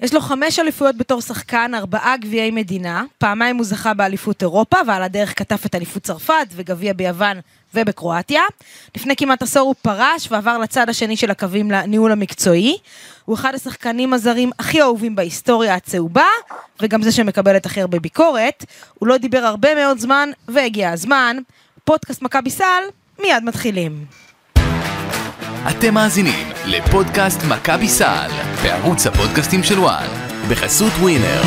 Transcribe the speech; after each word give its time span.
יש 0.00 0.14
לו 0.14 0.20
חמש 0.20 0.58
אליפויות 0.58 0.96
בתור 0.96 1.20
שחקן, 1.20 1.72
ארבעה 1.74 2.16
גביעי 2.16 2.50
מדינה, 2.50 3.04
פעמיים 3.18 3.56
הוא 3.56 3.64
זכה 3.64 3.94
באליפות 3.94 4.42
אירופה, 4.42 4.76
ועל 4.86 5.02
הדרך 5.02 5.38
כתב 5.38 5.56
את 5.66 5.74
אליפות 5.74 6.02
צרפת 6.02 6.46
וגביע 6.52 6.92
ביוון 6.92 7.40
ובקרואטיה. 7.74 8.42
לפני 8.96 9.16
כמעט 9.16 9.42
עשור 9.42 9.62
הוא 9.62 9.74
פרש 9.82 10.28
ועבר 10.30 10.58
לצד 10.58 10.88
השני 10.88 11.16
של 11.16 11.30
הקווים 11.30 11.70
לניהול 11.70 12.12
המקצועי. 12.12 12.76
הוא 13.24 13.34
אחד 13.34 13.54
השחקנים 13.54 14.12
הזרים 14.12 14.50
הכי 14.58 14.82
אהובים 14.82 15.16
בהיסטוריה 15.16 15.74
הצהובה, 15.74 16.26
וגם 16.80 17.02
זה 17.02 17.12
שמקבל 17.12 17.56
את 17.56 17.66
הכי 17.66 17.80
הרבה 17.80 17.98
ביקורת. 17.98 18.64
הוא 18.98 19.06
לא 19.06 19.16
דיבר 19.16 19.38
הרבה 19.38 19.74
מאוד 19.74 19.98
זמן, 19.98 20.28
והגיע 20.48 20.90
הזמן. 20.90 21.36
פודקאסט 21.84 22.22
מכבי 22.22 22.50
סל, 22.50 22.82
מיד 23.22 23.44
מתחילים. 23.44 24.27
אתם 25.66 25.94
מאזינים 25.94 26.48
לפודקאסט 26.66 27.40
מכבי 27.48 27.88
סל 27.88 28.30
בערוץ 28.62 29.06
הפודקאסטים 29.06 29.62
של 29.62 29.78
וואן 29.78 30.06
בחסות 30.50 30.92
ווינר. 30.92 31.42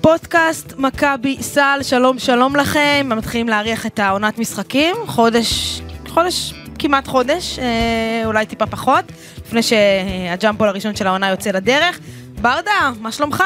פודקאסט 0.00 0.72
מכבי 0.78 1.36
סל, 1.40 1.78
שלום 1.82 2.18
שלום 2.18 2.56
לכם, 2.56 3.08
מתחילים 3.16 3.48
להריח 3.48 3.86
את 3.86 3.98
העונת 3.98 4.38
משחקים, 4.38 4.96
חודש, 5.06 5.80
חודש, 6.08 6.54
כמעט 6.78 7.06
חודש, 7.08 7.58
אה, 7.58 8.22
אולי 8.24 8.46
טיפה 8.46 8.66
פחות, 8.66 9.04
לפני 9.46 9.60
שהג'אמפול 9.62 10.68
הראשון 10.68 10.96
של 10.96 11.06
העונה 11.06 11.28
יוצא 11.28 11.50
לדרך. 11.50 11.98
ברדה, 12.40 12.90
מה 13.00 13.12
שלומך? 13.12 13.44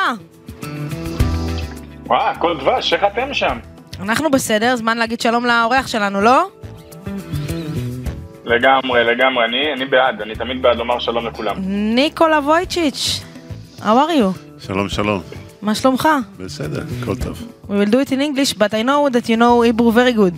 וואו, 2.07 2.21
הכל 2.31 2.57
דבש, 2.61 2.93
איך 2.93 3.05
אתם 3.13 3.35
שם? 3.35 3.59
אנחנו 4.01 4.31
בסדר, 4.31 4.77
זמן 4.77 4.99
להגיד 4.99 5.21
שלום 5.21 5.45
לאורח 5.47 5.87
שלנו, 5.87 6.21
לא? 6.21 6.49
לגמרי, 8.45 9.05
לגמרי, 9.05 9.45
אני, 9.45 9.73
אני 9.77 9.85
בעד, 9.85 10.23
אני 10.23 10.35
תמיד 10.35 10.63
בעד 10.63 10.77
לומר 10.77 10.99
שלום 10.99 11.27
לכולם. 11.27 11.55
ניקולה 11.95 12.39
וויצ'יץ', 12.39 13.21
how 13.79 13.83
are 13.83 13.85
you? 13.85 14.63
שלום 14.67 14.89
שלום, 14.89 15.21
מה 15.63 15.75
שלומך? 15.75 16.09
בסדר, 16.39 16.83
הכל 17.03 17.17
טוב. 17.17 17.43
We 17.69 17.73
will 17.73 17.91
do 17.93 18.09
it 18.09 18.13
in 18.13 18.21
English, 18.21 18.55
but 18.59 18.75
I 18.75 18.83
know 18.83 19.09
that 19.15 19.29
you 19.29 19.37
know 19.37 19.63
Hebrew 19.63 19.93
very 19.93 20.13
good. 20.13 20.35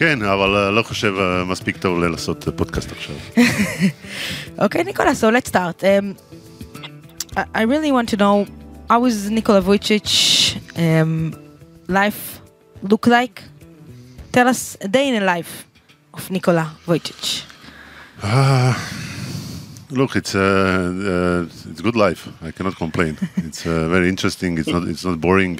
כן, 0.00 0.22
אבל 0.22 0.70
לא 0.70 0.82
חושב 0.82 1.14
מספיק 1.46 1.76
טוב 1.76 2.02
לעשות 2.02 2.48
פודקאסט 2.56 2.92
עכשיו. 2.92 3.16
אוקיי, 4.62 4.84
ניקולה, 4.84 5.10
so 5.10 5.34
let's 5.34 5.48
start. 5.48 5.84
Um, 5.84 6.16
I 7.36 7.62
really 7.62 7.92
want 7.92 8.08
to 8.08 8.16
know, 8.16 8.46
how 8.88 9.04
is 9.04 9.30
Nikola 9.30 9.60
Vujicic 9.60 10.08
um, 10.84 11.34
life 11.88 12.40
look 12.90 13.06
like? 13.06 13.42
Tell 14.32 14.48
us 14.48 14.78
a 14.80 14.88
day 14.88 15.06
in 15.08 15.14
the 15.18 15.26
life 15.34 15.52
of 16.14 16.30
Nikola 16.30 16.66
Vujicic. 16.86 17.44
Ah, 18.22 18.74
look, 19.90 20.16
it's 20.16 20.34
a 20.34 20.40
uh, 20.40 21.12
uh, 21.14 21.70
it's 21.70 21.82
good 21.88 21.98
life. 22.06 22.22
I 22.48 22.50
cannot 22.56 22.76
complain. 22.84 23.14
it's 23.48 23.62
uh, 23.66 23.70
very 23.94 24.08
interesting. 24.14 24.52
It's 24.60 24.72
not 24.76 24.82
it's 24.92 25.04
not 25.08 25.16
boring. 25.26 25.54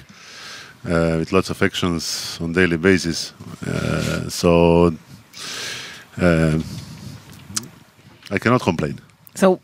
Uh, 0.83 1.17
with 1.19 1.31
lots 1.31 1.51
of 1.51 1.63
actions 1.63 2.39
on 2.41 2.53
daily 2.55 2.79
basis. 2.79 3.35
Uh, 3.67 4.31
so 4.31 4.91
uh, 6.19 6.59
I 8.31 8.39
cannot 8.39 8.63
complain. 8.63 8.99
So, 9.35 9.61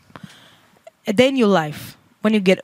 a 1.07 1.13
day 1.13 1.29
in 1.29 1.35
your 1.35 1.47
life 1.47 1.97
when 2.21 2.33
you 2.35 2.39
get 2.39 2.59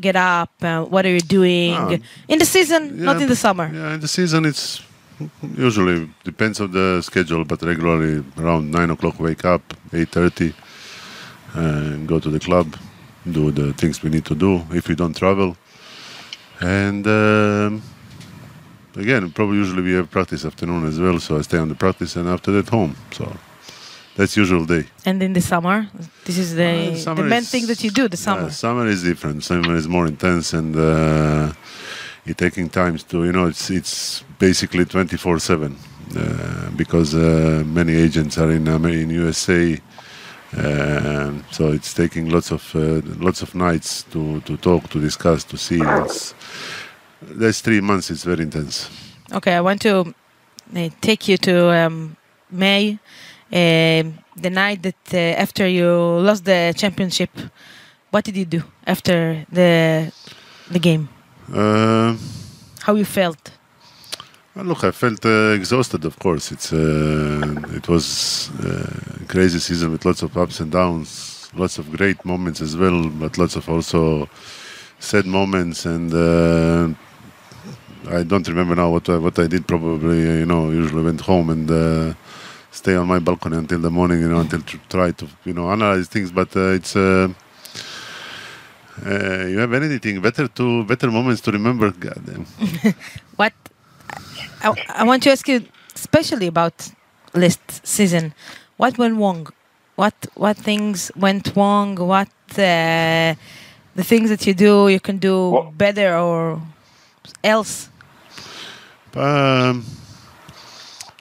get 0.00 0.16
up, 0.16 0.50
uh, 0.62 0.84
what 0.84 1.06
are 1.06 1.14
you 1.14 1.20
doing 1.20 1.72
Ah, 1.72 1.96
in 2.28 2.38
the 2.38 2.44
season, 2.44 3.02
not 3.04 3.22
in 3.22 3.28
the 3.28 3.36
summer? 3.36 3.70
Yeah, 3.72 3.94
in 3.94 4.00
the 4.00 4.08
season 4.08 4.44
it's 4.44 4.82
usually 5.56 6.10
depends 6.24 6.60
on 6.60 6.72
the 6.72 7.00
schedule, 7.00 7.44
but 7.44 7.62
regularly 7.62 8.22
around 8.36 8.70
nine 8.70 8.90
o'clock 8.90 9.18
wake 9.18 9.46
up, 9.46 9.62
eight 9.94 10.10
thirty, 10.10 10.52
and 11.54 12.06
go 12.06 12.18
to 12.20 12.28
the 12.28 12.40
club, 12.40 12.76
do 13.32 13.50
the 13.50 13.72
things 13.72 14.02
we 14.02 14.10
need 14.10 14.24
to 14.26 14.34
do 14.34 14.60
if 14.72 14.88
we 14.88 14.94
don't 14.94 15.16
travel, 15.16 15.56
and 16.60 17.06
um, 17.06 17.82
again 18.96 19.30
probably 19.30 19.58
usually 19.58 19.82
we 19.82 19.92
have 19.94 20.10
practice 20.10 20.44
afternoon 20.44 20.86
as 20.86 20.98
well, 20.98 21.18
so 21.18 21.36
I 21.38 21.42
stay 21.42 21.58
on 21.58 21.68
the 21.68 21.74
practice 21.74 22.16
and 22.16 22.28
after 22.28 22.50
that 22.52 22.68
home. 22.68 22.94
So 23.12 23.24
that's 24.16 24.36
usual 24.36 24.64
day. 24.64 24.84
And 25.04 25.22
in 25.22 25.32
the 25.32 25.40
summer, 25.40 25.86
this 26.24 26.38
is 26.38 26.54
the, 26.54 26.92
Uh, 27.10 27.14
the 27.14 27.22
main 27.24 27.42
is- 27.42 27.50
thing 27.50 27.66
that 27.66 27.82
you 27.84 27.90
do. 27.90 28.08
The 28.08 28.16
summer. 28.16 28.42
Yeah, 28.42 28.50
summer 28.50 28.86
is 28.88 29.02
different. 29.02 29.42
Summer 29.44 29.74
is 29.76 29.86
more 29.88 30.06
intense, 30.06 30.52
and 30.56 30.74
uh, 30.76 31.52
you're 32.24 32.34
taking 32.46 32.68
times 32.70 33.02
to 33.04 33.24
you 33.24 33.32
know 33.32 33.46
it's 33.48 33.70
it's 33.70 34.24
basically 34.38 34.84
24 34.84 35.38
seven 35.40 35.76
uh, 36.16 36.70
because 36.76 37.14
uh, 37.14 37.62
many 37.66 37.94
agents 37.96 38.38
are 38.38 38.50
in 38.52 38.68
Amer- 38.68 38.88
in 39.02 39.10
USA. 39.10 39.80
Uh, 40.56 41.32
so 41.50 41.72
it's 41.72 41.92
taking 41.92 42.28
lots 42.30 42.52
of 42.52 42.62
uh, 42.76 43.00
lots 43.18 43.42
of 43.42 43.54
nights 43.54 44.04
to, 44.12 44.40
to 44.42 44.56
talk, 44.56 44.88
to 44.90 45.00
discuss, 45.00 45.42
to 45.44 45.56
see. 45.56 45.80
It's, 45.82 46.34
that's 47.30 47.60
three 47.60 47.80
months. 47.80 48.10
It's 48.10 48.24
very 48.24 48.42
intense. 48.42 48.88
Okay, 49.32 49.54
I 49.54 49.60
want 49.60 49.80
to 49.82 50.14
uh, 50.76 50.88
take 51.00 51.28
you 51.28 51.36
to 51.38 51.70
um, 51.70 52.16
May, 52.50 52.98
um 53.52 54.14
the 54.36 54.50
night 54.50 54.82
that 54.82 55.14
uh, 55.14 55.42
after 55.42 55.66
you 55.68 55.86
lost 56.28 56.44
the 56.44 56.72
championship. 56.76 57.30
What 58.10 58.24
did 58.24 58.36
you 58.36 58.44
do 58.44 58.62
after 58.86 59.44
the 59.50 60.12
the 60.70 60.78
game? 60.78 61.08
Uh, 61.52 62.16
How 62.82 62.94
you 62.94 63.04
felt? 63.04 63.50
Well, 64.54 64.66
look, 64.66 64.84
I 64.84 64.92
felt 64.92 65.24
uh, 65.26 65.52
exhausted. 65.52 66.04
Of 66.04 66.18
course, 66.18 66.52
it's 66.52 66.72
uh, 66.72 67.76
it 67.78 67.88
was 67.88 68.50
uh, 68.62 69.22
a 69.22 69.26
crazy 69.26 69.58
season 69.58 69.90
with 69.92 70.04
lots 70.04 70.22
of 70.22 70.36
ups 70.36 70.60
and 70.60 70.70
downs, 70.70 71.50
lots 71.56 71.78
of 71.78 71.90
great 71.90 72.24
moments 72.24 72.60
as 72.60 72.76
well, 72.76 73.08
but 73.08 73.36
lots 73.36 73.56
of 73.56 73.68
also 73.68 74.28
sad 74.98 75.26
moments. 75.26 75.86
And 75.86 76.12
uh, 76.14 76.94
I 78.08 78.22
don't 78.22 78.46
remember 78.48 78.74
now 78.74 78.90
what 78.90 79.08
I, 79.08 79.16
what 79.18 79.38
I 79.38 79.46
did. 79.46 79.66
Probably, 79.66 80.20
you 80.20 80.46
know, 80.46 80.70
usually 80.70 81.02
went 81.02 81.20
home 81.20 81.50
and 81.50 81.70
uh, 81.70 82.14
stay 82.70 82.94
on 82.96 83.06
my 83.08 83.18
balcony 83.18 83.56
until 83.56 83.78
the 83.80 83.90
morning, 83.90 84.20
you 84.20 84.28
know, 84.28 84.40
until 84.40 84.60
to 84.60 84.78
try 84.88 85.10
to 85.12 85.26
you 85.44 85.52
know 85.54 85.70
analyze 85.70 86.08
things. 86.08 86.30
But 86.32 86.54
uh, 86.56 86.72
it's. 86.78 86.94
Uh, 86.96 87.28
uh, 89.04 89.46
you 89.46 89.58
have 89.58 89.72
anything 89.72 90.20
better 90.20 90.46
to 90.46 90.84
better 90.84 91.10
moments 91.10 91.40
to 91.42 91.50
remember? 91.50 91.90
Goddamn. 91.90 92.46
What 93.36 93.52
I, 94.62 94.72
I 94.88 95.04
want 95.04 95.22
to 95.24 95.30
ask 95.30 95.48
you, 95.48 95.64
especially 95.94 96.46
about 96.46 96.90
last 97.34 97.84
season, 97.86 98.32
what 98.76 98.96
went 98.98 99.16
wrong? 99.16 99.48
What 99.96 100.14
what 100.34 100.56
things 100.56 101.10
went 101.16 101.52
wrong? 101.56 101.96
What 101.96 102.28
uh, 102.56 103.34
the 103.96 104.04
things 104.04 104.30
that 104.30 104.46
you 104.46 104.54
do 104.54 104.88
you 104.88 105.00
can 105.00 105.18
do 105.18 105.50
Well- 105.50 105.72
better 105.76 106.16
or 106.16 106.60
else? 107.42 107.88
Um, 109.16 109.84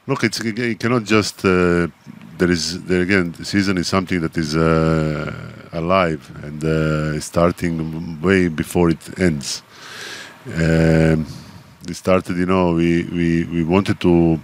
look, 0.07 0.23
it's 0.23 0.43
you 0.43 0.75
cannot 0.75 1.03
just. 1.03 1.45
Uh, 1.45 1.87
there 2.37 2.49
is 2.49 2.83
there 2.85 3.01
again. 3.01 3.31
The 3.31 3.45
season 3.45 3.77
is 3.77 3.87
something 3.87 4.19
that 4.21 4.35
is 4.35 4.55
uh, 4.55 5.31
alive 5.73 6.29
and 6.43 6.63
uh, 6.63 7.19
starting 7.19 8.19
way 8.21 8.47
before 8.47 8.89
it 8.89 9.19
ends. 9.19 9.61
Um, 10.47 11.27
it 11.87 11.95
started, 11.95 12.37
you 12.37 12.47
know. 12.47 12.73
We 12.73 13.03
we, 13.03 13.43
we 13.45 13.63
wanted 13.63 13.99
to. 14.01 14.39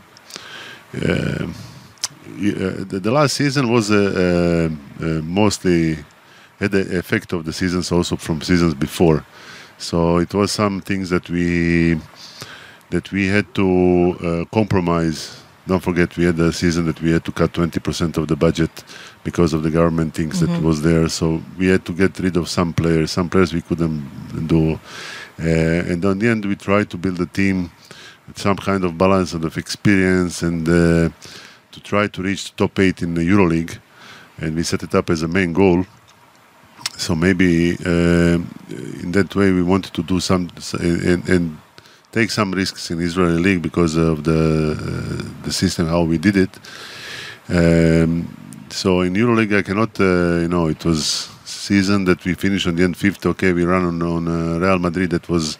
Uh, 0.95 1.47
uh, 1.49 2.85
the, 2.85 2.99
the 3.01 3.11
last 3.11 3.35
season 3.35 3.71
was 3.71 3.89
uh, 3.91 4.69
uh, 5.01 5.05
mostly 5.23 5.97
had 6.59 6.71
the 6.71 6.97
effect 6.97 7.33
of 7.33 7.45
the 7.45 7.53
seasons 7.53 7.91
also 7.91 8.15
from 8.15 8.41
seasons 8.41 8.75
before. 8.75 9.25
So 9.77 10.17
it 10.17 10.33
was 10.33 10.51
some 10.51 10.81
things 10.81 11.09
that 11.09 11.29
we 11.29 11.97
that 12.89 13.11
we 13.11 13.27
had 13.27 13.53
to 13.55 14.17
uh, 14.21 14.45
compromise. 14.53 15.41
Don't 15.67 15.83
forget, 15.83 16.17
we 16.17 16.25
had 16.25 16.39
a 16.39 16.51
season 16.51 16.85
that 16.85 16.99
we 17.01 17.11
had 17.11 17.23
to 17.25 17.31
cut 17.31 17.53
20% 17.53 18.17
of 18.17 18.27
the 18.27 18.35
budget 18.35 18.83
because 19.23 19.53
of 19.53 19.61
the 19.61 19.69
government 19.69 20.15
things 20.15 20.39
that 20.39 20.63
was 20.63 20.81
there. 20.81 21.07
So 21.09 21.41
we 21.57 21.67
had 21.67 21.85
to 21.85 21.93
get 21.93 22.17
rid 22.19 22.37
of 22.37 22.49
some 22.49 22.73
players. 22.73 23.11
Some 23.11 23.29
players 23.29 23.53
we 23.53 23.61
couldn't 23.61 24.47
do. 24.47 24.79
Uh, 25.39 25.91
and 25.91 26.03
on 26.03 26.17
the 26.17 26.27
end, 26.27 26.45
we 26.45 26.55
tried 26.55 26.89
to 26.89 26.97
build 26.97 27.21
a 27.21 27.27
team 27.27 27.69
with 28.27 28.39
some 28.39 28.57
kind 28.57 28.83
of 28.83 28.97
balance 28.97 29.33
and 29.33 29.45
of 29.45 29.57
experience 29.57 30.41
and 30.41 30.67
uh, 30.67 31.09
to 31.71 31.79
try 31.83 32.07
to 32.07 32.21
reach 32.23 32.55
top 32.55 32.79
eight 32.79 33.03
in 33.03 33.13
the 33.13 33.21
EuroLeague. 33.21 33.77
And 34.39 34.55
we 34.55 34.63
set 34.63 34.81
it 34.81 34.95
up 34.95 35.09
as 35.11 35.21
a 35.21 35.27
main 35.27 35.53
goal. 35.53 35.85
So 36.97 37.15
maybe 37.15 37.77
uh, 37.85 38.39
in 39.03 39.11
that 39.11 39.35
way 39.35 39.51
we 39.51 39.61
wanted 39.61 39.93
to 39.93 40.03
do 40.03 40.19
some 40.19 40.49
and, 40.73 41.29
and 41.29 41.57
take 42.11 42.31
some 42.31 42.51
risks 42.51 42.91
in 42.91 42.99
Israeli 43.01 43.41
league 43.41 43.61
because 43.61 43.95
of 43.95 44.23
the 44.23 44.41
uh, 44.73 45.43
the 45.45 45.51
system 45.51 45.87
how 45.87 46.03
we 46.03 46.17
did 46.17 46.35
it. 46.37 46.53
Um, 47.49 48.27
so 48.69 49.01
in 49.01 49.13
EuroLeague 49.13 49.55
I 49.57 49.61
cannot 49.61 49.99
uh, 49.99 50.41
you 50.43 50.47
know 50.47 50.67
it 50.67 50.83
was 50.85 51.29
season 51.45 52.05
that 52.05 52.23
we 52.25 52.33
finished 52.33 52.67
on 52.67 52.75
the 52.75 52.83
end 52.83 52.97
fifth. 52.97 53.25
Okay, 53.25 53.53
we 53.53 53.63
ran 53.65 53.83
on 53.83 54.01
on 54.01 54.27
uh, 54.27 54.59
Real 54.59 54.79
Madrid 54.79 55.09
that 55.11 55.29
was 55.29 55.57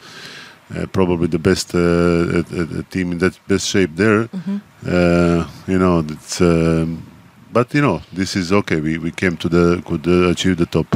uh, 0.76 0.86
probably 0.88 1.28
the 1.28 1.40
best 1.40 1.74
uh, 1.74 2.44
team 2.90 3.12
in 3.14 3.18
that 3.20 3.40
best 3.48 3.68
shape 3.68 3.96
there. 3.96 4.30
Uh, 4.86 5.48
you 5.68 5.80
know. 5.80 6.06
Um, 6.40 7.06
but 7.52 7.74
you 7.74 7.82
know, 7.82 8.02
this 8.14 8.36
is 8.36 8.52
okay. 8.52 8.80
We, 8.80 8.98
we 8.98 9.12
came 9.12 9.36
to 9.38 9.50
the 9.50 9.82
could 9.86 10.08
uh, 10.08 10.30
achieve 10.30 10.58
the 10.58 10.68
top. 10.68 10.88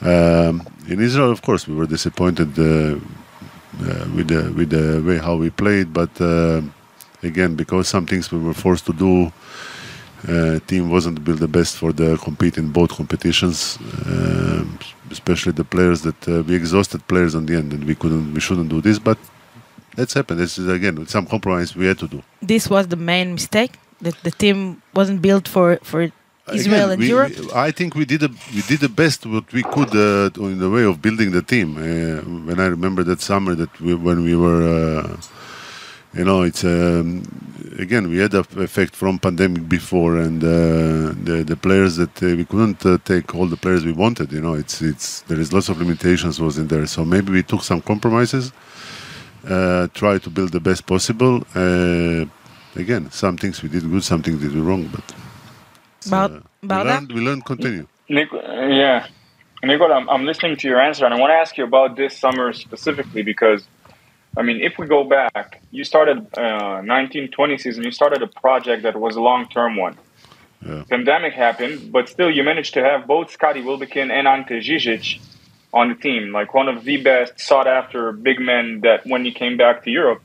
Um, 0.00 0.66
in 0.88 1.00
Israel, 1.00 1.30
of 1.30 1.42
course, 1.42 1.68
we 1.68 1.74
were 1.74 1.86
disappointed 1.86 2.58
with 4.14 4.28
the 4.28 4.52
with 4.56 4.70
the 4.70 5.02
way 5.06 5.18
how 5.18 5.36
we 5.36 5.50
played. 5.50 5.92
But 5.92 6.10
uh, 6.20 6.62
again, 7.22 7.54
because 7.54 7.88
some 7.88 8.06
things 8.06 8.30
we 8.32 8.38
were 8.38 8.54
forced 8.54 8.86
to 8.86 8.92
do, 8.92 9.32
uh, 10.28 10.58
team 10.66 10.90
wasn't 10.90 11.24
built 11.24 11.40
the 11.40 11.48
best 11.48 11.76
for 11.76 11.92
the 11.92 12.16
compete 12.18 12.58
in 12.58 12.70
both 12.72 12.90
competitions. 12.90 13.78
Especially 15.10 15.52
the 15.52 15.64
players 15.64 16.02
that 16.02 16.28
uh, 16.28 16.42
we 16.42 16.54
exhausted 16.54 17.06
players 17.08 17.34
on 17.34 17.46
the 17.46 17.54
end, 17.56 17.72
and 17.72 17.84
we 17.84 17.94
couldn't, 17.94 18.34
we 18.34 18.40
shouldn't 18.40 18.68
do 18.68 18.82
this. 18.82 18.98
But 18.98 19.16
that's 19.96 20.12
happened. 20.12 20.38
This 20.38 20.58
is 20.58 20.68
again 20.68 20.96
with 20.96 21.10
some 21.10 21.26
compromise 21.26 21.74
we 21.74 21.86
had 21.86 21.98
to 21.98 22.08
do. 22.08 22.22
This 22.42 22.68
was 22.68 22.88
the 22.88 22.96
main 22.96 23.32
mistake 23.34 23.72
that 24.00 24.16
the 24.22 24.30
team 24.30 24.82
wasn't 24.94 25.22
built 25.22 25.48
for 25.48 25.78
for 25.82 26.10
Israel 26.52 26.90
Again, 26.90 26.90
and 26.92 27.00
we- 27.00 27.08
Europe. 27.08 27.32
we- 27.38 27.52
I 27.68 27.70
think 27.70 27.94
we 27.94 28.04
did 28.04 28.22
a, 28.22 28.30
we 28.54 28.62
did 28.62 28.80
the 28.80 28.88
best 28.88 29.26
what 29.26 29.46
we 29.52 29.62
could 29.62 29.92
uh, 29.94 30.30
in 30.52 30.58
the 30.58 30.70
way 30.70 30.84
of 30.84 31.00
building 31.00 31.30
the 31.32 31.42
team. 31.42 31.68
Uh, 31.76 31.82
when 32.48 32.58
I 32.60 32.66
remember 32.66 33.02
that 33.04 33.20
summer 33.20 33.54
that 33.54 33.72
we, 33.80 33.94
when 33.94 34.24
we 34.24 34.34
were, 34.44 34.62
uh, 34.62 35.16
you 36.18 36.24
know, 36.24 36.42
it's 36.42 36.64
um, 36.64 37.22
again 37.78 38.08
we 38.12 38.18
had 38.18 38.34
a 38.34 38.44
effect 38.68 38.92
from 38.96 39.18
pandemic 39.18 39.68
before, 39.68 40.16
and 40.26 40.42
uh, 40.42 40.48
the 41.28 41.36
the 41.52 41.56
players 41.56 41.92
that 41.96 42.14
uh, 42.22 42.26
we 42.40 42.44
couldn't 42.44 42.80
uh, 42.86 42.98
take 43.04 43.34
all 43.36 43.46
the 43.46 43.60
players 43.64 43.84
we 43.84 43.92
wanted. 44.04 44.32
You 44.32 44.40
know, 44.40 44.54
it's 44.54 44.76
it's 44.82 45.20
there 45.28 45.40
is 45.44 45.52
lots 45.52 45.68
of 45.68 45.76
limitations 45.84 46.40
was 46.40 46.56
in 46.58 46.66
there. 46.68 46.86
So 46.86 47.04
maybe 47.04 47.30
we 47.38 47.42
took 47.42 47.62
some 47.62 47.80
compromises, 47.82 48.44
uh, 49.54 49.88
try 50.02 50.18
to 50.18 50.30
build 50.30 50.50
the 50.52 50.60
best 50.60 50.82
possible. 50.86 51.34
Uh, 51.54 52.24
again, 52.84 53.10
some 53.10 53.36
things 53.36 53.62
we 53.62 53.68
did 53.68 53.82
good, 53.90 54.04
some 54.12 54.22
things 54.22 54.38
we 54.42 54.48
did 54.48 54.64
wrong, 54.70 54.84
but. 54.96 55.04
It's, 55.98 56.06
About- 56.06 56.30
uh, 56.32 56.40
we 56.62 56.68
learn, 56.68 57.08
we 57.08 57.20
learned 57.20 57.44
continue. 57.44 57.86
Nic- 58.08 58.32
yeah. 58.32 59.06
Nicole, 59.62 59.92
I'm, 59.92 60.08
I'm 60.08 60.24
listening 60.24 60.56
to 60.56 60.68
your 60.68 60.80
answer, 60.80 61.04
and 61.04 61.12
I 61.12 61.18
want 61.18 61.30
to 61.30 61.34
ask 61.34 61.58
you 61.58 61.64
about 61.64 61.96
this 61.96 62.16
summer 62.16 62.52
specifically 62.52 63.22
because, 63.22 63.66
I 64.36 64.42
mean, 64.42 64.60
if 64.60 64.78
we 64.78 64.86
go 64.86 65.02
back, 65.02 65.60
you 65.72 65.82
started 65.82 66.18
uh, 66.36 66.80
1920 66.86 67.58
season, 67.58 67.82
you 67.82 67.90
started 67.90 68.22
a 68.22 68.28
project 68.28 68.84
that 68.84 68.96
was 68.98 69.16
a 69.16 69.20
long 69.20 69.48
term 69.48 69.76
one. 69.76 69.96
Yeah. 70.64 70.84
Pandemic 70.88 71.34
happened, 71.34 71.92
but 71.92 72.08
still 72.08 72.30
you 72.30 72.42
managed 72.44 72.74
to 72.74 72.82
have 72.82 73.06
both 73.06 73.30
Scotty 73.30 73.62
Wilbekin 73.62 74.10
and 74.10 74.26
Ante 74.28 74.60
Žižić 74.60 75.20
on 75.72 75.88
the 75.88 75.94
team, 75.94 76.32
like 76.32 76.54
one 76.54 76.68
of 76.68 76.84
the 76.84 76.96
best 76.98 77.38
sought 77.40 77.66
after 77.66 78.12
big 78.12 78.40
men 78.40 78.80
that 78.82 79.04
when 79.06 79.24
he 79.24 79.32
came 79.32 79.56
back 79.56 79.84
to 79.84 79.90
Europe. 79.90 80.22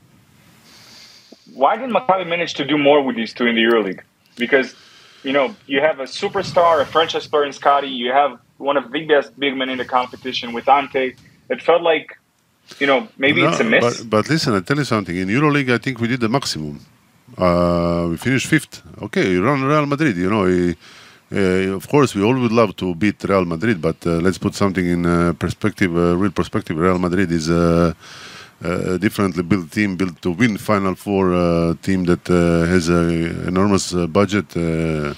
Why 1.52 1.76
didn't 1.76 1.92
Maccabi 1.92 2.26
manage 2.26 2.54
to 2.54 2.64
do 2.64 2.78
more 2.78 3.02
with 3.02 3.14
these 3.16 3.32
two 3.32 3.46
in 3.46 3.54
the 3.54 3.62
EuroLeague? 3.62 4.00
Because 4.36 4.74
you 5.24 5.32
know, 5.32 5.56
you 5.66 5.80
have 5.80 5.98
a 6.00 6.04
superstar, 6.04 6.80
a 6.80 6.86
franchise 6.86 7.26
player 7.26 7.44
in 7.44 7.52
Scotty. 7.52 7.88
You 7.88 8.12
have 8.12 8.38
one 8.58 8.76
of 8.76 8.92
the 8.92 9.06
best 9.06 9.38
big 9.38 9.56
men 9.56 9.68
in 9.70 9.78
the 9.78 9.84
competition 9.84 10.52
with 10.52 10.68
Ante. 10.68 11.16
It 11.48 11.62
felt 11.62 11.82
like, 11.82 12.16
you 12.78 12.86
know, 12.86 13.08
maybe 13.18 13.42
No, 13.42 13.48
it's 13.48 13.60
a 13.60 13.64
miss. 13.64 13.82
But, 13.84 14.10
but 14.10 14.28
listen, 14.28 14.54
I 14.54 14.60
tell 14.60 14.76
you 14.76 14.84
something. 14.84 15.16
In 15.16 15.28
EuroLeague, 15.28 15.72
I 15.72 15.78
think 15.78 15.98
we 16.00 16.08
did 16.08 16.20
the 16.20 16.28
maximum. 16.28 16.80
Uh, 17.36 18.06
we 18.10 18.16
finished 18.16 18.46
fifth. 18.46 18.82
Okay, 19.02 19.30
you 19.32 19.44
run 19.44 19.62
Real 19.62 19.86
Madrid. 19.86 20.16
You 20.16 20.30
know, 20.30 20.42
we, 20.42 20.76
uh, 21.32 21.74
of 21.74 21.88
course, 21.88 22.14
we 22.14 22.22
all 22.22 22.38
would 22.38 22.52
love 22.52 22.76
to 22.76 22.94
beat 22.94 23.24
Real 23.24 23.44
Madrid, 23.44 23.80
but 23.80 23.96
uh, 24.06 24.10
let's 24.20 24.38
put 24.38 24.54
something 24.54 24.86
in 24.86 25.06
uh, 25.06 25.32
perspective, 25.38 25.96
uh, 25.96 26.16
real 26.16 26.30
perspective. 26.32 26.76
Real 26.76 26.98
Madrid 26.98 27.32
is 27.32 27.48
uh, 28.62 28.96
differently 28.98 29.42
built 29.42 29.70
team, 29.70 29.96
built 29.96 30.20
to 30.22 30.30
win 30.30 30.58
Final 30.58 30.94
Four. 30.94 31.34
Uh, 31.34 31.74
team 31.82 32.04
that 32.04 32.28
uh, 32.30 32.66
has 32.66 32.88
an 32.88 33.46
enormous 33.48 33.94
uh, 33.94 34.06
budget. 34.06 34.56
Uh, 34.56 35.14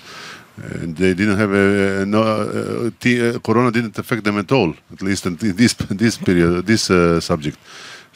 and 0.73 0.97
they 0.97 1.13
didn't 1.13 1.37
have 1.37 1.53
a, 1.53 2.01
a 2.03 2.07
no, 2.07 2.23
uh, 2.23 2.91
t- 2.99 3.39
Corona 3.41 3.71
didn't 3.71 3.99
affect 3.99 4.25
them 4.25 4.39
at 4.39 4.51
all, 4.51 4.75
at 4.91 5.03
least 5.03 5.27
in 5.27 5.37
this 5.37 5.75
this 5.91 6.17
period, 6.17 6.67
this 6.67 6.85
subject. 7.25 7.59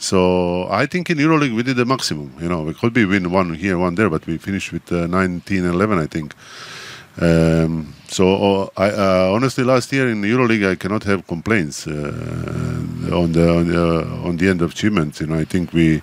So 0.01 0.67
I 0.71 0.87
think 0.87 1.11
in 1.11 1.19
EuroLeague 1.19 1.55
we 1.55 1.61
did 1.61 1.77
the 1.77 1.85
maximum. 1.85 2.33
You 2.41 2.49
know, 2.49 2.63
we 2.63 2.73
could 2.73 2.91
be 2.91 3.05
win 3.05 3.29
one 3.31 3.53
here, 3.53 3.77
one 3.77 3.93
there, 3.93 4.09
but 4.09 4.25
we 4.25 4.39
finished 4.39 4.71
with 4.73 4.91
uh, 4.91 5.05
19 5.05 5.63
11, 5.63 5.99
I 5.99 6.07
think. 6.07 6.33
Um, 7.19 7.93
so 8.07 8.25
uh, 8.35 8.69
I, 8.77 8.89
uh, 8.89 9.31
honestly, 9.33 9.63
last 9.63 9.91
year 9.91 10.09
in 10.09 10.21
EuroLeague 10.21 10.69
I 10.69 10.75
cannot 10.75 11.03
have 11.03 11.27
complaints 11.27 11.87
uh, 11.87 11.91
on 13.11 13.31
the 13.33 13.49
on 13.49 13.67
the, 13.67 13.83
uh, 13.83 14.27
on 14.27 14.37
the 14.37 14.47
end 14.47 14.61
of 14.61 14.71
achievements. 14.71 15.19
You 15.19 15.27
know, 15.27 15.35
I 15.39 15.45
think 15.45 15.73
we 15.73 16.01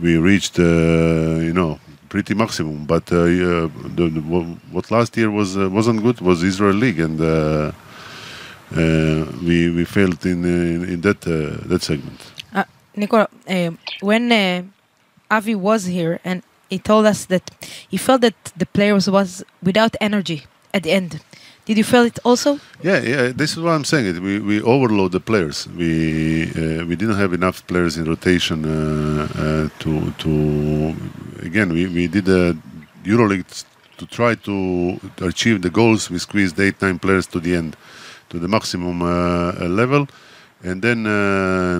we 0.00 0.16
reached 0.18 0.58
uh, 0.58 0.62
you 0.62 1.52
know 1.52 1.78
pretty 2.08 2.34
maximum. 2.34 2.86
But 2.86 3.10
uh, 3.12 3.24
the, 3.24 4.10
the, 4.14 4.20
what 4.70 4.90
last 4.90 5.16
year 5.16 5.30
was 5.30 5.56
wasn't 5.56 6.02
good 6.02 6.20
was 6.20 6.42
Israel 6.42 6.74
League, 6.74 7.00
and 7.00 7.18
we 9.42 9.70
we 9.70 9.84
failed 9.84 10.24
in 10.24 10.44
in, 10.44 10.84
in 10.88 11.00
that 11.00 11.20
that 11.22 11.82
segment. 11.82 12.20
Nicola, 12.94 13.26
uh, 13.48 13.70
when 14.02 14.70
Avi 15.30 15.54
was 15.54 15.86
here 15.86 16.20
and 16.24 16.42
he 16.72 16.78
told 16.78 17.04
us 17.12 17.26
that 17.26 17.44
he 17.92 17.98
felt 18.06 18.20
that 18.22 18.38
the 18.56 18.66
players 18.76 19.04
was 19.16 19.44
without 19.62 19.94
energy 20.00 20.38
at 20.72 20.82
the 20.82 20.92
end. 20.92 21.20
Did 21.66 21.76
you 21.76 21.84
feel 21.84 22.04
it 22.04 22.18
also? 22.24 22.58
Yeah, 22.82 23.00
yeah. 23.12 23.32
This 23.40 23.50
is 23.52 23.60
what 23.64 23.72
I'm 23.76 23.84
saying. 23.84 24.06
We 24.26 24.34
we 24.50 24.56
overload 24.74 25.12
the 25.12 25.20
players. 25.30 25.56
We 25.80 25.90
uh, 26.60 26.84
we 26.88 26.94
didn't 27.00 27.18
have 27.22 27.32
enough 27.40 27.56
players 27.70 27.94
in 27.98 28.04
rotation 28.14 28.58
uh, 28.64 28.70
uh, 28.70 29.68
to 29.82 29.92
to 30.22 30.30
again. 31.48 31.68
We 31.76 31.82
we 31.98 32.04
did 32.16 32.26
a 32.28 32.56
EuroLeague 33.04 33.64
to 33.98 34.04
try 34.18 34.32
to 34.48 34.56
achieve 35.30 35.56
the 35.66 35.70
goals. 35.70 36.10
We 36.10 36.18
squeezed 36.18 36.58
eight 36.58 36.78
nine 36.82 36.98
players 36.98 37.26
to 37.28 37.38
the 37.38 37.52
end, 37.60 37.76
to 38.30 38.36
the 38.44 38.48
maximum 38.48 38.96
uh, 39.02 39.08
uh, 39.08 39.68
level. 39.82 40.02
And 40.64 40.82
then 40.86 41.06
uh, 41.06 41.78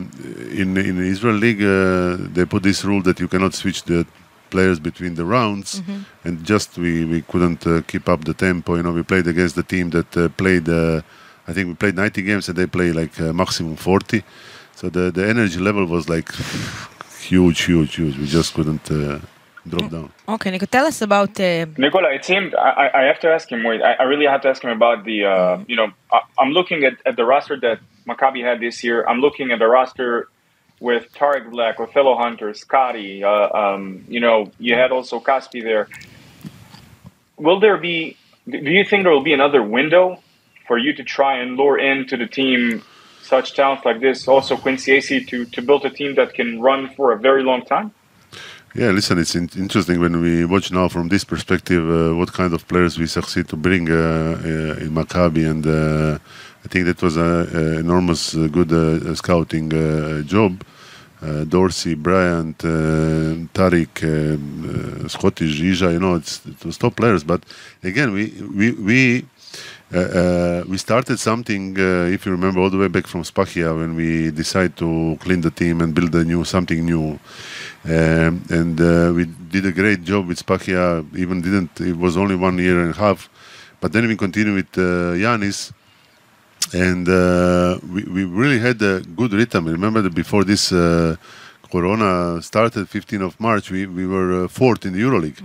in 0.61 0.69
in 0.77 0.95
Israel 1.15 1.39
League, 1.47 1.65
they 2.35 2.45
put 2.45 2.63
this 2.63 2.85
rule 2.85 3.03
that 3.03 3.19
you 3.19 3.29
cannot 3.29 3.55
switch 3.55 3.83
the 3.91 4.07
players 4.55 4.79
between 4.89 5.15
the 5.21 5.25
rounds, 5.37 5.71
and 6.25 6.35
just 6.53 6.69
we 6.85 6.93
we 7.13 7.19
couldn't 7.31 7.63
uh, 7.67 7.75
keep 7.91 8.05
up 8.13 8.21
the 8.25 8.35
tempo. 8.35 8.71
You 8.77 8.83
know, 8.85 8.95
we 9.01 9.03
played 9.13 9.27
against 9.35 9.55
the 9.61 9.67
team 9.75 9.87
that 9.97 10.11
uh, 10.17 10.29
played. 10.43 10.67
Uh, 10.69 11.01
I 11.49 11.53
think 11.55 11.65
we 11.69 11.75
played 11.75 11.97
90 11.97 12.23
games, 12.23 12.49
and 12.49 12.57
they 12.59 12.67
play 12.79 12.93
like 12.93 13.15
uh, 13.21 13.33
maximum 13.33 13.77
40. 13.77 14.23
So 14.79 14.89
the 14.97 15.05
the 15.19 15.25
energy 15.35 15.59
level 15.69 15.85
was 15.97 16.05
like 16.09 16.29
huge, 17.31 17.61
huge, 17.69 17.93
huge. 17.97 18.17
We 18.19 18.27
just 18.27 18.55
couldn't 18.55 18.91
uh, 18.91 19.19
drop 19.71 19.91
down. 19.91 20.09
Okay, 20.29 20.51
Nico, 20.51 20.67
tell 20.67 20.87
us 20.87 21.03
about. 21.03 21.39
Uh, 21.41 21.67
Nicola, 21.77 22.09
it 22.19 22.25
seemed 22.25 22.55
I, 22.55 22.71
I- 22.85 22.93
I 23.01 23.03
have 23.11 23.21
to 23.21 23.29
ask 23.37 23.51
him. 23.53 23.61
Wait, 23.69 23.81
I, 23.83 23.93
I 24.03 24.05
really 24.13 24.27
have 24.27 24.41
to 24.43 24.49
ask 24.53 24.63
him 24.65 24.71
about 24.71 24.99
the. 25.05 25.19
Uh, 25.35 25.65
you 25.71 25.77
know, 25.77 25.89
I, 26.17 26.19
I'm 26.41 26.53
looking 26.59 26.85
at, 26.89 26.95
at 27.07 27.15
the 27.17 27.25
roster 27.33 27.57
that 27.67 27.79
Maccabi 28.09 28.41
had 28.51 28.59
this 28.61 28.77
year. 28.87 28.99
I'm 29.09 29.21
looking 29.27 29.53
at 29.53 29.59
the 29.59 29.67
roster 29.79 30.29
with 30.83 31.13
Tarik 31.15 31.49
Black, 31.51 31.79
Othello 31.79 32.17
Hunter, 32.17 32.53
Scotty. 32.55 33.23
Uh, 33.23 33.49
um, 33.63 34.05
you 34.09 34.21
know, 34.21 34.51
you 34.59 34.75
had 34.75 34.91
also 34.91 35.21
Casspi 35.21 35.63
there. 35.63 35.89
Will 37.37 37.61
there 37.61 37.79
be? 37.79 38.17
Do 38.49 38.59
you 38.79 38.85
think 38.85 39.05
there 39.05 39.13
will 39.13 39.23
be 39.33 39.33
another 39.33 39.63
window 39.63 40.21
for 40.67 40.77
you 40.77 40.93
to 40.95 41.05
try 41.05 41.39
and 41.39 41.57
lure 41.57 41.79
into 41.79 42.17
the 42.17 42.27
team 42.27 42.83
such 43.23 43.55
talents 43.55 43.85
like 43.85 44.01
this? 44.01 44.27
Also, 44.27 44.57
Quincy 44.57 44.91
Acy 44.99 45.27
to 45.29 45.45
to 45.47 45.63
build 45.63 45.85
a 45.85 45.91
team 45.91 46.17
that 46.17 46.35
can 46.35 46.61
run 46.61 46.91
for 46.97 47.13
a 47.13 47.19
very 47.19 47.45
long 47.45 47.63
time. 47.65 47.93
Yeah, 48.75 48.91
listen, 48.91 49.19
it's 49.19 49.35
in- 49.35 49.51
interesting 49.55 50.01
when 50.01 50.21
we 50.21 50.47
watch 50.47 50.73
now 50.73 50.89
from 50.89 51.09
this 51.09 51.25
perspective 51.25 51.83
uh, 51.89 52.17
what 52.17 52.33
kind 52.33 52.53
of 52.55 52.67
players 52.67 52.99
we 52.99 53.07
succeed 53.07 53.47
to 53.49 53.57
bring 53.57 53.91
uh, 53.91 53.95
uh, 53.95 54.85
in 54.85 54.91
Maccabi, 54.99 55.45
and 55.53 55.65
uh, 55.67 56.19
I 56.65 56.69
think 56.69 56.87
that 56.87 57.03
was 57.03 57.17
an 57.17 57.79
enormous 57.79 58.37
uh, 58.37 58.47
good 58.47 58.73
uh, 58.73 59.15
scouting 59.15 59.73
uh, 59.75 60.23
job. 60.23 60.65
Uh, 61.21 61.45
Dorsey, 61.45 61.95
Bryant, 61.95 62.65
uh, 62.65 63.47
Tarik, 63.55 64.03
um, 64.03 65.05
uh, 65.05 65.09
Scottish, 65.09 65.61
Ija, 65.61 65.93
you 65.93 66.01
know, 66.01 66.17
it's, 66.17 66.45
it 66.47 66.65
was 66.65 66.77
top 66.77 66.97
players. 66.97 67.23
But 67.23 67.45
again, 67.85 68.13
we 68.13 68.33
we 68.57 68.73
we 68.73 69.25
we 70.69 70.79
started 70.79 71.21
something. 71.21 71.77
If 71.77 72.27
you 72.27 72.33
remember, 72.33 72.61
all 72.61 72.71
the 72.71 72.79
way 72.79 72.89
back 72.89 73.07
from 73.07 73.23
Spahija, 73.23 73.79
when 73.79 73.95
we 73.95 74.33
decided 74.33 74.77
to 74.79 75.17
clean 75.21 75.43
the 75.43 75.53
team 75.53 75.81
and 75.81 75.95
build 75.95 76.13
a 76.17 76.25
new 76.25 76.43
something 76.43 76.85
new, 76.85 77.21
um, 77.85 78.43
and 78.51 78.81
we 79.15 79.27
did 79.27 79.65
a 79.67 79.73
great 79.73 80.03
job 80.03 80.27
with 80.27 80.45
Spahija. 80.45 81.07
Even 81.17 81.41
didn't 81.41 81.81
it 81.81 81.97
was 81.97 82.17
only 82.17 82.35
one 82.35 82.59
year 82.59 82.81
and 82.81 82.95
a 82.97 82.99
half, 82.99 83.29
but 83.81 83.93
then 83.93 84.09
we 84.09 84.17
continued 84.17 84.57
with 84.57 84.73
Yanis, 84.73 85.73
and 86.73 87.09
uh, 87.09 87.79
we 87.93 88.03
we 88.05 88.25
really 88.25 88.59
had 88.59 88.81
a 88.83 89.01
good 89.01 89.33
rhythm. 89.33 89.67
Remember 89.67 90.03
that 90.03 90.15
before 90.15 90.45
this. 90.45 90.73
Uh, 90.73 91.17
Corona 91.71 92.43
started 92.43 92.87
15th 92.87 93.25
of 93.29 93.41
March. 93.41 93.71
We 93.71 93.87
we 93.87 94.07
were 94.07 94.45
uh, 94.45 94.49
fourth 94.49 94.85
in 94.85 94.93
the 94.93 95.01
EuroLeague. 95.01 95.41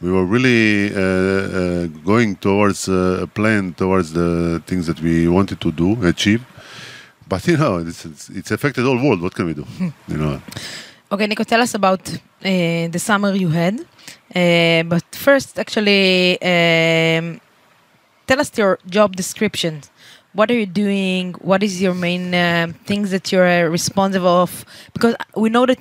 We 0.00 0.10
were 0.10 0.24
really 0.24 0.92
uh, 0.94 1.00
uh, 1.00 1.86
going 2.04 2.36
towards 2.36 2.88
uh, 2.88 3.20
a 3.22 3.26
plan, 3.26 3.74
towards 3.74 4.12
the 4.12 4.62
things 4.66 4.86
that 4.86 5.00
we 5.00 5.28
wanted 5.28 5.58
to 5.60 5.72
do, 5.72 5.88
achieve. 6.06 6.42
but 7.28 7.46
you 7.46 7.56
know, 7.56 7.78
it's, 7.78 8.04
it's, 8.04 8.28
it's 8.30 8.50
affected 8.50 8.84
all 8.86 8.96
world. 8.96 9.20
What 9.22 9.34
can 9.34 9.46
we 9.46 9.54
do? 9.54 9.66
you 10.08 10.18
know. 10.18 10.40
Okay, 11.10 11.26
Nico, 11.26 11.44
tell 11.44 11.60
us 11.62 11.74
about 11.74 12.00
uh, 12.10 12.18
the 12.88 12.98
summer 12.98 13.32
you 13.32 13.48
had. 13.48 13.80
Uh, 14.34 14.82
but 14.82 15.04
first, 15.12 15.58
actually, 15.58 16.40
um, 16.42 17.40
tell 18.26 18.40
us 18.40 18.50
your 18.56 18.78
job 18.88 19.16
description. 19.16 19.82
What 20.36 20.50
are 20.50 20.58
you 20.62 20.66
doing? 20.66 21.34
What 21.50 21.62
is 21.62 21.80
your 21.84 21.94
main 21.94 22.34
uh, 22.34 22.66
things 22.84 23.10
that 23.14 23.24
you're 23.32 23.48
uh, 23.48 23.68
responsible 23.78 24.36
of? 24.46 24.64
Because 24.92 25.14
we 25.34 25.48
know 25.48 25.64
that 25.66 25.78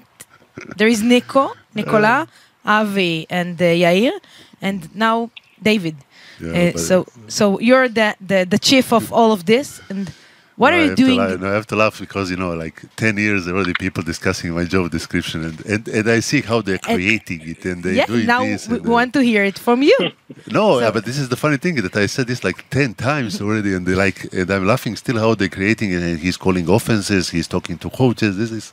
there 0.77 0.88
is 0.95 1.01
Nico, 1.03 1.51
Nicola, 1.75 2.27
Avi, 2.65 3.27
and 3.29 3.62
uh, 3.62 3.65
Yair, 3.83 4.13
and 4.62 4.79
now 4.95 5.29
David. 5.62 5.95
Yeah, 6.39 6.71
Uh, 6.75 6.77
so, 6.88 6.95
so 7.38 7.43
you're 7.67 7.88
the, 8.00 8.09
the 8.31 8.39
the 8.53 8.59
chief 8.67 8.91
of 9.00 9.12
all 9.17 9.31
of 9.38 9.41
this, 9.51 9.67
and 9.91 10.12
what 10.57 10.71
No, 10.71 10.77
are 10.77 10.83
you 10.85 10.89
to 10.91 10.95
doing? 10.95 11.17
no, 11.41 11.47
I 11.51 11.53
have 11.59 11.67
to 11.67 11.75
laugh 11.75 12.00
because 12.00 12.31
you 12.31 12.38
know, 12.38 12.53
like 12.53 12.77
ten 12.95 13.17
years 13.17 13.47
already, 13.47 13.74
people 13.85 14.03
discussing 14.03 14.50
my 14.59 14.65
job 14.74 14.89
description, 14.91 15.39
and 15.47 15.57
and, 15.74 15.88
and 15.97 16.05
I 16.09 16.19
see 16.29 16.41
how 16.41 16.62
they're 16.65 16.83
And- 16.88 16.95
creating 16.97 17.41
it 17.53 17.62
and 17.65 17.77
they 17.85 17.95
yeah, 18.00 18.05
doing 18.13 18.25
now 18.35 18.43
this. 18.43 18.67
we 18.69 18.77
and, 18.77 18.88
uh, 18.88 18.91
want 18.97 19.12
to 19.17 19.21
hear 19.31 19.43
it 19.51 19.57
from 19.59 19.79
you. 19.89 19.97
No, 20.57 20.65
So- 20.65 20.79
yeah, 20.83 20.91
but 20.95 21.03
this 21.09 21.17
is 21.24 21.27
the 21.33 21.39
funny 21.45 21.57
thing 21.63 21.75
that 21.85 21.95
I 22.03 22.05
said 22.15 22.25
this 22.31 22.41
like 22.50 22.59
ten 22.77 22.89
times 23.09 23.33
already, 23.41 23.71
and 23.75 23.83
they 23.88 23.95
like, 24.05 24.19
and 24.39 24.47
I'm 24.55 24.65
laughing 24.74 24.93
still 25.03 25.17
how 25.24 25.31
they're 25.39 25.55
creating 25.59 25.89
it. 25.95 26.01
And 26.07 26.19
he's 26.25 26.38
calling 26.45 26.65
offenses, 26.77 27.24
he's 27.38 27.47
talking 27.55 27.77
to 27.83 27.89
coaches. 27.89 28.31
This 28.41 28.51
is, 28.59 28.65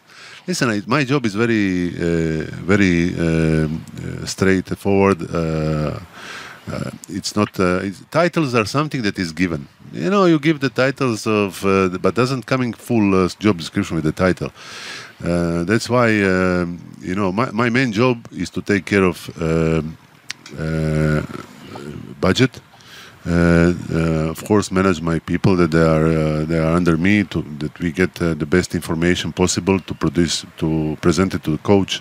listen, 0.48 0.66
I, 0.74 0.76
my 0.96 1.02
job 1.12 1.22
is 1.28 1.34
very, 1.44 1.68
uh, 2.06 2.44
very 2.72 2.96
um, 3.26 3.84
uh, 4.04 4.26
straightforward. 4.34 5.18
Uh, 5.22 5.98
uh, 6.72 6.90
it's 7.18 7.32
not 7.34 7.50
uh, 7.58 7.80
it's, 7.88 7.98
titles 8.10 8.54
are 8.54 8.66
something 8.78 9.02
that 9.02 9.18
is 9.18 9.30
given. 9.32 9.62
You 9.92 10.08
know, 10.08 10.24
you 10.24 10.38
give 10.38 10.60
the 10.60 10.70
titles 10.70 11.26
of, 11.26 11.64
uh, 11.66 11.88
but 11.98 12.14
doesn't 12.14 12.46
coming 12.46 12.72
full 12.72 13.14
uh, 13.14 13.28
job 13.38 13.58
description 13.58 13.96
with 13.96 14.04
the 14.04 14.12
title. 14.12 14.50
Uh, 15.22 15.64
that's 15.64 15.88
why 15.90 16.08
um, 16.22 16.80
you 17.00 17.14
know 17.14 17.30
my, 17.30 17.50
my 17.50 17.68
main 17.68 17.92
job 17.92 18.26
is 18.32 18.48
to 18.50 18.62
take 18.62 18.86
care 18.86 19.04
of 19.04 19.30
um, 19.40 19.96
uh, 20.58 21.22
budget. 22.20 22.60
Uh, 23.24 23.72
uh, 23.92 24.30
of 24.30 24.42
course, 24.44 24.72
manage 24.72 25.00
my 25.00 25.18
people 25.18 25.54
that 25.56 25.70
they 25.70 25.82
are 25.82 26.44
they 26.44 26.58
are 26.58 26.74
under 26.74 26.96
me 26.96 27.24
to 27.24 27.42
that 27.58 27.78
we 27.78 27.92
get 27.92 28.14
the 28.14 28.46
best 28.46 28.74
information 28.74 29.30
possible 29.32 29.78
to 29.78 29.94
produce 29.94 30.46
to 30.56 30.96
present 31.02 31.34
it 31.34 31.44
to 31.44 31.50
the 31.50 31.62
coach 31.62 32.00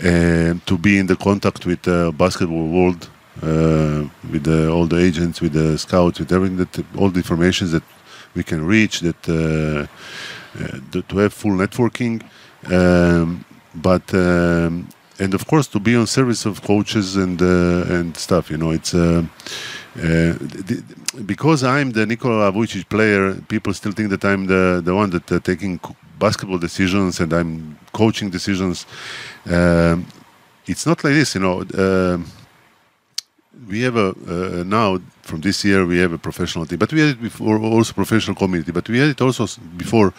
and 0.00 0.64
to 0.66 0.78
be 0.78 0.98
in 0.98 1.06
the 1.06 1.16
contact 1.16 1.66
with 1.66 1.82
the 1.82 2.12
basketball 2.16 2.68
world, 2.68 3.08
uh, 3.40 4.04
with 4.30 4.44
the, 4.44 4.70
all 4.70 4.86
the 4.86 4.98
agents, 4.98 5.40
with 5.40 5.52
the 5.52 5.78
scouts, 5.78 6.18
with 6.18 6.32
everything 6.32 6.58
that 6.58 6.84
all 6.96 7.10
the 7.10 7.18
information 7.18 7.70
that 7.70 7.82
we 8.34 8.42
can 8.42 8.66
reach, 8.66 9.00
that 9.00 9.28
uh, 9.28 9.86
uh, 10.62 11.02
to 11.08 11.18
have 11.18 11.32
full 11.32 11.52
networking, 11.52 12.22
um, 12.70 13.44
but 13.74 14.12
um, 14.14 14.88
and 15.18 15.34
of 15.34 15.46
course 15.46 15.66
to 15.68 15.80
be 15.80 15.96
on 15.96 16.06
service 16.06 16.44
of 16.44 16.62
coaches 16.62 17.16
and 17.16 17.40
uh, 17.40 17.84
and 17.88 18.16
stuff. 18.16 18.50
You 18.50 18.58
know, 18.58 18.70
it's. 18.70 18.94
Uh, 18.94 19.24
uh, 19.94 20.38
th- 20.38 20.66
th- 20.66 20.82
because 21.26 21.62
I'm 21.62 21.90
the 21.90 22.06
Nikola 22.06 22.50
Vujicic 22.50 22.88
player, 22.88 23.34
people 23.34 23.74
still 23.74 23.92
think 23.92 24.08
that 24.08 24.24
I'm 24.24 24.46
the, 24.46 24.80
the 24.82 24.94
one 24.94 25.10
that 25.10 25.30
uh, 25.30 25.38
taking 25.40 25.78
basketball 26.18 26.56
decisions 26.56 27.20
and 27.20 27.30
I'm 27.30 27.78
coaching 27.92 28.30
decisions. 28.30 28.86
Um, 29.44 30.06
it's 30.66 30.86
not 30.86 31.04
like 31.04 31.12
this, 31.12 31.34
you 31.34 31.42
know. 31.42 31.62
Um 31.76 32.24
we 33.68 33.82
have 33.82 33.96
a 33.96 34.08
uh, 34.08 34.64
now 34.64 34.98
from 35.22 35.40
this 35.40 35.64
year 35.64 35.86
we 35.86 35.98
have 35.98 36.12
a 36.12 36.18
professional 36.18 36.66
team, 36.66 36.78
but 36.78 36.92
we 36.92 37.00
had 37.00 37.10
it 37.10 37.22
before 37.22 37.58
also 37.58 37.92
professional 37.92 38.36
community, 38.36 38.72
but 38.72 38.88
we 38.88 38.98
had 38.98 39.08
it 39.08 39.20
also 39.20 39.46
before 39.76 40.12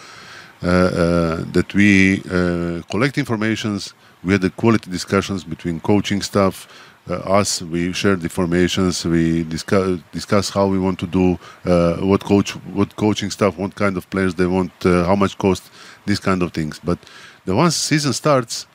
uh, 0.62 0.66
uh, 0.66 1.44
that 1.52 1.74
we 1.74 2.22
uh, 2.30 2.80
collect 2.90 3.18
informations. 3.18 3.92
We 4.22 4.32
had 4.32 4.40
the 4.40 4.50
quality 4.50 4.90
discussions 4.90 5.44
between 5.44 5.80
coaching 5.80 6.22
staff, 6.22 6.68
uh, 7.10 7.16
us. 7.16 7.60
We 7.60 7.92
shared 7.92 8.30
formations. 8.32 9.04
We 9.04 9.44
discuss 9.44 10.00
discuss 10.12 10.48
how 10.48 10.66
we 10.66 10.78
want 10.78 10.98
to 11.00 11.06
do, 11.06 11.38
uh, 11.66 11.96
what 11.96 12.24
coach, 12.24 12.52
what 12.72 12.96
coaching 12.96 13.30
staff, 13.30 13.58
what 13.58 13.74
kind 13.74 13.96
of 13.98 14.08
players 14.08 14.34
they 14.36 14.46
want, 14.46 14.72
how 14.82 15.16
much 15.16 15.36
cost, 15.36 15.70
these 16.06 16.20
kind 16.20 16.42
of 16.42 16.52
things. 16.52 16.80
But 16.82 16.98
the 17.44 17.54
once 17.54 17.76
season 17.76 18.14
starts, 18.14 18.66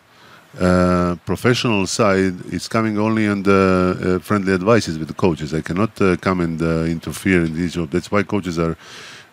uh, 0.57 1.15
professional 1.25 1.85
side 1.85 2.33
it's 2.47 2.67
coming 2.67 2.97
only 2.97 3.27
on 3.27 3.43
the 3.43 4.17
uh, 4.17 4.19
friendly 4.19 4.51
advices 4.51 4.97
with 4.97 5.07
the 5.07 5.13
coaches. 5.13 5.53
I 5.53 5.61
cannot 5.61 6.01
uh, 6.01 6.15
come 6.17 6.41
and 6.41 6.59
uh, 6.61 6.85
interfere 6.85 7.45
in 7.45 7.53
this 7.53 7.73
job. 7.73 7.91
That's 7.91 8.11
why 8.11 8.23
coaches 8.23 8.57
are 8.57 8.75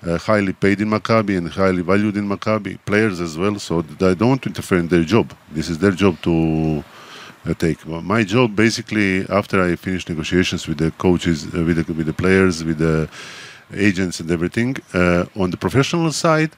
uh, 0.06 0.18
highly 0.18 0.52
paid 0.52 0.80
in 0.82 0.90
Maccabi 0.90 1.38
and 1.38 1.48
highly 1.48 1.80
valued 1.80 2.18
in 2.18 2.28
Maccabi. 2.28 2.78
Players 2.84 3.20
as 3.20 3.38
well. 3.38 3.58
So 3.58 3.78
I 3.78 4.12
don't 4.12 4.28
want 4.28 4.42
to 4.42 4.50
interfere 4.50 4.78
in 4.78 4.88
their 4.88 5.04
job. 5.04 5.32
This 5.50 5.70
is 5.70 5.78
their 5.78 5.92
job 5.92 6.20
to 6.22 6.84
uh, 7.46 7.54
take. 7.54 7.86
My 7.86 8.22
job 8.22 8.54
basically 8.54 9.26
after 9.30 9.62
I 9.62 9.76
finish 9.76 10.06
negotiations 10.06 10.68
with 10.68 10.78
the 10.78 10.90
coaches, 10.90 11.46
with 11.50 11.86
the 11.86 11.92
with 11.94 12.06
the 12.06 12.12
players, 12.12 12.62
with 12.62 12.76
the 12.76 13.08
agents 13.72 14.20
and 14.20 14.30
everything. 14.30 14.76
On 14.94 15.50
the 15.50 15.56
professional 15.56 16.12
side, 16.12 16.50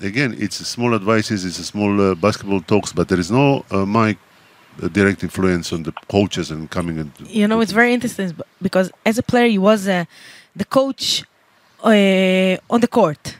again, 0.00 0.34
it's 0.38 0.56
small 0.66 0.94
advices, 0.94 1.44
it's 1.44 1.58
a 1.58 1.64
small 1.64 2.00
uh, 2.00 2.14
basketball 2.14 2.60
talks, 2.60 2.92
but 2.92 3.08
there 3.08 3.20
is 3.20 3.30
no 3.30 3.64
uh, 3.70 3.86
my 3.86 4.16
uh, 4.82 4.88
direct 4.88 5.22
influence 5.22 5.72
on 5.72 5.82
the 5.82 5.92
coaches 6.08 6.50
and 6.50 6.70
coming 6.70 6.98
and. 6.98 7.10
you 7.26 7.46
know 7.46 7.60
it's 7.60 7.72
very 7.72 7.92
interesting 7.92 8.32
because 8.62 8.90
as 9.04 9.18
a 9.18 9.22
player 9.22 9.46
you 9.46 9.60
was 9.60 9.86
uh, 9.88 10.04
the 10.56 10.64
coach 10.64 11.24
uh, 11.84 12.56
on 12.74 12.80
the 12.80 12.88
court 12.88 13.36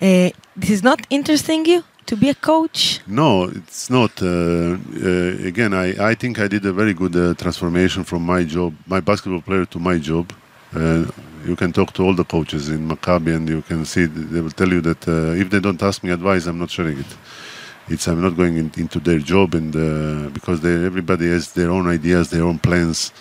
uh, 0.00 0.30
this 0.56 0.70
is 0.70 0.82
not 0.82 1.06
interesting 1.10 1.66
you 1.66 1.82
to 2.06 2.16
be 2.16 2.28
a 2.28 2.34
coach 2.34 3.00
No, 3.06 3.44
it's 3.44 3.90
not. 3.90 4.12
Uh, 4.22 4.26
uh, 4.26 5.50
again, 5.50 5.72
I, 5.74 6.10
I 6.10 6.14
think 6.14 6.38
I 6.38 6.48
did 6.48 6.64
a 6.66 6.72
very 6.72 6.94
good 6.94 7.14
uh, 7.14 7.34
transformation 7.34 8.04
from 8.04 8.22
my 8.22 8.42
job, 8.44 8.74
my 8.86 9.00
basketball 9.00 9.42
player, 9.42 9.64
to 9.66 9.78
my 9.78 9.98
job. 9.98 10.32
Uh, 10.74 11.04
you 11.44 11.56
can 11.56 11.72
talk 11.72 11.92
to 11.94 12.02
all 12.02 12.14
the 12.14 12.24
coaches 12.24 12.68
in 12.68 12.88
Maccabi, 12.88 13.34
and 13.34 13.48
you 13.48 13.62
can 13.62 13.84
see 13.84 14.04
they 14.06 14.40
will 14.40 14.50
tell 14.50 14.68
you 14.68 14.80
that 14.82 15.08
uh, 15.08 15.32
if 15.42 15.50
they 15.50 15.60
don't 15.60 15.82
ask 15.82 16.02
me 16.04 16.10
advice, 16.10 16.46
I'm 16.46 16.58
not 16.58 16.70
sharing 16.70 16.98
it. 16.98 17.16
It's 17.88 18.06
I'm 18.06 18.22
not 18.22 18.36
going 18.36 18.56
in, 18.56 18.70
into 18.76 19.00
their 19.00 19.18
job, 19.18 19.54
and 19.54 19.74
uh, 19.74 20.30
because 20.30 20.60
they, 20.60 20.74
everybody 20.84 21.28
has 21.28 21.52
their 21.52 21.70
own 21.70 21.88
ideas, 21.88 22.30
their 22.30 22.44
own 22.44 22.58
plans, 22.58 23.12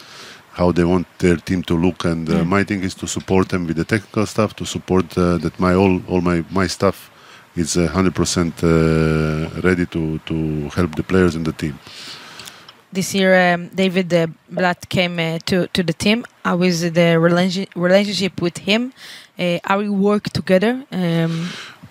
how 0.51 0.71
they 0.71 0.83
want 0.83 1.07
their 1.19 1.37
team 1.37 1.63
to 1.63 1.75
look, 1.75 2.05
and 2.05 2.29
uh, 2.29 2.43
my 2.43 2.63
thing 2.63 2.83
is 2.83 2.93
to 2.95 3.07
support 3.07 3.49
them 3.49 3.65
with 3.65 3.77
the 3.77 3.85
technical 3.85 4.25
stuff, 4.25 4.55
to 4.57 4.65
support 4.65 5.17
uh, 5.17 5.37
that 5.37 5.59
my 5.59 5.73
all 5.73 6.01
all 6.07 6.21
my 6.21 6.43
my 6.51 6.67
staff 6.67 7.09
is 7.55 7.77
uh, 7.77 7.87
100% 7.87 8.63
uh, 8.63 9.61
ready 9.61 9.85
to 9.87 10.19
to 10.19 10.69
help 10.69 10.95
the 10.95 11.03
players 11.03 11.35
and 11.35 11.45
the 11.45 11.53
team. 11.53 11.79
This 12.91 13.13
year 13.13 13.53
um, 13.53 13.69
david 13.69 14.13
uh, 14.13 14.27
blatt 14.49 14.89
came 14.89 15.19
uh, 15.19 15.39
to, 15.45 15.67
to 15.67 15.83
the 15.83 15.93
team 15.93 16.25
how 16.43 16.61
is 16.61 16.81
the 16.93 17.19
relation, 17.19 17.65
relationship 17.75 18.41
with 18.41 18.57
him 18.59 18.91
uh, 19.37 19.57
how 19.63 19.77
we 19.79 19.89
work 19.89 20.25
together 20.39 20.83
um, 20.91 21.49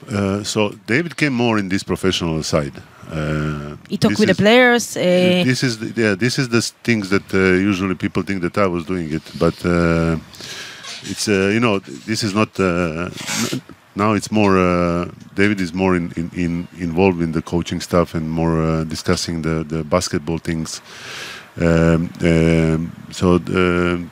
Uh, 0.08 0.42
so 0.42 0.60
David 0.86 1.16
came 1.16 1.34
more 1.34 1.58
in 1.58 1.68
this 1.68 1.82
professional 1.82 2.42
side. 2.42 2.72
Uh, 3.10 3.76
he 3.88 3.96
talked 3.96 4.18
with 4.18 4.28
the 4.28 4.34
players 4.34 4.96
uh, 4.96 5.00
this 5.44 5.62
is 5.62 5.78
the, 5.78 5.88
yeah 6.02 6.14
this 6.14 6.38
is 6.38 6.46
the 6.48 6.62
things 6.82 7.08
that 7.08 7.26
uh, 7.34 7.38
usually 7.70 7.94
people 7.94 8.22
think 8.22 8.40
that 8.42 8.56
I 8.56 8.66
was 8.66 8.84
doing 8.84 9.12
it, 9.12 9.22
but 9.38 9.56
uh, 9.64 10.16
it's 11.10 11.26
uh, 11.28 11.50
you 11.54 11.60
know 11.60 11.78
this 12.10 12.22
is 12.22 12.32
not 12.34 12.50
uh, 12.60 13.08
now 13.98 14.14
it's 14.14 14.32
more 14.32 14.58
uh, 14.58 15.10
David 15.36 15.60
is 15.60 15.74
more 15.74 15.96
in, 15.96 16.12
in, 16.16 16.30
in 16.36 16.68
involved 16.78 17.22
in 17.22 17.32
the 17.32 17.42
coaching 17.42 17.82
stuff 17.82 18.14
and 18.16 18.30
more 18.30 18.62
uh, 18.62 18.84
discussing 18.84 19.42
the, 19.42 19.64
the 19.64 19.84
basketball 19.84 20.38
things. 20.38 20.82
Um, 21.60 22.10
um, 22.22 22.92
so. 23.12 23.36
Uh, 23.36 24.08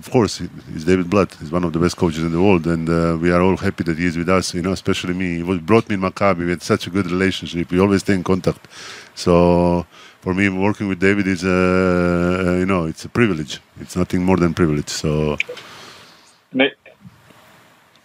of 0.00 0.10
course, 0.12 0.42
he's 0.72 0.84
David 0.84 1.10
Blatt. 1.10 1.34
He's 1.40 1.52
one 1.52 1.64
of 1.64 1.72
the 1.74 1.80
best 1.80 1.96
coaches 1.96 2.24
in 2.24 2.32
the 2.32 2.42
world, 2.42 2.66
and 2.66 2.88
uh, 2.90 3.18
we 3.20 3.32
are 3.32 3.42
all 3.42 3.56
happy 3.58 3.84
that 3.84 3.98
he 3.98 4.06
is 4.06 4.16
with 4.18 4.28
us. 4.30 4.54
You 4.54 4.62
know, 4.62 4.72
especially 4.72 5.14
me. 5.14 5.36
He 5.38 5.44
was, 5.44 5.60
brought 5.60 5.88
me 5.88 5.96
in 5.96 6.02
Maccabi. 6.02 6.40
We 6.44 6.50
had 6.50 6.62
such 6.62 6.86
a 6.88 6.90
good 6.90 7.10
relationship. 7.10 7.70
We 7.70 7.80
always 7.80 8.02
stay 8.02 8.14
in 8.14 8.24
contact. 8.24 8.68
So 9.16 9.86
for 10.22 10.34
me, 10.34 10.48
working 10.50 10.88
with 10.88 11.00
David 11.00 11.26
is, 11.28 11.44
uh, 11.44 11.50
uh, 12.46 12.52
you 12.58 12.66
know, 12.66 12.86
it's 12.86 13.04
a 13.06 13.10
privilege. 13.10 13.60
It's 13.80 13.96
nothing 13.96 14.24
more 14.24 14.36
than 14.38 14.54
privilege. 14.54 14.90
So 14.90 15.38
Ni- 16.52 16.76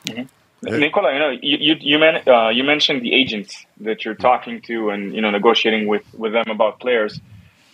Mhm. 0.08 0.30
Nicola, 0.62 1.14
you 1.14 1.20
know, 1.20 1.30
you 1.30 1.58
you 1.58 1.76
you, 1.80 1.98
uh, 2.06 2.50
you 2.50 2.64
mentioned 2.64 3.02
the 3.02 3.14
agents 3.14 3.66
that 3.82 4.04
you're 4.04 4.16
talking 4.16 4.62
to 4.64 4.90
and 4.90 5.14
you 5.14 5.22
know 5.22 5.32
negotiating 5.32 5.88
with 5.88 6.04
with 6.14 6.34
them 6.34 6.50
about 6.50 6.80
players. 6.80 7.20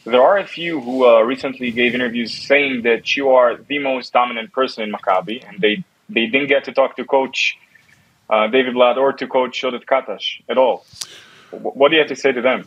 There 0.06 0.22
are 0.22 0.38
a 0.38 0.46
few 0.46 0.80
who 0.80 1.08
uh, 1.08 1.22
recently 1.22 1.72
gave 1.72 1.96
interviews 1.96 2.32
saying 2.32 2.84
that 2.84 3.16
you 3.18 3.30
are 3.30 3.58
the 3.58 3.80
most 3.80 4.14
dominant 4.14 4.52
person 4.54 4.84
in 4.84 4.92
Maccabi, 4.92 5.44
and 5.48 5.60
they 5.60 5.84
they 6.10 6.28
didn't 6.28 6.48
get 6.48 6.66
to 6.66 6.74
talk 6.74 6.96
to 6.98 7.06
Coach 7.06 7.58
uh, 8.30 8.48
David 8.48 8.76
Blatt 8.76 8.98
or 8.98 9.14
to 9.14 9.28
Coach 9.28 9.62
Oded 9.64 9.86
Katash 9.86 10.42
at 10.48 10.58
all. 10.58 10.86
What 11.52 11.90
do 11.90 11.96
you 11.96 12.02
have 12.02 12.10
to 12.10 12.16
say 12.16 12.32
to 12.34 12.42
them? 12.42 12.66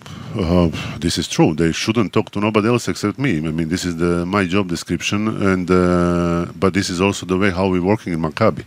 this 0.98 1.18
is 1.18 1.28
true. 1.28 1.54
They 1.54 1.72
shouldn't 1.72 2.12
talk 2.12 2.30
to 2.30 2.40
nobody 2.40 2.68
else 2.68 2.88
except 2.88 3.18
me. 3.18 3.36
I 3.38 3.50
mean, 3.52 3.68
this 3.68 3.84
is 3.84 3.96
the 3.96 4.24
my 4.26 4.44
job 4.46 4.68
description, 4.68 5.28
and 5.28 5.70
uh, 5.70 6.46
but 6.56 6.74
this 6.74 6.90
is 6.90 7.00
also 7.00 7.26
the 7.26 7.36
way 7.36 7.50
how 7.50 7.68
we're 7.68 7.82
working 7.82 8.12
in 8.12 8.20
Maccabi. 8.20 8.64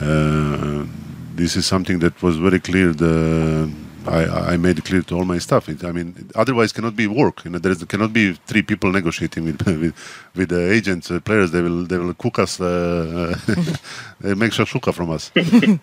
Uh, 0.00 0.86
this 1.34 1.56
is 1.56 1.66
something 1.66 1.98
that 2.00 2.22
was 2.22 2.36
very 2.36 2.60
clear. 2.60 2.92
The 2.92 3.70
I, 4.08 4.52
I 4.52 4.56
made 4.56 4.78
it 4.78 4.84
clear 4.84 5.02
to 5.02 5.16
all 5.16 5.24
my 5.24 5.38
staff. 5.38 5.68
It, 5.68 5.84
I 5.84 5.92
mean, 5.92 6.30
otherwise 6.34 6.72
cannot 6.72 6.96
be 6.96 7.06
work. 7.06 7.44
You 7.44 7.50
know, 7.50 7.58
there 7.58 7.72
is, 7.72 7.84
cannot 7.84 8.12
be 8.12 8.32
three 8.46 8.62
people 8.62 8.90
negotiating 8.90 9.44
with 9.44 9.66
with, 9.66 9.94
with 10.34 10.48
the 10.48 10.72
agents, 10.72 11.10
uh, 11.10 11.20
players. 11.20 11.50
They 11.50 11.62
will 11.62 11.84
they 11.84 11.98
will 11.98 12.14
cook 12.14 12.38
us. 12.38 12.60
Uh, 12.60 13.36
they 14.20 14.34
make 14.34 14.52
shakshuka 14.52 14.92
from 14.94 15.10
us. 15.10 15.30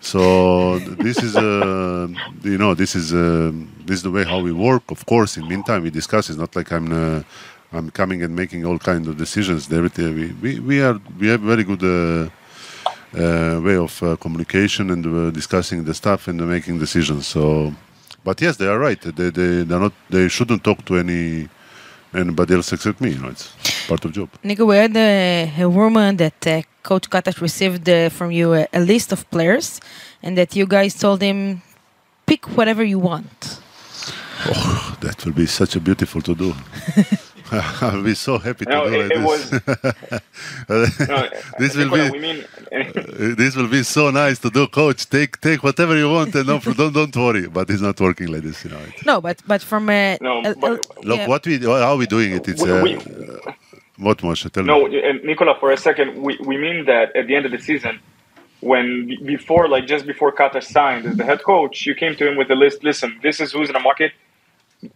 so 0.00 0.78
this 0.78 1.22
is 1.22 1.36
uh, 1.36 2.08
you 2.42 2.58
know 2.58 2.74
this 2.74 2.94
is 2.94 3.12
uh, 3.14 3.52
this 3.84 3.98
is 3.98 4.02
the 4.02 4.10
way 4.10 4.24
how 4.24 4.40
we 4.40 4.52
work. 4.52 4.90
Of 4.90 5.06
course, 5.06 5.36
in 5.36 5.46
meantime 5.48 5.82
we 5.82 5.90
discuss. 5.90 6.30
It's 6.30 6.38
not 6.38 6.54
like 6.56 6.72
I'm. 6.72 6.92
Uh, 6.92 7.22
I'm 7.72 7.90
coming 7.90 8.22
and 8.22 8.34
making 8.34 8.64
all 8.64 8.78
kind 8.78 9.06
of 9.08 9.16
decisions. 9.18 9.70
Everything 9.70 10.14
we, 10.14 10.26
we, 10.40 10.60
we 10.60 10.80
are 10.80 10.98
we 11.18 11.26
have 11.26 11.40
very 11.40 11.64
good 11.64 11.82
uh, 11.82 12.30
way 13.16 13.76
of 13.76 14.02
uh, 14.02 14.16
communication 14.16 14.90
and 14.90 15.06
uh, 15.06 15.30
discussing 15.30 15.84
the 15.84 15.94
stuff 15.94 16.28
and 16.28 16.40
uh, 16.40 16.44
making 16.44 16.78
decisions. 16.78 17.26
So, 17.26 17.72
but 18.24 18.40
yes, 18.40 18.56
they 18.56 18.66
are 18.66 18.78
right. 18.78 19.00
They 19.00 19.30
they 19.30 19.64
they're 19.64 19.80
not. 19.80 19.92
They 20.10 20.28
shouldn't 20.28 20.62
talk 20.62 20.84
to 20.86 20.96
any 20.96 21.48
anybody 22.14 22.54
else 22.54 22.72
except 22.72 23.00
me. 23.00 23.10
You 23.10 23.18
know, 23.18 23.28
it's 23.28 23.52
part 23.88 24.04
of 24.04 24.12
job. 24.12 24.28
Nico, 24.42 24.64
we 24.66 24.76
had 24.76 24.96
a, 24.96 25.52
a 25.58 25.68
rumor 25.68 26.12
that 26.12 26.46
uh, 26.46 26.62
Coach 26.82 27.08
Katash 27.10 27.40
received 27.40 27.88
uh, 27.88 28.08
from 28.10 28.30
you 28.30 28.54
a, 28.54 28.66
a 28.72 28.80
list 28.80 29.12
of 29.12 29.28
players, 29.30 29.80
and 30.22 30.36
that 30.36 30.54
you 30.56 30.66
guys 30.66 30.94
told 30.94 31.20
him, 31.22 31.62
pick 32.26 32.46
whatever 32.56 32.84
you 32.84 32.98
want. 32.98 33.60
Oh, 34.46 34.96
that 35.00 35.24
will 35.24 35.32
be 35.32 35.46
such 35.46 35.76
a 35.76 35.80
beautiful 35.80 36.20
to 36.22 36.34
do. 36.34 36.54
I'll 37.82 38.02
be 38.02 38.14
so 38.14 38.38
happy 38.38 38.64
to 38.64 38.70
No, 38.70 38.88
do 38.90 38.94
it, 39.00 39.02
like 39.02 39.18
it 39.18 39.22
was. 39.22 39.50
this. 40.68 41.08
No, 41.08 41.28
this 41.58 41.74
will 41.76 41.90
be 41.90 42.10
We 42.10 42.18
mean. 42.18 42.44
Uh, 42.72 43.34
this 43.36 43.54
will 43.56 43.68
be 43.68 43.82
so 43.82 44.10
nice 44.10 44.38
to 44.40 44.50
do, 44.50 44.66
coach. 44.66 45.08
Take 45.08 45.40
take 45.40 45.62
whatever 45.62 45.96
you 45.96 46.10
want 46.10 46.34
and 46.34 46.46
don't 46.46 46.64
don't, 46.76 46.92
don't 46.92 47.16
worry. 47.16 47.46
But 47.48 47.70
it's 47.70 47.80
not 47.82 48.00
working 48.00 48.28
like 48.28 48.42
this, 48.42 48.64
you 48.64 48.70
know. 48.70 48.78
It- 48.80 49.06
No, 49.06 49.20
but 49.20 49.36
but 49.46 49.62
from 49.62 49.88
a, 49.90 50.18
No, 50.20 50.42
a- 50.44 50.50
a- 50.50 50.80
Look, 51.02 51.18
yeah. 51.18 51.26
what 51.28 51.46
we 51.46 51.58
how 51.58 51.96
we 51.96 52.06
doing 52.06 52.32
it? 52.32 52.48
It's 52.48 52.62
We- 52.62 52.70
uh, 52.72 52.82
we- 52.82 52.96
uh, 52.96 53.52
what 53.98 54.18
Moshe? 54.18 54.50
Tell 54.50 54.64
No, 54.64 54.86
me. 54.88 55.02
and 55.08 55.22
Nicola, 55.24 55.54
for 55.58 55.70
a 55.72 55.76
second, 55.76 56.20
we, 56.20 56.36
we 56.40 56.56
mean 56.58 56.84
that 56.86 57.14
at 57.16 57.26
the 57.28 57.34
end 57.36 57.46
of 57.46 57.52
the 57.52 57.58
season, 57.58 57.98
when 58.60 58.86
before, 59.24 59.68
like 59.68 59.86
just 59.86 60.04
before 60.06 60.32
Katash 60.32 60.64
signed 60.64 61.06
as 61.06 61.16
the 61.16 61.24
head 61.24 61.42
coach, 61.44 61.86
you 61.86 61.94
came 61.94 62.14
to 62.16 62.28
him 62.28 62.36
with 62.36 62.50
a 62.50 62.54
list. 62.54 62.82
Listen, 62.84 63.18
this 63.22 63.40
is 63.40 63.52
who's 63.52 63.68
in 63.68 63.74
the 63.74 63.80
market. 63.80 64.12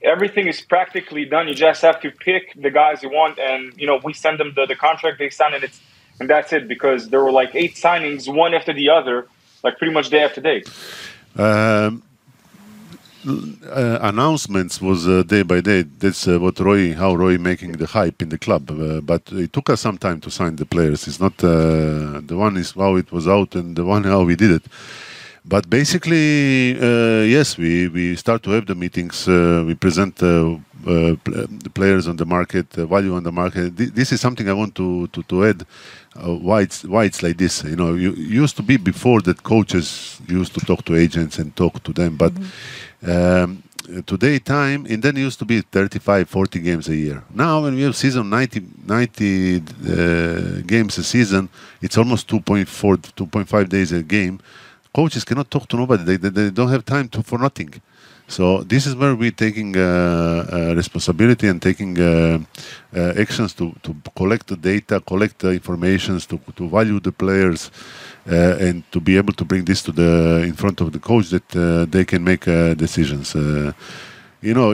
Everything 0.02 0.46
is 0.46 0.60
practically 0.60 1.24
done. 1.24 1.48
You 1.48 1.54
just 1.54 1.82
have 1.82 2.00
to 2.02 2.10
pick 2.10 2.60
the 2.60 2.70
guys 2.70 3.02
you 3.02 3.10
want, 3.10 3.38
and 3.38 3.72
you 3.76 3.86
know 3.86 4.00
we 4.04 4.12
send 4.12 4.38
them 4.38 4.52
the, 4.54 4.66
the 4.66 4.76
contract. 4.76 5.18
They 5.18 5.30
sign 5.30 5.54
and 5.54 5.64
it's, 5.64 5.80
and 6.20 6.28
that's 6.28 6.52
it. 6.52 6.68
Because 6.68 7.08
there 7.08 7.22
were 7.22 7.32
like 7.32 7.54
eight 7.54 7.74
signings, 7.74 8.32
one 8.32 8.54
after 8.54 8.72
the 8.72 8.90
other, 8.90 9.26
like 9.64 9.78
pretty 9.78 9.92
much 9.92 10.10
day 10.10 10.22
after 10.22 10.40
day. 10.40 10.62
Um, 11.36 12.02
uh, 13.26 13.98
announcements 14.02 14.80
was 14.80 15.06
uh, 15.06 15.22
day 15.22 15.42
by 15.42 15.60
day. 15.60 15.82
That's 15.82 16.26
uh, 16.26 16.38
what 16.38 16.58
Roy, 16.58 16.94
how 16.94 17.14
Roy 17.14 17.38
making 17.38 17.72
the 17.72 17.86
hype 17.86 18.22
in 18.22 18.30
the 18.30 18.38
club. 18.38 18.70
Uh, 18.70 19.00
but 19.00 19.22
it 19.32 19.52
took 19.52 19.70
us 19.70 19.80
some 19.82 19.98
time 19.98 20.20
to 20.22 20.30
sign 20.30 20.56
the 20.56 20.64
players. 20.66 21.06
It's 21.06 21.20
not 21.20 21.32
uh, 21.44 22.20
the 22.22 22.36
one 22.36 22.56
is 22.56 22.72
how 22.72 22.96
it 22.96 23.12
was 23.12 23.28
out 23.28 23.54
and 23.54 23.76
the 23.76 23.84
one 23.84 24.04
how 24.04 24.22
we 24.22 24.36
did 24.36 24.50
it. 24.52 24.64
But 25.44 25.70
basically, 25.70 26.78
uh, 26.78 27.22
yes, 27.22 27.56
we, 27.56 27.88
we 27.88 28.14
start 28.16 28.42
to 28.42 28.50
have 28.50 28.66
the 28.66 28.74
meetings. 28.74 29.26
Uh, 29.26 29.64
we 29.66 29.74
present 29.74 30.22
uh, 30.22 30.26
uh, 30.86 31.16
the 31.24 31.70
players 31.72 32.06
on 32.08 32.16
the 32.16 32.26
market, 32.26 32.66
uh, 32.78 32.86
value 32.86 33.14
on 33.14 33.22
the 33.22 33.32
market. 33.32 33.76
Th- 33.76 33.90
this 33.90 34.12
is 34.12 34.20
something 34.20 34.48
I 34.48 34.52
want 34.52 34.74
to 34.74 35.06
to, 35.08 35.22
to 35.24 35.46
add. 35.46 35.66
Uh, 36.14 36.34
why 36.34 36.62
it's 36.62 36.84
why 36.84 37.04
it's 37.04 37.22
like 37.22 37.38
this? 37.38 37.64
You 37.64 37.76
know, 37.76 37.94
you 37.94 38.12
used 38.12 38.56
to 38.56 38.62
be 38.62 38.76
before 38.76 39.22
that 39.22 39.42
coaches 39.42 40.20
used 40.28 40.52
to 40.54 40.60
talk 40.60 40.84
to 40.84 40.96
agents 40.96 41.38
and 41.38 41.54
talk 41.56 41.82
to 41.84 41.92
them, 41.92 42.16
but 42.16 42.32
um, 43.06 43.62
today 44.06 44.38
time 44.38 44.86
and 44.88 45.02
then 45.02 45.16
it 45.16 45.20
used 45.20 45.38
to 45.38 45.44
be 45.44 45.62
35 45.62 46.28
40 46.28 46.60
games 46.60 46.88
a 46.88 46.94
year 46.94 47.24
now 47.34 47.62
when 47.62 47.74
we 47.74 47.82
have 47.82 47.96
season 47.96 48.30
90 48.30 48.62
90 48.86 49.56
uh, 49.56 50.60
games 50.66 50.96
a 50.98 51.02
season 51.02 51.48
it's 51.82 51.98
almost 51.98 52.28
2.4 52.28 52.66
2.5 53.16 53.68
days 53.68 53.90
a 53.90 54.02
game 54.02 54.38
coaches 54.92 55.24
cannot 55.24 55.50
talk 55.50 55.68
to 55.68 55.76
nobody 55.76 56.02
they, 56.04 56.16
they, 56.16 56.28
they 56.28 56.50
don't 56.50 56.70
have 56.70 56.84
time 56.84 57.08
to 57.08 57.22
for 57.22 57.38
nothing 57.38 57.72
so 58.30 58.62
this 58.62 58.86
is 58.86 58.94
where 58.94 59.16
we're 59.16 59.32
taking 59.32 59.76
uh, 59.76 59.80
uh, 59.82 60.74
responsibility 60.76 61.48
and 61.48 61.60
taking 61.60 61.98
uh, 62.00 62.38
uh, 62.94 63.14
actions 63.18 63.52
to, 63.54 63.74
to 63.82 63.92
collect 64.14 64.46
the 64.46 64.56
data, 64.56 65.00
collect 65.00 65.40
the 65.40 65.50
informations, 65.50 66.26
to, 66.26 66.38
to 66.54 66.68
value 66.68 67.00
the 67.00 67.10
players, 67.10 67.72
uh, 68.30 68.56
and 68.60 68.84
to 68.92 69.00
be 69.00 69.16
able 69.16 69.32
to 69.32 69.44
bring 69.44 69.64
this 69.64 69.82
to 69.82 69.90
the 69.90 70.44
in 70.46 70.52
front 70.52 70.80
of 70.80 70.92
the 70.92 71.00
coach 71.00 71.30
that 71.30 71.56
uh, 71.56 71.86
they 71.86 72.04
can 72.04 72.22
make 72.22 72.44
decisions. 72.78 73.34
You 74.42 74.54
know, 74.54 74.70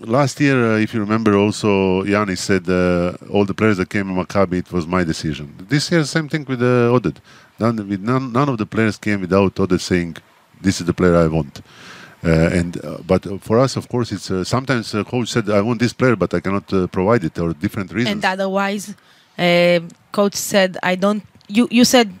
last 0.00 0.38
year, 0.38 0.78
if 0.78 0.94
you 0.94 1.00
remember, 1.00 1.34
also 1.34 2.04
Yannis 2.04 2.38
said 2.38 2.68
all 3.30 3.44
the 3.46 3.54
players 3.54 3.78
that 3.78 3.88
came 3.88 4.10
in 4.10 4.14
Maccabi, 4.14 4.58
it 4.58 4.70
was 4.70 4.86
my 4.86 5.02
decision. 5.02 5.52
This 5.68 5.90
year, 5.90 6.04
same 6.04 6.28
thing 6.28 6.44
with 6.46 6.62
uh, 6.62 6.92
Oded. 6.94 7.16
None, 7.58 7.76
with 7.88 8.00
none, 8.00 8.32
none 8.32 8.48
of 8.48 8.58
the 8.58 8.66
players 8.66 8.96
came 8.96 9.20
without 9.20 9.54
Oded 9.54 9.80
saying, 9.80 10.16
"This 10.60 10.80
is 10.80 10.86
the 10.86 10.94
player 10.94 11.16
I 11.16 11.26
want." 11.26 11.60
Uh, 12.24 12.58
and 12.58 12.84
uh, 12.84 12.98
but 13.06 13.22
for 13.42 13.58
us, 13.58 13.76
of 13.76 13.88
course, 13.88 14.10
it's 14.12 14.30
uh, 14.30 14.42
sometimes 14.44 14.94
uh, 14.94 15.04
coach 15.04 15.28
said, 15.28 15.48
"I 15.50 15.60
want 15.60 15.78
this 15.80 15.92
player, 15.92 16.16
but 16.16 16.34
I 16.34 16.40
cannot 16.40 16.72
uh, 16.72 16.86
provide 16.88 17.22
it," 17.24 17.38
or 17.38 17.52
different 17.54 17.92
reasons. 17.92 18.14
and 18.14 18.24
otherwise, 18.24 18.94
uh, 19.38 19.80
coach 20.12 20.34
said, 20.34 20.78
"I 20.82 20.94
don't." 20.96 21.22
You 21.48 21.68
you 21.70 21.84
said 21.84 22.12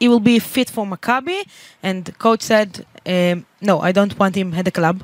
he 0.00 0.08
will 0.08 0.20
be 0.32 0.38
fit 0.38 0.68
for 0.70 0.84
Maccabi, 0.86 1.40
and 1.82 2.02
coach 2.18 2.42
said, 2.42 2.84
um, 3.06 3.44
"No, 3.60 3.80
I 3.80 3.92
don't 3.92 4.18
want 4.18 4.34
him 4.34 4.54
at 4.54 4.64
the 4.64 4.70
club." 4.80 4.96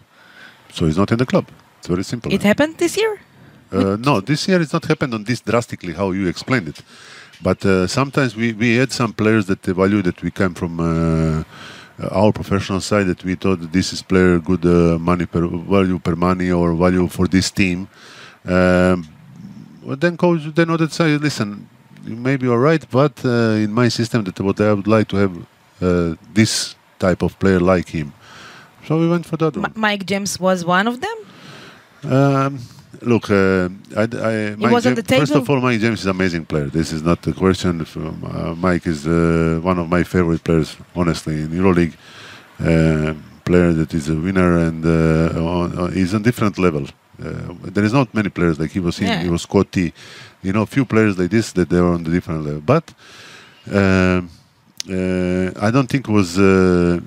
so 0.72 0.86
he's 0.86 0.96
not 0.96 1.10
in 1.12 1.18
the 1.18 1.26
club. 1.26 1.46
It's 1.78 1.88
very 1.88 2.04
simple. 2.04 2.32
It 2.32 2.42
happened 2.42 2.76
this 2.78 2.96
year. 2.96 3.20
Uh, 3.72 3.96
no, 3.98 4.20
this 4.20 4.48
year 4.48 4.60
it's 4.60 4.72
not 4.72 4.84
happened 4.84 5.14
on 5.14 5.24
this 5.24 5.40
drastically 5.40 5.92
how 5.92 6.10
you 6.10 6.26
explained 6.28 6.68
it. 6.68 6.82
But 7.42 7.64
uh, 7.64 7.86
sometimes 7.86 8.36
we, 8.36 8.52
we 8.52 8.76
had 8.76 8.92
some 8.92 9.12
players 9.12 9.46
that 9.46 9.62
the 9.62 9.72
value 9.74 10.02
that 10.02 10.22
we 10.22 10.30
came 10.30 10.54
from 10.54 10.78
uh, 10.80 11.42
our 12.10 12.32
professional 12.32 12.80
side 12.80 13.06
that 13.06 13.24
we 13.24 13.34
thought 13.34 13.72
this 13.72 13.92
is 13.92 14.02
player 14.02 14.38
good 14.38 14.64
uh, 14.64 14.98
money 14.98 15.26
per 15.26 15.46
value 15.46 15.98
per 15.98 16.16
money 16.16 16.50
or 16.50 16.74
value 16.74 17.08
for 17.08 17.26
this 17.26 17.50
team. 17.50 17.88
Um, 18.44 19.08
but 19.84 20.00
then 20.00 20.16
coach 20.16 20.42
then 20.54 20.68
Oded 20.68 20.92
say, 20.92 21.16
listen, 21.16 21.68
you 22.04 22.16
may 22.16 22.36
be 22.36 22.48
all 22.48 22.58
right, 22.58 22.84
but 22.90 23.24
uh, 23.24 23.64
in 23.64 23.72
my 23.72 23.88
system 23.88 24.24
that 24.24 24.38
what 24.40 24.60
I 24.60 24.72
would 24.72 24.86
like 24.86 25.08
to 25.08 25.16
have 25.16 25.36
uh, 25.80 26.14
this 26.32 26.74
type 26.98 27.22
of 27.22 27.38
player 27.38 27.60
like 27.60 27.88
him. 27.88 28.12
So 28.86 28.98
we 28.98 29.08
went 29.08 29.26
for 29.26 29.36
that 29.38 29.56
M- 29.56 29.62
one. 29.62 29.72
Mike 29.76 30.06
James 30.06 30.38
was 30.38 30.64
one 30.64 30.86
of 30.88 31.00
them. 31.00 31.16
Um, 32.04 32.58
look, 33.02 33.30
uh, 33.30 33.68
I, 33.96 34.02
I, 34.02 34.56
Mike 34.56 34.86
on 34.86 35.02
First 35.02 35.34
of 35.34 35.48
all, 35.48 35.60
Mike 35.60 35.80
James 35.80 36.00
is 36.00 36.06
an 36.06 36.10
amazing 36.10 36.44
player. 36.44 36.66
This 36.66 36.92
is 36.92 37.02
not 37.02 37.26
a 37.26 37.32
question. 37.32 37.84
From, 37.84 38.24
uh, 38.24 38.54
Mike 38.54 38.86
is 38.86 39.06
uh, 39.06 39.60
one 39.62 39.78
of 39.78 39.88
my 39.88 40.02
favorite 40.02 40.42
players, 40.44 40.76
honestly, 40.94 41.34
in 41.42 41.48
EuroLeague. 41.50 41.94
Uh, 42.58 43.14
player 43.44 43.72
that 43.72 43.92
is 43.94 44.08
a 44.08 44.14
winner 44.14 44.58
and 44.66 44.84
uh, 44.84 45.40
on, 45.42 45.78
on, 45.78 45.92
he's 45.92 46.14
on 46.14 46.22
different 46.22 46.58
level. 46.58 46.84
Uh, 47.22 47.54
there 47.74 47.84
is 47.84 47.92
not 47.92 48.12
many 48.14 48.28
players 48.28 48.58
like 48.60 48.70
he 48.70 48.80
was 48.80 48.98
him. 48.98 49.08
Yeah. 49.08 49.22
He 49.22 49.30
was 49.30 49.42
Scotty. 49.42 49.92
You 50.42 50.52
know, 50.52 50.64
few 50.66 50.84
players 50.84 51.18
like 51.18 51.30
this 51.30 51.52
that 51.52 51.68
they 51.68 51.78
are 51.78 51.92
on 51.96 52.04
the 52.04 52.10
different 52.10 52.44
level. 52.44 52.62
But 52.74 52.86
um, 53.70 54.30
uh, 54.88 55.66
I 55.66 55.70
don't 55.70 55.88
think 55.92 56.08
was 56.08 56.38
uh, 56.38 57.00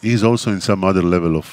he's 0.00 0.24
also 0.24 0.50
in 0.50 0.60
some 0.60 0.82
other 0.84 1.02
level 1.02 1.36
of 1.36 1.46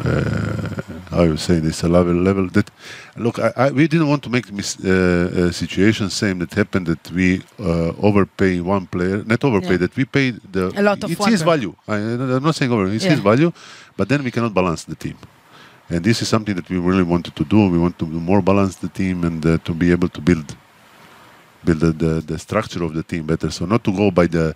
uh, 0.00 0.82
how 1.10 1.22
you 1.22 1.36
say 1.36 1.58
this 1.60 1.82
a 1.84 1.88
level 1.88 2.14
level 2.14 2.48
that 2.48 2.68
look 3.16 3.38
I, 3.38 3.52
I, 3.56 3.70
we 3.70 3.86
didn't 3.86 4.08
want 4.08 4.22
to 4.24 4.30
make 4.30 4.50
mis- 4.52 4.78
uh, 4.84 5.48
a 5.48 5.52
situation 5.52 6.10
same 6.10 6.38
that 6.40 6.52
happened 6.54 6.86
that 6.86 7.10
we 7.12 7.42
uh, 7.60 7.92
overpay 8.08 8.60
one 8.60 8.86
player 8.86 9.22
not 9.24 9.42
overpay 9.44 9.72
Yeah. 9.76 9.84
that 9.86 9.96
we 9.96 10.04
paid 10.04 10.40
the 10.52 10.64
A 10.76 10.82
lot 10.82 11.02
of 11.04 11.10
it's 11.10 11.24
his 11.26 11.42
player. 11.42 11.50
value 11.52 11.74
I, 11.86 11.96
I'm 12.36 12.42
not 12.42 12.54
saying 12.56 12.72
over 12.72 12.86
it's 12.88 13.04
Yeah. 13.04 13.10
his 13.12 13.20
value 13.20 13.52
but 13.96 14.08
then 14.08 14.24
we 14.24 14.30
cannot 14.30 14.52
balance 14.54 14.82
the 14.84 14.96
team 14.96 15.16
and 15.90 16.02
this 16.04 16.22
is 16.22 16.28
something 16.28 16.54
that 16.56 16.68
we 16.68 16.78
really 16.78 17.04
wanted 17.14 17.34
to 17.36 17.44
do 17.44 17.68
we 17.68 17.78
want 17.78 17.96
to 18.00 18.06
more 18.06 18.42
balance 18.42 18.76
the 18.76 18.88
team 18.88 19.22
and 19.24 19.44
uh, 19.46 19.58
to 19.66 19.72
be 19.74 19.92
able 19.92 20.08
to 20.08 20.20
build 20.20 20.56
build 21.64 21.80
the, 21.80 21.92
the, 21.92 22.12
the 22.30 22.38
structure 22.38 22.82
of 22.82 22.92
the 22.94 23.02
team 23.02 23.22
better 23.26 23.50
so 23.50 23.64
not 23.66 23.82
to 23.84 23.92
go 23.92 24.10
by 24.10 24.26
the 24.26 24.54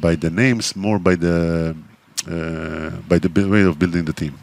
by 0.00 0.14
the 0.14 0.30
names 0.30 0.76
more 0.76 0.98
by 0.98 1.14
the 1.16 1.74
uh, 2.30 2.90
by 3.10 3.18
the 3.18 3.28
way 3.54 3.62
of 3.62 3.78
building 3.78 4.04
the 4.04 4.12
team 4.12 4.34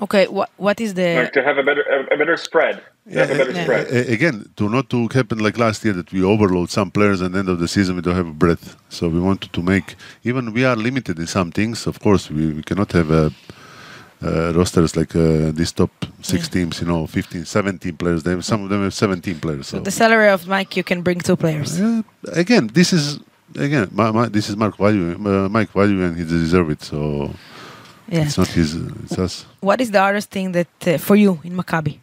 Okay, 0.00 0.26
what 0.28 0.50
what 0.56 0.80
is 0.80 0.94
the 0.94 1.08
Like 1.22 1.32
to 1.32 1.42
have 1.42 1.58
a 1.58 1.62
better 1.62 1.82
a, 1.82 2.14
a 2.14 2.16
better 2.16 2.36
spread. 2.36 2.76
To 3.12 3.18
have 3.18 3.30
a 3.30 3.34
better 3.38 3.52
Yeah. 3.52 3.64
spread. 3.64 3.86
A- 3.90 4.12
again, 4.12 4.36
to 4.56 4.68
not 4.68 4.88
to 4.90 5.08
happen 5.12 5.38
like 5.38 5.58
last 5.58 5.84
year 5.84 5.94
that 5.94 6.12
we 6.12 6.22
overload 6.22 6.70
some 6.70 6.90
players 6.90 7.20
and 7.20 7.34
end 7.34 7.48
of 7.48 7.58
the 7.58 7.66
season 7.68 7.96
we 7.96 8.02
don't 8.02 8.14
have 8.16 8.38
breadth. 8.38 8.76
So 8.90 9.08
we 9.08 9.20
wanted 9.20 9.52
to 9.52 9.62
make 9.62 9.96
even 10.24 10.52
we 10.52 10.64
are 10.64 10.76
limited 10.76 11.18
in 11.18 11.26
some 11.26 11.50
things. 11.50 11.86
Of 11.86 11.98
course, 12.00 12.30
we, 12.30 12.52
we 12.52 12.62
cannot 12.62 12.92
have 12.92 13.10
a, 13.10 13.32
uh, 14.22 14.52
rosters 14.54 14.96
like 14.96 15.14
uh, 15.16 15.50
these 15.52 15.72
top 15.72 15.90
six 16.22 16.40
Yeah. 16.46 16.52
teams. 16.54 16.80
You 16.80 16.86
know, 16.86 17.06
15, 17.06 17.44
17 17.44 17.96
players. 17.96 18.22
They 18.22 18.30
have, 18.32 18.44
some 18.44 18.62
of 18.64 18.68
them 18.70 18.82
have 18.82 18.94
17 18.94 19.40
players. 19.40 19.66
So 19.68 19.80
the 19.80 19.90
salary 19.90 20.28
of 20.28 20.46
Mike? 20.46 20.76
You 20.76 20.84
can 20.84 21.02
bring 21.02 21.20
two 21.20 21.36
players. 21.36 21.78
Yeah, 21.80 22.02
again, 22.34 22.68
this 22.72 22.92
is 22.92 23.18
again, 23.56 23.88
my, 23.92 24.10
my, 24.12 24.28
this 24.28 24.48
is 24.50 24.56
Mark 24.56 24.76
Value, 24.76 25.14
uh, 25.26 25.48
Mike 25.48 25.70
Value, 25.72 26.02
and 26.04 26.16
he 26.16 26.24
deserves 26.24 26.70
it. 26.72 26.82
So 26.82 27.30
Yeah. 28.08 28.22
it's 28.22 28.38
not 28.38 28.48
his, 28.48 28.74
it's 28.74 29.18
us. 29.18 29.44
What 29.60 29.80
is 29.80 29.90
the 29.90 30.00
hardest 30.00 30.30
thing 30.30 30.52
that 30.52 30.68
uh, 30.86 30.98
for 30.98 31.14
you 31.14 31.40
in 31.44 31.52
Maccabi? 31.52 31.98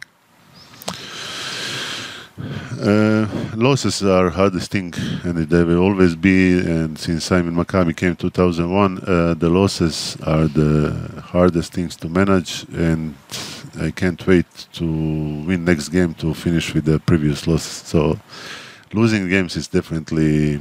Uh, 2.38 3.28
losses 3.56 4.04
are 4.04 4.30
hardest 4.30 4.70
thing, 4.70 4.94
and 5.24 5.38
they 5.38 5.64
will 5.64 5.80
always 5.80 6.16
be. 6.16 6.60
And 6.60 7.00
since 7.00 7.32
I'm 7.32 7.56
Maccabi 7.56 7.96
came 7.96 8.16
2001, 8.16 9.00
uh, 9.00 9.34
the 9.34 9.50
losses 9.50 10.18
are 10.24 10.48
the 10.48 11.22
hardest 11.24 11.74
things 11.74 11.96
to 11.98 12.10
manage, 12.10 12.66
and 12.74 13.16
I 13.80 13.92
can't 13.92 14.26
wait 14.28 14.46
to 14.74 14.86
win 14.86 15.66
next 15.66 15.90
game 15.90 16.14
to 16.16 16.34
finish 16.34 16.74
with 16.74 16.86
the 16.86 17.00
previous 17.00 17.48
loss. 17.48 17.64
So 17.64 18.20
losing 18.94 19.30
games 19.30 19.56
is 19.56 19.68
definitely, 19.68 20.60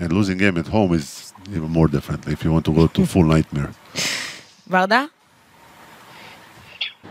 and 0.00 0.12
losing 0.12 0.36
game 0.38 0.58
at 0.58 0.66
home 0.66 0.92
is 0.92 1.32
even 1.50 1.70
more 1.70 1.88
definitely. 1.88 2.32
If 2.32 2.44
you 2.44 2.52
want 2.52 2.64
to 2.66 2.74
go 2.74 2.88
to 2.88 3.06
full 3.06 3.24
nightmare. 3.24 3.70
Barda? 4.68 5.10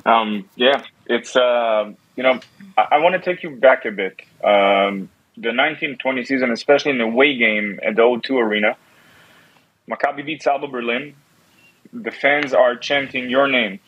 Um, 0.06 0.50
yeah, 0.56 0.84
it's 1.06 1.36
uh, 1.36 1.92
you 2.16 2.24
know 2.24 2.40
I, 2.78 2.88
I 2.92 2.98
want 3.00 3.16
to 3.16 3.22
take 3.22 3.44
you 3.44 3.56
back 3.56 3.86
a 3.86 3.92
bit. 3.92 4.22
Um, 4.44 5.10
the 5.38 5.50
1920 5.50 6.26
season, 6.26 6.52
especially 6.52 6.92
in 6.92 6.98
the 6.98 7.06
away 7.06 7.38
game 7.38 7.80
at 7.84 7.96
the 7.96 8.02
O2 8.02 8.32
Arena, 8.32 8.76
Maccabi 9.90 10.26
beats 10.26 10.46
Alba 10.48 10.68
Berlin. 10.68 11.16
The 11.94 12.12
fans 12.12 12.54
are 12.54 12.76
chanting 12.76 13.30
your 13.30 13.48
name 13.48 13.80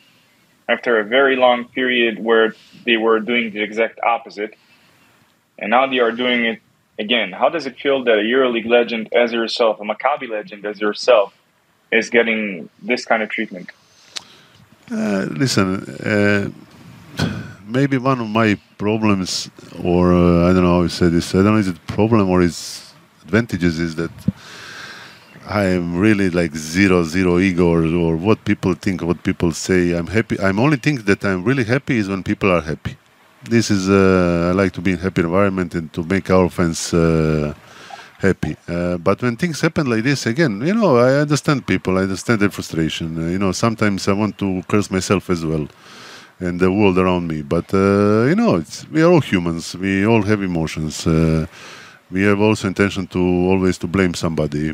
after 0.68 1.00
a 1.00 1.04
very 1.04 1.36
long 1.36 1.66
period 1.66 2.24
where 2.24 2.56
they 2.86 2.98
were 2.98 3.20
doing 3.20 3.52
the 3.52 3.62
exact 3.62 4.00
opposite, 4.02 4.56
and 5.58 5.70
now 5.70 5.88
they 5.88 6.00
are 6.00 6.12
doing 6.12 6.46
it 6.46 6.60
again. 7.00 7.32
How 7.32 7.50
does 7.50 7.66
it 7.66 7.80
feel 7.80 8.04
that 8.04 8.20
a 8.20 8.22
EuroLeague 8.22 8.68
legend 8.68 9.14
as 9.14 9.34
yourself, 9.34 9.80
a 9.80 9.84
Maccabi 9.84 10.30
legend 10.30 10.66
as 10.66 10.80
yourself, 10.80 11.34
is 11.94 12.10
getting 12.10 12.70
this 12.82 13.06
kind 13.06 13.22
of 13.24 13.30
treatment? 13.30 13.72
Uh, 14.92 15.28
listen, 15.32 15.68
uh, 16.06 16.50
maybe 17.66 17.98
one 17.98 18.20
of 18.20 18.28
my 18.28 18.58
problems, 18.78 19.50
or 19.84 20.14
uh, 20.14 20.50
I 20.50 20.54
don't 20.54 20.64
know 20.64 20.78
how 20.78 20.82
you 20.84 20.90
say 20.90 21.08
this, 21.08 21.34
I 21.34 21.38
don't 21.38 21.54
know 21.54 21.58
is 21.58 21.68
it 21.68 21.88
problem 21.88 22.30
or 22.30 22.42
is 22.42 22.94
advantages 23.24 23.80
is 23.80 23.96
that 23.96 24.12
I 25.48 25.66
am 25.66 25.98
really 25.98 26.30
like 26.30 26.56
zero, 26.56 27.04
zero 27.04 27.40
ego 27.40 27.68
or, 27.68 27.84
or 27.86 28.16
what 28.16 28.46
people 28.46 28.74
think, 28.76 29.02
what 29.02 29.24
people 29.24 29.52
say. 29.52 29.92
I'm 29.92 30.08
happy. 30.08 30.40
I'm 30.40 30.60
only 30.60 30.78
think 30.78 31.06
that 31.06 31.24
I'm 31.26 31.44
really 31.44 31.66
happy 31.66 31.98
is 31.98 32.08
when 32.08 32.24
people 32.24 32.50
are 32.50 32.62
happy. 32.62 32.98
This 33.44 33.70
is, 33.70 33.90
uh, 33.90 34.50
I 34.50 34.52
like 34.54 34.72
to 34.74 34.82
be 34.82 34.92
in 34.92 35.00
happy 35.00 35.22
environment 35.22 35.76
and 35.76 35.92
to 35.94 36.04
make 36.04 36.30
our 36.30 36.50
fans 36.50 36.94
uh, 36.94 37.54
happy. 38.24 38.56
Uh, 38.68 38.98
but 38.98 39.22
when 39.22 39.36
things 39.36 39.62
happen 39.62 39.86
like 39.94 40.04
this, 40.04 40.26
again, 40.26 40.54
you 40.66 40.74
know, 40.74 40.98
I 40.98 41.12
understand 41.26 41.68
people. 41.68 41.98
I 42.00 42.04
understand 42.04 42.40
their 42.40 42.50
frustration. 42.50 43.08
Uh, 43.18 43.30
you 43.34 43.38
know, 43.38 43.52
sometimes 43.52 44.08
I 44.08 44.14
want 44.14 44.38
to 44.40 44.64
curse 44.72 44.90
myself 44.90 45.30
as 45.30 45.46
well, 45.46 45.68
and 46.40 46.60
the 46.60 46.72
world 46.72 46.98
around 46.98 47.28
me. 47.28 47.44
But 47.44 47.68
uh, 47.74 48.26
you 48.30 48.36
know, 48.36 48.64
we 48.92 49.04
are 49.04 49.12
all 49.12 49.22
humans. 49.22 49.76
We 49.76 50.06
all 50.12 50.24
have 50.24 50.42
emotions. 50.42 51.06
Uh, 51.06 51.46
we 52.10 52.22
have 52.24 52.40
also 52.40 52.68
intention 52.68 53.08
to 53.08 53.20
always 53.52 53.78
to 53.80 53.88
blame 53.88 54.14
somebody. 54.14 54.74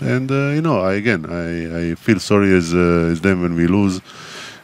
And 0.00 0.30
uh, 0.30 0.50
you 0.56 0.62
know, 0.62 0.78
I, 0.80 0.94
again, 0.94 1.26
I, 1.26 1.90
I 1.90 1.94
feel 1.96 2.20
sorry 2.20 2.50
as 2.56 2.72
uh, 2.72 3.12
as 3.12 3.20
them 3.20 3.42
when 3.42 3.54
we 3.54 3.66
lose. 3.66 4.00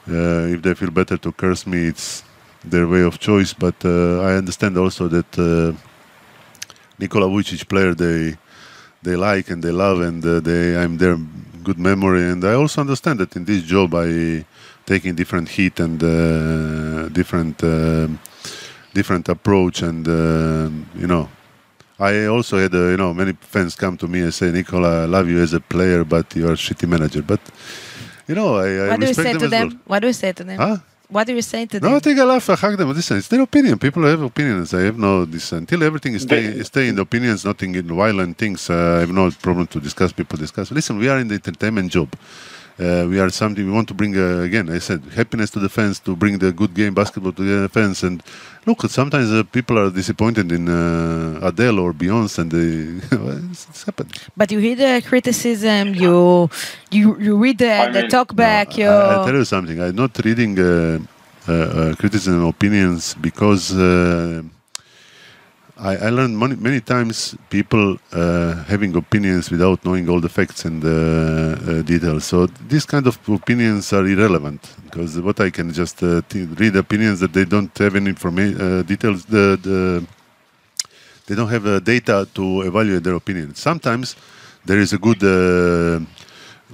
If 0.06 0.62
they 0.62 0.74
feel 0.74 0.90
better 0.90 1.16
to 1.18 1.30
curse 1.32 1.66
me, 1.66 1.86
it's 1.92 2.24
their 2.64 2.86
way 2.86 3.02
of 3.02 3.18
choice. 3.18 3.52
But 3.54 3.84
I 3.84 4.30
understand 4.42 4.78
also 4.78 5.08
that. 5.08 5.30
Nikola 7.00 7.26
Vujicic 7.26 7.66
player 7.68 7.94
they 7.94 8.36
they 9.02 9.16
like 9.16 9.50
and 9.50 9.62
they 9.64 9.70
love 9.72 10.00
and 10.02 10.24
uh, 10.24 10.40
they 10.40 10.76
I'm 10.76 10.98
their 10.98 11.16
good 11.64 11.78
memory 11.78 12.24
and 12.32 12.44
I 12.44 12.54
also 12.54 12.80
understand 12.80 13.20
that 13.20 13.34
in 13.36 13.44
this 13.44 13.62
job 13.62 13.94
I 13.94 14.44
taking 14.86 15.14
different 15.14 15.48
heat 15.48 15.80
and 15.80 16.02
uh, 16.02 17.08
different 17.08 17.62
uh, 17.64 18.08
different 18.92 19.28
approach 19.28 19.82
and 19.82 20.06
uh, 20.06 20.68
you 21.02 21.06
know 21.06 21.28
I 21.98 22.26
also 22.26 22.58
had 22.58 22.74
uh, 22.74 22.88
you 22.92 22.96
know 22.96 23.12
many 23.14 23.32
fans 23.40 23.74
come 23.76 23.96
to 23.98 24.06
me 24.08 24.20
and 24.20 24.32
say 24.34 24.50
Nikola 24.50 25.02
I 25.02 25.06
love 25.06 25.28
you 25.28 25.40
as 25.40 25.52
a 25.54 25.60
player 25.60 26.04
but 26.04 26.26
you 26.36 26.46
are 26.48 26.52
a 26.52 26.62
shitty 26.66 26.86
manager 26.88 27.22
but 27.22 27.40
you 28.28 28.34
know 28.34 28.56
I, 28.56 28.68
I 28.86 28.88
What 28.90 29.00
do 29.00 29.06
you 29.06 29.14
say 29.14 29.32
them 29.32 29.38
to 29.40 29.48
them? 29.48 29.68
well. 29.68 29.78
What 29.86 30.00
do 30.00 30.06
you 30.08 30.12
say 30.22 30.32
to 30.32 30.44
them? 30.44 30.58
Huh? 30.58 30.78
What 31.10 31.26
do 31.26 31.34
you 31.34 31.42
say 31.42 31.66
to 31.66 31.80
them? 31.80 31.90
No, 31.90 31.96
I 31.96 31.98
them? 31.98 32.00
think 32.02 32.20
I 32.20 32.24
laugh, 32.24 32.48
I 32.50 32.54
hug 32.54 32.76
them. 32.78 32.88
Listen, 32.92 33.16
it's 33.18 33.28
their 33.28 33.40
opinion. 33.42 33.78
People 33.78 34.04
have 34.04 34.22
opinions. 34.22 34.72
I 34.72 34.82
have 34.82 34.96
no 34.96 35.24
this 35.24 35.50
until 35.52 35.82
everything 35.82 36.14
is 36.14 36.22
stay, 36.22 36.46
They- 36.46 36.62
stay 36.62 36.88
in 36.88 36.94
the 36.94 37.02
opinions, 37.02 37.44
nothing 37.44 37.74
in 37.74 37.86
violent 37.88 38.38
things. 38.38 38.70
Uh, 38.70 38.96
I 38.96 39.00
have 39.00 39.10
no 39.12 39.30
problem 39.46 39.66
to 39.68 39.80
discuss. 39.80 40.12
People 40.12 40.38
discuss. 40.38 40.70
Listen, 40.70 40.98
we 40.98 41.08
are 41.08 41.18
in 41.18 41.28
the 41.28 41.34
entertainment 41.34 41.90
job. 41.90 42.08
Uh, 42.80 43.06
we 43.10 43.20
are 43.20 43.28
something 43.28 43.66
we 43.66 43.72
want 43.72 43.86
to 43.88 43.92
bring 43.94 44.16
uh, 44.16 44.40
again. 44.40 44.70
I 44.70 44.78
said 44.78 45.02
happiness 45.14 45.50
to 45.50 45.58
the 45.60 45.68
fans, 45.68 46.00
to 46.00 46.16
bring 46.16 46.38
the 46.38 46.50
good 46.50 46.72
game 46.72 46.94
basketball 46.94 47.32
to 47.32 47.42
the 47.42 47.68
fans. 47.68 48.02
And 48.02 48.22
look, 48.64 48.80
sometimes 48.88 49.30
uh, 49.30 49.42
people 49.42 49.78
are 49.78 49.90
disappointed 49.90 50.50
in 50.50 50.66
uh, 50.68 51.40
Adele 51.42 51.78
or 51.78 51.92
Beyonce, 51.92 52.38
and 52.38 52.50
they, 52.50 53.06
it's, 53.50 53.66
it's 53.68 53.82
happened. 53.84 54.10
But 54.34 54.50
you 54.50 54.60
hear 54.60 54.76
the 54.76 55.02
criticism, 55.06 55.94
you 55.94 56.48
you 56.90 57.18
you 57.20 57.36
read 57.36 57.58
the, 57.58 57.70
I 57.72 57.86
the 57.92 58.00
mean- 58.02 58.10
talk 58.10 58.34
back, 58.34 58.78
you 58.78 58.88
I, 58.88 59.20
I 59.22 59.24
tell 59.26 59.34
you 59.34 59.44
something. 59.44 59.78
I'm 59.82 59.94
not 59.96 60.16
reading 60.24 60.58
uh, 60.58 61.00
uh, 61.48 61.52
uh, 61.52 61.94
criticism 61.96 62.44
opinions 62.46 63.14
because 63.20 63.74
uh, 63.76 64.42
I, 65.82 65.96
I 65.96 66.10
learned 66.10 66.38
many, 66.38 66.56
many 66.56 66.80
times 66.80 67.34
people 67.48 67.96
uh, 68.12 68.62
having 68.64 68.94
opinions 68.96 69.50
without 69.50 69.82
knowing 69.82 70.10
all 70.10 70.20
the 70.20 70.28
facts 70.28 70.66
and 70.66 70.84
uh, 70.84 70.88
uh, 70.88 71.82
details. 71.82 72.26
So 72.26 72.46
these 72.68 72.84
kind 72.84 73.06
of 73.06 73.18
opinions 73.28 73.90
are 73.94 74.06
irrelevant 74.06 74.60
because 74.84 75.18
what 75.20 75.40
I 75.40 75.48
can 75.48 75.72
just 75.72 76.02
uh, 76.02 76.20
read 76.34 76.76
opinions 76.76 77.20
that 77.20 77.32
they 77.32 77.46
don't 77.46 77.76
have 77.78 77.96
any 77.96 78.10
information 78.10 78.60
uh, 78.60 78.82
details. 78.82 79.24
The, 79.24 79.58
the 79.62 80.06
they 81.26 81.34
don't 81.34 81.48
have 81.48 81.84
data 81.84 82.28
to 82.34 82.62
evaluate 82.62 83.02
their 83.02 83.14
opinion. 83.14 83.54
Sometimes 83.54 84.16
there 84.66 84.78
is 84.78 84.92
a 84.92 84.98
good 84.98 85.20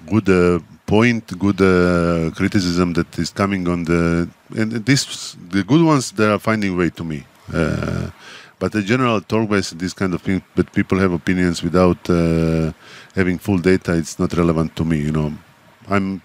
good 0.07 0.63
point, 0.87 1.39
good 1.39 1.61
uh, 1.61 2.31
criticism 2.35 2.93
that 2.95 3.19
is 3.19 3.31
coming 3.31 3.69
on 3.69 3.85
the 3.85 4.29
and 4.57 4.73
this 4.87 5.37
the 5.51 5.63
good 5.63 5.85
ones 5.85 6.13
they 6.13 6.27
are 6.27 6.39
finding 6.39 6.77
way 6.77 6.91
to 6.91 7.05
me. 7.05 7.25
Uh, 7.53 8.11
but 8.67 8.73
the 8.73 8.83
general 8.83 9.21
talk 9.21 9.49
based 9.49 9.79
this 9.79 9.95
kind 9.95 10.13
of 10.13 10.23
thing, 10.23 10.43
but 10.57 10.73
people 10.73 10.99
have 10.99 11.13
opinions 11.13 11.63
without 11.63 12.11
uh, 12.11 12.73
having 13.15 13.39
full 13.39 13.59
data. 13.59 13.93
It's 13.97 14.19
not 14.19 14.33
relevant 14.33 14.75
to 14.75 14.85
me. 14.85 14.99
You 14.99 15.13
know, 15.13 15.33
I'm 15.89 16.21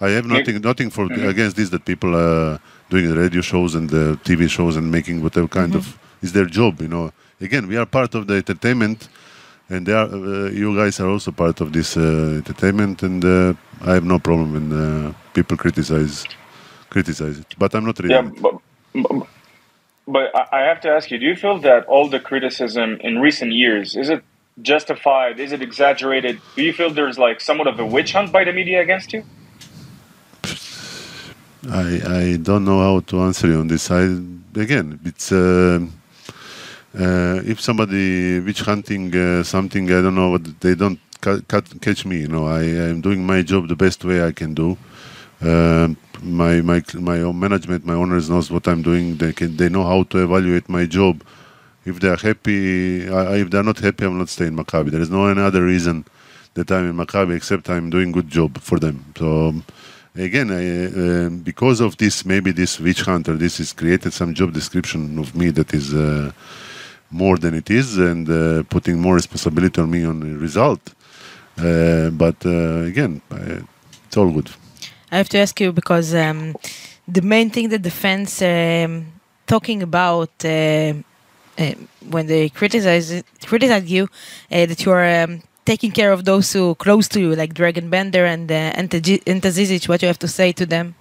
I 0.00 0.08
have 0.16 0.26
nothing 0.26 0.60
nothing 0.60 0.90
for 0.90 1.04
against 1.32 1.54
this 1.54 1.68
that 1.70 1.84
people 1.84 2.16
are 2.16 2.58
doing 2.88 3.06
the 3.06 3.16
radio 3.16 3.40
shows 3.40 3.76
and 3.76 3.88
the 3.88 4.18
TV 4.24 4.50
shows 4.50 4.74
and 4.74 4.90
making 4.90 5.22
whatever 5.22 5.46
kind 5.46 5.76
of 5.76 5.96
is 6.22 6.32
their 6.32 6.46
job. 6.46 6.80
You 6.80 6.88
know, 6.88 7.12
again, 7.40 7.68
we 7.68 7.76
are 7.76 7.86
part 7.86 8.16
of 8.16 8.26
the 8.26 8.34
entertainment, 8.34 9.08
and 9.68 9.86
they 9.86 9.92
are, 9.92 10.08
uh, 10.12 10.50
you 10.50 10.74
guys 10.74 10.98
are 10.98 11.08
also 11.08 11.30
part 11.30 11.60
of 11.60 11.72
this 11.72 11.96
uh, 11.96 12.42
entertainment, 12.42 13.04
and 13.04 13.24
uh, 13.24 13.54
I 13.82 13.94
have 13.94 14.06
no 14.14 14.18
problem 14.18 14.54
when 14.54 14.66
uh, 14.72 15.12
people 15.34 15.56
criticize 15.56 16.26
criticize 16.88 17.38
it. 17.38 17.54
But 17.56 17.76
I'm 17.76 17.84
not 17.84 18.00
reading. 18.00 18.34
Yeah, 18.34 18.40
but, 18.42 19.28
but, 20.10 20.32
I 20.52 20.60
have 20.70 20.80
to 20.82 20.90
ask 20.90 21.10
you: 21.10 21.18
Do 21.18 21.26
you 21.26 21.36
feel 21.36 21.60
that 21.60 21.86
all 21.86 22.08
the 22.10 22.20
criticism 22.20 22.98
in 23.00 23.20
recent 23.20 23.52
years 23.52 23.96
is 23.96 24.10
it 24.10 24.24
justified? 24.62 25.40
Is 25.40 25.52
it 25.52 25.62
exaggerated? 25.62 26.42
Do 26.56 26.62
you 26.64 26.72
feel 26.74 26.90
there's 26.92 27.18
like 27.18 27.40
somewhat 27.40 27.68
of 27.68 27.80
a 27.80 27.86
witch 27.86 28.12
hunt 28.14 28.32
by 28.32 28.44
the 28.44 28.52
media 28.52 28.82
against 28.82 29.12
you? 29.14 29.24
I 31.70 32.02
I 32.06 32.36
don't 32.38 32.64
know 32.64 32.80
how 32.80 33.00
to 33.00 33.22
answer 33.22 33.48
you 33.48 33.60
on 33.60 33.68
this. 33.68 33.90
I 33.90 34.04
again, 34.60 35.00
it's 35.04 35.32
uh, 35.32 35.80
uh, 36.98 37.40
if 37.44 37.60
somebody 37.60 38.40
witch 38.40 38.62
hunting 38.62 39.14
uh, 39.16 39.44
something, 39.44 39.86
I 39.92 40.02
don't 40.02 40.16
know 40.16 40.30
what 40.30 40.60
they 40.60 40.74
don't 40.76 41.00
ca- 41.20 41.42
ca- 41.48 41.62
catch 41.80 42.06
me. 42.06 42.20
You 42.20 42.28
know, 42.28 42.46
I 42.46 42.62
am 42.62 43.00
doing 43.02 43.26
my 43.26 43.42
job 43.42 43.68
the 43.68 43.76
best 43.76 44.04
way 44.04 44.24
I 44.24 44.32
can 44.32 44.54
do. 44.54 44.78
Um 45.42 45.96
my 46.22 46.60
my 46.60 46.82
my 46.94 47.20
own 47.20 47.38
management, 47.38 47.84
my 47.84 47.94
owners 47.94 48.28
knows 48.30 48.50
what 48.50 48.66
I'm 48.68 48.82
doing. 48.82 49.16
They 49.16 49.32
can 49.32 49.56
they 49.56 49.68
know 49.68 49.84
how 49.84 50.04
to 50.04 50.22
evaluate 50.22 50.68
my 50.68 50.86
job. 50.86 51.22
If 51.84 52.00
they 52.00 52.08
are 52.08 52.16
happy, 52.16 53.08
I, 53.08 53.36
if 53.36 53.50
they 53.50 53.58
are 53.58 53.62
not 53.62 53.78
happy, 53.78 54.04
I'm 54.04 54.18
not 54.18 54.28
staying 54.28 54.52
in 54.52 54.64
Maccabi. 54.64 54.90
There 54.90 55.00
is 55.00 55.10
no 55.10 55.26
any 55.26 55.40
other 55.40 55.64
reason 55.64 56.04
that 56.54 56.70
I'm 56.70 56.90
in 56.90 56.96
Maccabi 56.96 57.36
except 57.36 57.70
I'm 57.70 57.90
doing 57.90 58.12
good 58.12 58.28
job 58.28 58.58
for 58.60 58.78
them. 58.78 59.04
So 59.16 59.48
um, 59.48 59.64
again, 60.14 60.50
I, 60.50 60.64
uh, 60.86 61.30
because 61.30 61.80
of 61.80 61.96
this, 61.96 62.24
maybe 62.26 62.50
this 62.50 62.78
witch 62.78 63.02
hunter, 63.02 63.36
this 63.36 63.58
has 63.58 63.72
created 63.72 64.12
some 64.12 64.34
job 64.34 64.52
description 64.52 65.18
of 65.18 65.34
me 65.34 65.50
that 65.50 65.72
is 65.72 65.94
uh, 65.94 66.32
more 67.10 67.38
than 67.38 67.54
it 67.54 67.70
is, 67.70 67.98
and 67.98 68.28
uh, 68.28 68.62
putting 68.64 69.00
more 69.00 69.14
responsibility 69.14 69.80
on 69.80 69.90
me 69.90 70.04
on 70.04 70.20
the 70.20 70.38
result. 70.38 70.94
Uh, 71.58 72.10
but 72.10 72.36
uh, 72.46 72.82
again, 72.82 73.20
uh, 73.30 73.60
it's 74.06 74.16
all 74.16 74.30
good. 74.30 74.50
I 75.12 75.16
have 75.16 75.28
to 75.30 75.38
ask 75.38 75.60
you 75.60 75.72
because 75.72 76.14
um, 76.14 76.54
the 77.08 77.22
main 77.22 77.50
thing 77.50 77.68
that 77.70 77.82
the 77.82 77.90
fans 77.90 78.40
um, 78.42 79.06
talking 79.46 79.82
about 79.82 80.30
uh, 80.44 80.94
uh, 81.58 81.74
when 82.08 82.26
they 82.26 82.48
criticize 82.48 83.22
criticize 83.44 83.90
you 83.90 84.04
uh, 84.04 84.66
that 84.66 84.84
you 84.84 84.92
are 84.92 85.24
um, 85.24 85.42
taking 85.64 85.90
care 85.90 86.12
of 86.12 86.24
those 86.24 86.52
who 86.52 86.74
close 86.76 87.08
to 87.08 87.20
you, 87.20 87.34
like 87.34 87.54
Dragan 87.54 87.90
Bender 87.90 88.24
and 88.24 88.50
uh. 88.50 88.72
What 89.88 90.02
you 90.02 90.08
have 90.08 90.18
to 90.18 90.28
say 90.28 90.52
to 90.52 90.66
them? 90.66 90.94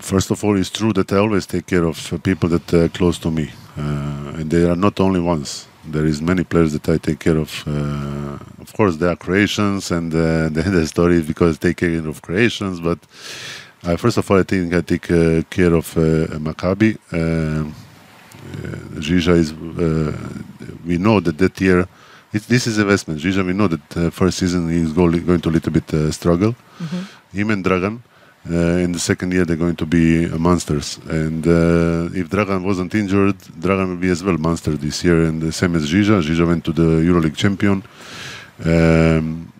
First 0.00 0.30
of 0.30 0.44
all, 0.44 0.58
it's 0.58 0.70
true 0.70 0.92
that 0.92 1.12
I 1.12 1.18
always 1.18 1.46
take 1.46 1.66
care 1.66 1.84
of 1.84 1.96
people 2.22 2.48
that 2.48 2.72
are 2.74 2.88
close 2.88 3.18
to 3.18 3.30
me, 3.30 3.50
uh, 3.76 4.38
and 4.38 4.50
they 4.50 4.64
are 4.70 4.76
not 4.76 5.00
only 5.00 5.20
ones. 5.20 5.66
There 5.84 6.06
is 6.06 6.22
many 6.22 6.44
players 6.44 6.72
that 6.72 6.88
I 6.88 6.98
take 6.98 7.18
care 7.18 7.36
of. 7.36 7.64
Uh, 7.66 8.38
of 8.60 8.72
course, 8.72 8.96
they 8.96 9.08
are 9.08 9.16
Croatians, 9.16 9.90
and 9.90 10.14
uh, 10.14 10.48
the, 10.56 10.62
the 10.62 10.86
story 10.86 11.16
is 11.16 11.26
because 11.26 11.58
they 11.58 11.74
take 11.74 11.78
care 11.78 12.08
of 12.08 12.22
Croatians. 12.22 12.80
But 12.80 12.98
uh, 13.82 13.96
first 13.96 14.16
of 14.16 14.30
all, 14.30 14.38
I 14.38 14.44
think 14.44 14.72
I 14.74 14.80
take 14.80 15.10
uh, 15.10 15.42
care 15.50 15.74
of 15.74 15.96
uh, 15.96 16.38
Maccabi. 16.38 16.98
Um, 17.12 17.74
uh, 18.52 19.00
Žižić 19.00 19.36
is. 19.36 19.52
Uh, 19.52 20.16
we 20.86 20.98
know 20.98 21.20
that 21.20 21.38
that 21.38 21.60
year, 21.60 21.88
it, 22.32 22.42
this 22.42 22.66
is 22.66 22.78
investment. 22.78 23.20
Žižić, 23.20 23.44
we 23.46 23.52
know 23.52 23.68
that 23.68 23.96
uh, 23.96 24.10
first 24.10 24.38
season 24.38 24.68
he's 24.68 24.92
go, 24.92 25.10
going 25.10 25.40
to 25.40 25.48
a 25.48 25.50
little 25.50 25.72
bit 25.72 25.92
uh, 25.94 26.10
struggle. 26.12 26.54
Him 27.32 27.50
and 27.50 27.64
Dragan. 27.64 28.00
Uh, 28.50 28.82
in 28.84 28.90
the 28.90 28.98
second 28.98 29.32
year, 29.32 29.44
they're 29.44 29.56
going 29.56 29.76
to 29.76 29.86
be 29.86 30.26
uh, 30.26 30.36
monsters. 30.36 30.98
And 31.08 31.46
uh, 31.46 32.10
if 32.12 32.28
Dragan 32.28 32.64
wasn't 32.64 32.94
injured, 32.94 33.38
Dragan 33.38 33.88
will 33.90 33.96
be 33.96 34.10
as 34.10 34.24
well 34.24 34.36
monster 34.36 34.72
this 34.72 35.04
year. 35.04 35.24
And 35.24 35.40
the 35.40 35.52
same 35.52 35.76
as 35.76 35.88
Žižić. 35.88 36.22
Žižić 36.22 36.46
went 36.46 36.64
to 36.64 36.72
the 36.72 36.82
EuroLeague 36.82 37.36
champion. 37.36 37.84
Um, 38.64 39.52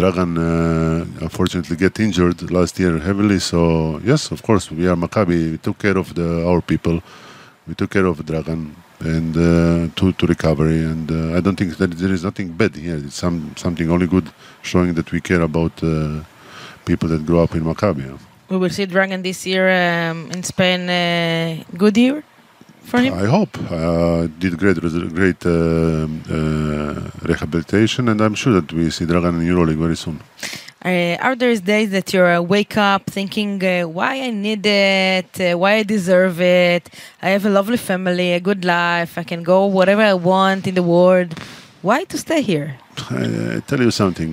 Dragan 0.00 0.38
uh, 0.38 1.04
unfortunately 1.20 1.76
get 1.76 1.98
injured 2.00 2.50
last 2.50 2.78
year 2.78 2.98
heavily. 2.98 3.38
So 3.38 3.98
yes, 4.04 4.30
of 4.30 4.42
course, 4.42 4.70
we 4.70 4.86
are 4.86 4.96
Maccabi. 4.96 5.52
We 5.52 5.58
took 5.58 5.78
care 5.78 5.96
of 5.98 6.14
the 6.14 6.46
our 6.46 6.60
people. 6.60 7.02
We 7.66 7.74
took 7.74 7.90
care 7.90 8.06
of 8.06 8.18
Dragan 8.18 8.74
and 9.00 9.36
uh, 9.36 9.88
to 9.96 10.12
to 10.12 10.26
recovery. 10.26 10.84
And 10.84 11.10
uh, 11.10 11.36
I 11.36 11.40
don't 11.40 11.56
think 11.56 11.76
that 11.78 11.90
there 11.92 12.12
is 12.12 12.22
nothing 12.24 12.48
bad 12.52 12.76
here. 12.76 12.96
It's 12.96 13.16
some 13.16 13.54
something 13.56 13.90
only 13.90 14.06
good, 14.06 14.30
showing 14.62 14.94
that 14.94 15.10
we 15.12 15.20
care 15.20 15.42
about 15.42 15.82
uh, 15.82 16.20
people 16.90 17.08
that 17.14 17.22
grow 17.28 17.40
up 17.44 17.52
in 17.58 17.62
Maccabi. 17.70 18.04
We 18.50 18.56
will 18.62 18.74
see 18.76 18.86
Dragan 18.94 19.22
this 19.22 19.40
year 19.46 19.66
um, 19.70 20.16
in 20.34 20.42
Spain. 20.52 20.80
Uh, 20.90 21.62
good 21.82 21.96
year 22.04 22.16
for 22.88 22.98
him. 23.04 23.12
I 23.24 23.26
hope 23.36 23.52
uh, 23.70 24.26
did 24.42 24.52
great, 24.62 24.78
great 25.20 25.40
uh, 25.46 25.52
uh, 25.52 27.26
rehabilitation, 27.30 28.02
and 28.10 28.18
I'm 28.24 28.36
sure 28.42 28.54
that 28.58 28.68
we 28.72 28.90
see 28.96 29.06
Dragan 29.10 29.34
in 29.38 29.42
EuroLeague 29.50 29.82
very 29.86 29.98
soon. 30.04 30.18
Uh, 30.82 31.26
are 31.26 31.36
there 31.36 31.54
days 31.72 31.90
that 31.96 32.08
you 32.14 32.22
uh, 32.24 32.40
wake 32.54 32.76
up 32.92 33.02
thinking 33.18 33.52
uh, 33.62 33.84
why 33.98 34.12
I 34.28 34.30
need 34.46 34.64
it, 34.64 35.32
uh, 35.38 35.58
why 35.62 35.72
I 35.80 35.82
deserve 35.96 36.40
it? 36.40 36.84
I 37.22 37.28
have 37.34 37.44
a 37.50 37.52
lovely 37.58 37.76
family, 37.90 38.28
a 38.32 38.40
good 38.40 38.64
life. 38.64 39.12
I 39.22 39.24
can 39.30 39.42
go 39.52 39.58
whatever 39.66 40.02
I 40.12 40.14
want 40.14 40.62
in 40.66 40.74
the 40.80 40.86
world. 40.96 41.30
Why 41.82 41.98
to 42.12 42.16
stay 42.26 42.40
here? 42.52 42.68
I, 43.10 43.56
I 43.56 43.60
tell 43.68 43.80
you 43.86 43.92
something. 44.02 44.32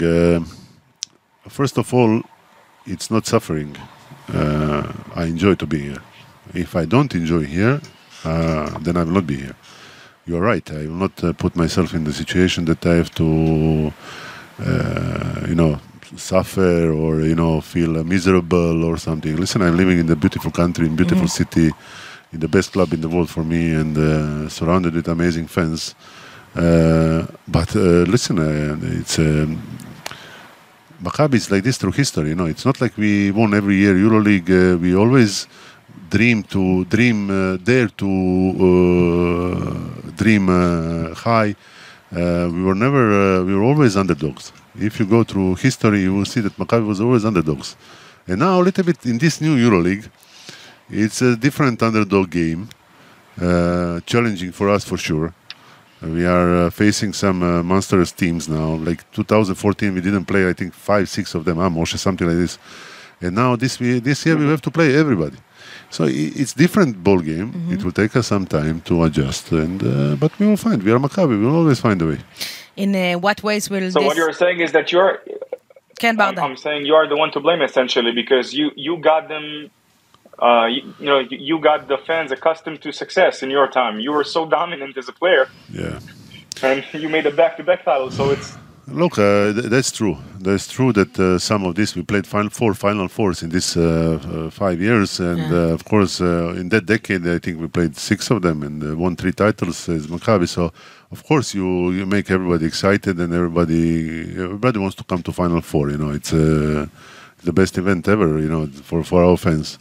First 1.60 1.78
of 1.78 1.94
all, 1.94 2.14
it's 2.88 3.12
not 3.12 3.26
suffering. 3.28 3.76
Uh, 4.34 4.92
I 5.16 5.26
enjoy 5.26 5.56
to 5.56 5.68
be 5.68 5.80
here. 5.80 6.02
If 6.54 6.76
I 6.76 6.86
don't 6.86 7.14
enjoy 7.14 7.44
here, 7.46 7.82
uh, 8.24 8.80
then 8.80 8.98
I 8.98 9.04
will 9.04 9.14
not 9.14 9.28
be 9.28 9.38
here. 9.38 9.56
You 10.26 10.38
are 10.38 10.42
right. 10.42 10.70
I 10.72 10.88
will 10.88 11.02
not 11.08 11.24
uh, 11.24 11.34
put 11.34 11.56
myself 11.56 11.94
in 11.94 12.04
the 12.04 12.14
situation 12.14 12.66
that 12.66 12.86
I 12.86 12.96
have 12.96 13.14
to, 13.16 13.94
uh, 14.60 15.46
you 15.48 15.56
know, 15.56 15.80
suffer 16.16 16.92
or 16.92 17.22
you 17.22 17.36
know 17.36 17.60
feel 17.62 17.98
uh, 17.98 18.04
miserable 18.04 18.84
or 18.84 18.98
something. 18.98 19.36
Listen, 19.36 19.62
I'm 19.62 19.78
living 19.78 20.00
in 20.00 20.10
a 20.10 20.16
beautiful 20.16 20.52
country, 20.52 20.86
in 20.88 20.96
beautiful 20.96 21.28
city, 21.28 21.72
in 22.34 22.40
the 22.40 22.48
best 22.48 22.72
club 22.74 22.94
in 22.94 23.02
the 23.02 23.10
world 23.10 23.30
for 23.30 23.44
me, 23.44 23.74
and 23.74 23.98
uh, 23.98 24.50
surrounded 24.50 24.94
with 24.96 25.08
amazing 25.08 25.48
fans. 25.48 25.96
Uh, 26.56 27.28
but 27.48 27.76
uh, 27.76 28.06
listen, 28.08 28.40
uh, 28.40 28.78
it's. 29.00 29.20
Um, 29.20 29.62
Maccabi 31.02 31.36
is 31.36 31.52
like 31.52 31.64
this 31.64 31.78
through 31.78 31.92
history. 31.92 32.30
You 32.30 32.36
know, 32.36 32.48
it's 32.48 32.66
not 32.66 32.82
like 32.82 32.98
we 32.98 33.30
won 33.30 33.54
every 33.54 33.76
year 33.76 33.94
EuroLeague. 33.94 34.50
Uh, 34.50 34.78
we 34.78 34.96
always 34.96 35.48
dream 36.10 36.42
to 36.44 36.86
dream, 36.86 37.30
uh, 37.30 37.58
dare 37.58 37.88
to 37.88 38.10
uh, 38.68 40.12
dream 40.16 40.50
uh, 40.50 41.14
high. 41.14 41.56
Uh, 42.12 42.50
we 42.52 42.64
were 42.64 42.74
never. 42.74 43.04
Uh, 43.14 43.44
we 43.44 43.54
were 43.56 43.64
always 43.64 43.96
underdogs. 43.96 44.52
If 44.80 45.00
you 45.00 45.06
go 45.06 45.24
through 45.24 45.56
history, 45.56 46.02
you 46.02 46.16
will 46.16 46.26
see 46.26 46.42
that 46.42 46.58
Maccabi 46.58 46.88
was 46.88 47.00
always 47.00 47.26
underdogs. 47.26 47.76
And 48.28 48.40
now, 48.40 48.60
a 48.60 48.64
little 48.64 48.84
bit 48.84 49.06
in 49.06 49.20
this 49.20 49.40
new 49.40 49.56
EuroLeague, 49.56 50.10
it's 50.90 51.22
a 51.22 51.36
different 51.36 51.82
underdog 51.84 52.32
game, 52.32 52.70
challenging 54.06 54.52
for 54.52 54.70
us 54.70 54.84
for 54.84 54.98
sure. 54.98 55.34
We 56.02 56.26
are 56.26 56.66
uh, 56.66 56.70
facing 56.70 57.14
some 57.14 57.42
uh, 57.42 57.64
monstrous 57.64 58.12
teams 58.12 58.48
now. 58.48 58.76
Like 58.76 59.10
2014, 59.14 59.94
we 59.94 60.02
didn't 60.02 60.26
play. 60.26 60.48
I 60.48 60.54
think 60.54 60.74
five, 60.74 61.10
six 61.10 61.34
of 61.34 61.44
them, 61.46 61.58
ah, 61.60 61.70
Moshe, 61.70 61.98
something 61.98 62.28
like 62.28 62.38
this. 62.38 62.60
And 63.20 63.36
now 63.36 63.56
this 63.56 63.80
we, 63.80 64.00
this 64.00 64.26
year 64.26 64.38
we 64.38 64.48
have 64.48 64.62
to 64.62 64.72
play 64.72 64.96
everybody. 64.96 65.38
So 65.90 66.04
it's 66.08 66.54
different 66.54 67.04
ball 67.04 67.20
game. 67.20 67.52
It 67.72 67.84
will 67.84 67.92
take 67.94 68.16
us 68.16 68.28
some 68.28 68.46
time 68.46 68.82
to 68.82 69.04
adjust, 69.06 69.52
and 69.52 69.82
uh, 69.82 70.16
but 70.18 70.38
we 70.38 70.46
will 70.46 70.58
find. 70.58 70.84
We 70.84 70.92
are 70.92 71.00
Maccabi. 71.00 71.30
We 71.40 71.46
will 71.46 71.56
always 71.56 71.80
find 71.80 72.00
a 72.02 72.08
way. 72.08 72.20
In 72.76 72.94
uh, 72.96 73.18
what 73.20 73.42
ways 73.42 73.70
will 73.70 73.90
So 73.90 74.00
this? 74.00 74.08
what 74.08 74.18
you're 74.18 74.34
saying 74.34 74.60
is 74.60 74.74
that 74.74 74.92
you're 74.92 75.20
Ken 75.98 76.20
I'm, 76.20 76.36
Barda. 76.36 76.44
I'm 76.44 76.58
saying 76.58 76.86
you 76.86 76.94
are 76.94 77.08
the 77.08 77.16
one 77.16 77.32
to 77.32 77.40
blame 77.40 77.62
essentially 77.62 78.12
because 78.12 78.54
you 78.54 78.72
you 78.76 78.98
got 78.98 79.30
them 79.30 79.72
uh, 80.40 80.66
you, 80.66 80.82
you 81.00 81.06
know 81.06 81.20
you, 81.20 81.38
you 81.50 81.60
got 81.60 81.88
the 81.88 81.98
fans 81.98 82.32
accustomed 82.32 82.82
to 82.82 82.92
success 82.92 83.42
in 83.44 83.50
your 83.50 83.68
time 83.68 84.00
you 84.00 84.12
were 84.12 84.24
so 84.24 84.46
dominant 84.46 84.98
as 84.98 85.08
a 85.10 85.14
player 85.14 85.48
Yeah. 85.72 86.00
and 86.62 86.84
you 87.04 87.10
made 87.10 87.26
a 87.26 87.32
back-to-back 87.32 87.84
title 87.86 88.12
so 88.12 88.30
it's 88.32 88.58
Look, 88.90 89.18
uh, 89.20 89.52
th- 89.52 89.66
that's 89.66 89.92
true. 89.92 90.16
That's 90.40 90.66
true 90.76 90.94
that 90.94 91.20
uh, 91.20 91.38
some 91.40 91.66
of 91.66 91.76
this 91.76 91.94
we 91.94 92.04
played 92.04 92.26
final 92.26 92.50
four 92.50 92.74
final 92.74 93.10
fours 93.10 93.44
in 93.44 93.50
this 93.50 93.76
uh, 93.76 93.84
uh, 93.84 94.50
five 94.50 94.80
years, 94.80 95.20
and 95.20 95.40
Yeah. 95.40 95.58
uh, 95.72 95.74
of 95.78 95.84
course 95.84 96.22
uh, 96.22 96.56
in 96.62 96.70
that 96.70 96.86
decade 96.86 97.28
I 97.28 97.40
think 97.40 97.60
we 97.60 97.68
played 97.68 97.98
six 97.98 98.32
of 98.32 98.42
them 98.44 98.64
and 98.64 98.82
uh, 98.82 98.96
won 98.96 99.18
three 99.18 99.34
titles 99.34 99.90
as 99.90 100.08
Maccabi. 100.08 100.48
So 100.48 100.72
of 101.12 101.22
course 101.30 101.54
you 101.54 101.92
you 101.98 102.06
make 102.06 102.32
everybody 102.32 102.66
excited 102.66 103.18
and 103.20 103.34
everybody 103.34 103.82
everybody 104.46 104.80
wants 104.80 104.96
to 104.96 105.04
come 105.04 105.22
to 105.24 105.32
final 105.34 105.60
four. 105.62 105.90
You 105.92 105.98
know, 105.98 106.12
it's 106.12 106.32
uh, 106.32 106.86
the 107.44 107.52
best 107.52 107.78
event 107.78 108.08
ever. 108.08 108.40
You 108.40 108.48
know, 108.54 108.68
for 108.88 109.04
for 109.04 109.20
our 109.22 109.36
fans. 109.38 109.78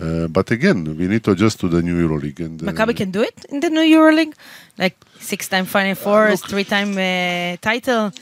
Uh, 0.00 0.28
but 0.28 0.50
again, 0.50 0.84
we 0.96 1.06
need 1.08 1.22
to 1.24 1.32
adjust 1.32 1.58
to 1.60 1.68
the 1.68 1.82
new 1.82 1.96
EuroLeague. 2.08 2.40
And 2.40 2.62
uh, 2.62 2.66
Maccabi 2.70 2.94
can 2.96 3.10
do 3.10 3.22
it 3.22 3.44
in 3.50 3.60
the 3.60 3.68
new 3.70 3.80
EuroLeague, 3.82 4.34
like 4.78 4.96
six-time 5.20 5.64
Final 5.66 5.94
Fours, 5.96 6.40
three-time 6.42 6.92
uh, 6.96 7.56
title. 7.60 8.12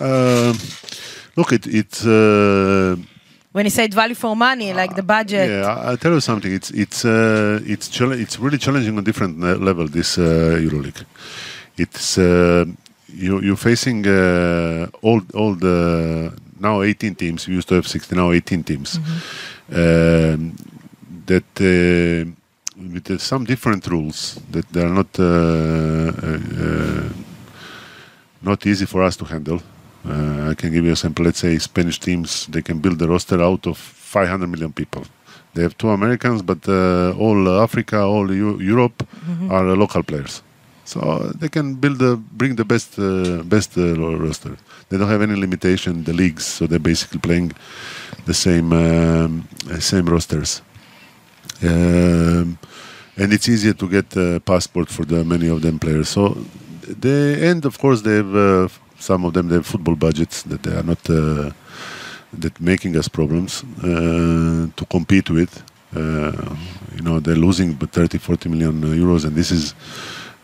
uh, 0.00 0.54
look, 1.36 1.52
it 1.52 1.66
it's. 1.66 2.04
Uh, 2.06 2.96
When 3.52 3.66
you 3.66 3.70
say 3.70 3.88
value 3.88 4.14
for 4.14 4.36
money, 4.36 4.72
like 4.72 4.94
the 4.94 5.02
budget. 5.02 5.50
Yeah, 5.50 5.66
I- 5.66 5.90
I'll 5.90 5.98
tell 5.98 6.12
you 6.12 6.20
something. 6.20 6.52
It's 6.54 6.70
it's 6.70 7.04
uh, 7.04 7.60
it's 7.72 7.88
chal- 7.90 8.12
it's 8.24 8.38
really 8.38 8.58
challenging 8.58 8.96
on 8.96 9.04
different 9.04 9.40
level. 9.40 9.88
This 9.88 10.16
uh, 10.18 10.22
EuroLeague. 10.64 11.04
It's 11.76 12.16
uh, 12.16 12.64
you 13.22 13.40
you're 13.42 13.56
facing 13.70 14.06
uh, 14.06 14.86
all 15.02 15.20
all 15.34 15.54
the 15.56 16.30
now 16.60 16.82
18 16.82 17.14
teams. 17.16 17.48
We 17.48 17.54
used 17.54 17.68
to 17.68 17.74
have 17.74 17.86
16, 17.88 18.16
now 18.16 18.30
18 18.32 18.62
teams. 18.64 18.98
Um, 19.72 20.54
that 21.30 21.50
uh, 21.60 22.24
with 22.92 23.10
uh, 23.10 23.18
some 23.18 23.44
different 23.44 23.86
rules 23.86 24.18
that 24.50 24.66
they 24.72 24.82
are 24.82 24.94
not 25.00 25.10
uh, 25.18 27.08
not 28.42 28.66
easy 28.66 28.86
for 28.86 29.02
us 29.02 29.16
to 29.16 29.24
handle. 29.24 29.60
Uh, 30.08 30.50
I 30.50 30.54
can 30.54 30.70
give 30.72 30.84
you 30.84 30.92
a 30.92 30.96
sample. 30.96 31.24
Let's 31.24 31.40
say 31.40 31.58
Spanish 31.58 31.98
teams, 32.00 32.46
they 32.46 32.62
can 32.62 32.78
build 32.78 33.00
a 33.02 33.06
roster 33.06 33.40
out 33.42 33.66
of 33.66 33.76
500 33.76 34.46
million 34.48 34.72
people. 34.72 35.04
They 35.54 35.62
have 35.62 35.76
two 35.76 35.90
Americans, 35.90 36.42
but 36.42 36.66
uh, 36.68 37.12
all 37.18 37.60
Africa, 37.62 37.98
all 38.00 38.30
Eu- 38.32 38.58
Europe 38.60 39.06
are 39.50 39.68
uh, 39.68 39.76
local 39.76 40.02
players. 40.02 40.42
So 40.84 41.00
they 41.40 41.48
can 41.48 41.74
build, 41.74 42.00
a, 42.02 42.16
bring 42.16 42.56
the 42.56 42.64
best, 42.64 42.98
uh, 42.98 43.42
best 43.44 43.76
uh, 43.76 43.94
roster. 44.18 44.56
They 44.88 44.96
don't 44.98 45.08
have 45.08 45.22
any 45.22 45.36
limitation 45.36 45.96
in 45.96 46.04
the 46.04 46.12
leagues, 46.12 46.44
so 46.46 46.66
they're 46.66 46.78
basically 46.92 47.20
playing 47.20 47.52
the 48.26 48.34
same, 48.34 48.72
um, 48.72 49.48
same 49.80 50.06
rosters. 50.06 50.62
Um, 51.62 52.58
and 53.16 53.32
it's 53.32 53.48
easier 53.48 53.74
to 53.74 53.88
get 53.88 54.16
a 54.16 54.40
passport 54.40 54.88
for 54.88 55.04
the 55.04 55.24
many 55.24 55.48
of 55.48 55.60
them 55.62 55.78
players. 55.78 56.08
So 56.08 56.36
the 56.86 57.38
and 57.42 57.64
of 57.64 57.78
course 57.78 58.02
they 58.02 58.16
have 58.16 58.34
uh, 58.34 58.68
some 58.98 59.24
of 59.24 59.32
them 59.34 59.48
they 59.48 59.56
have 59.56 59.66
football 59.66 59.94
budgets 59.94 60.42
that 60.44 60.62
they 60.62 60.74
are 60.74 60.82
not 60.82 61.08
uh, 61.10 61.50
that 62.32 62.60
making 62.60 62.96
us 62.96 63.08
problems 63.08 63.64
uh, 63.82 64.68
to 64.76 64.84
compete 64.90 65.30
with. 65.30 65.62
Uh, 65.94 66.32
you 66.96 67.02
know 67.02 67.18
they're 67.18 67.34
losing 67.34 67.72
but 67.74 67.90
30 67.90 68.18
40 68.18 68.48
million 68.48 68.80
euros 68.80 69.24
and 69.24 69.34
this 69.34 69.50
is 69.50 69.74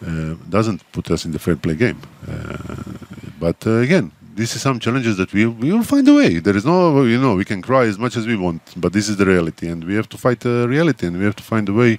uh, 0.04 0.34
doesn't 0.50 0.82
put 0.92 1.10
us 1.10 1.24
in 1.24 1.30
the 1.30 1.38
fair 1.38 1.54
play 1.56 1.76
game 1.76 1.96
uh, 2.28 2.56
but 3.38 3.64
again 3.66 4.10
this 4.36 4.54
is 4.54 4.60
some 4.62 4.78
challenges 4.78 5.14
that 5.16 5.32
we 5.32 5.46
we 5.62 5.72
will 5.72 5.88
find 5.94 6.06
a 6.08 6.14
way 6.20 6.30
there 6.46 6.56
is 6.60 6.64
no 6.72 7.02
you 7.12 7.18
know 7.24 7.34
we 7.34 7.44
can 7.52 7.60
cry 7.68 7.84
as 7.92 7.98
much 8.04 8.14
as 8.20 8.24
we 8.30 8.36
want 8.36 8.62
but 8.76 8.92
this 8.92 9.08
is 9.10 9.16
the 9.16 9.26
reality 9.34 9.66
and 9.72 9.80
we 9.84 9.94
have 9.94 10.08
to 10.08 10.18
fight 10.24 10.40
the 10.40 10.56
reality 10.68 11.06
and 11.06 11.18
we 11.18 11.24
have 11.24 11.36
to 11.42 11.46
find 11.52 11.68
a 11.68 11.72
way 11.82 11.98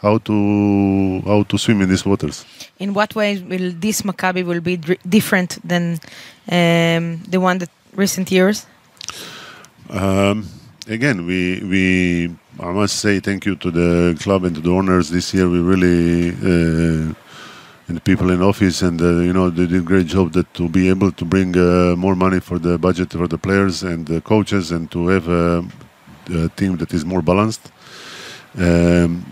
how 0.00 0.18
to 0.18 1.22
how 1.26 1.42
to 1.42 1.58
swim 1.58 1.80
in 1.82 1.88
these 1.88 2.04
waters. 2.06 2.44
In 2.78 2.94
what 2.94 3.14
way 3.14 3.38
will 3.38 3.72
this 3.72 4.02
Maccabi 4.02 4.44
will 4.44 4.60
be 4.60 4.76
different 5.08 5.58
than 5.64 5.98
um, 6.50 7.22
the 7.28 7.40
one 7.40 7.58
that 7.58 7.70
recent 7.94 8.30
years? 8.30 8.66
Um, 9.90 10.46
again, 10.86 11.26
we 11.26 11.60
we 11.64 12.36
I 12.60 12.72
must 12.72 12.96
say 12.96 13.20
thank 13.20 13.46
you 13.46 13.56
to 13.56 13.70
the 13.70 14.18
club 14.22 14.44
and 14.44 14.54
to 14.54 14.60
the 14.60 14.70
owners. 14.70 15.10
This 15.10 15.34
year, 15.34 15.48
we 15.48 15.60
really 15.60 16.30
uh, 16.30 17.14
and 17.88 17.96
the 17.96 18.00
people 18.02 18.30
in 18.30 18.42
office 18.42 18.82
and 18.82 19.00
uh, 19.00 19.20
you 19.28 19.32
know 19.32 19.48
they 19.50 19.66
did 19.66 19.80
a 19.80 19.84
great 19.84 20.06
job 20.06 20.32
that 20.32 20.52
to 20.54 20.68
be 20.68 20.88
able 20.88 21.10
to 21.10 21.24
bring 21.24 21.56
uh, 21.56 21.96
more 21.96 22.14
money 22.14 22.38
for 22.38 22.58
the 22.58 22.78
budget 22.78 23.12
for 23.12 23.26
the 23.26 23.38
players 23.38 23.82
and 23.82 24.06
the 24.06 24.20
coaches 24.20 24.70
and 24.70 24.90
to 24.90 25.08
have 25.08 25.26
a, 25.28 25.64
a 26.30 26.48
team 26.50 26.76
that 26.76 26.92
is 26.92 27.04
more 27.04 27.22
balanced. 27.22 27.72
Um, 28.56 29.24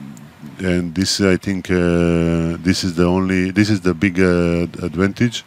and 0.58 0.94
this, 0.94 1.20
I 1.20 1.36
think, 1.36 1.70
uh, 1.70 2.56
this 2.60 2.82
is 2.82 2.94
the 2.94 3.04
only, 3.04 3.50
this 3.50 3.68
is 3.68 3.82
the 3.82 3.92
big 3.92 4.18
uh, 4.18 4.62
advantage 4.84 5.44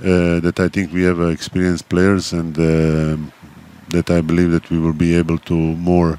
uh, 0.00 0.40
that 0.40 0.58
I 0.58 0.68
think 0.68 0.92
we 0.92 1.02
have 1.04 1.20
uh, 1.20 1.26
experienced 1.26 1.88
players 1.88 2.32
and 2.32 2.58
um 2.58 3.32
that 3.90 4.10
I 4.10 4.22
believe 4.22 4.50
that 4.52 4.70
we 4.70 4.78
will 4.78 4.94
be 4.94 5.14
able 5.14 5.38
to 5.38 5.54
more, 5.54 6.18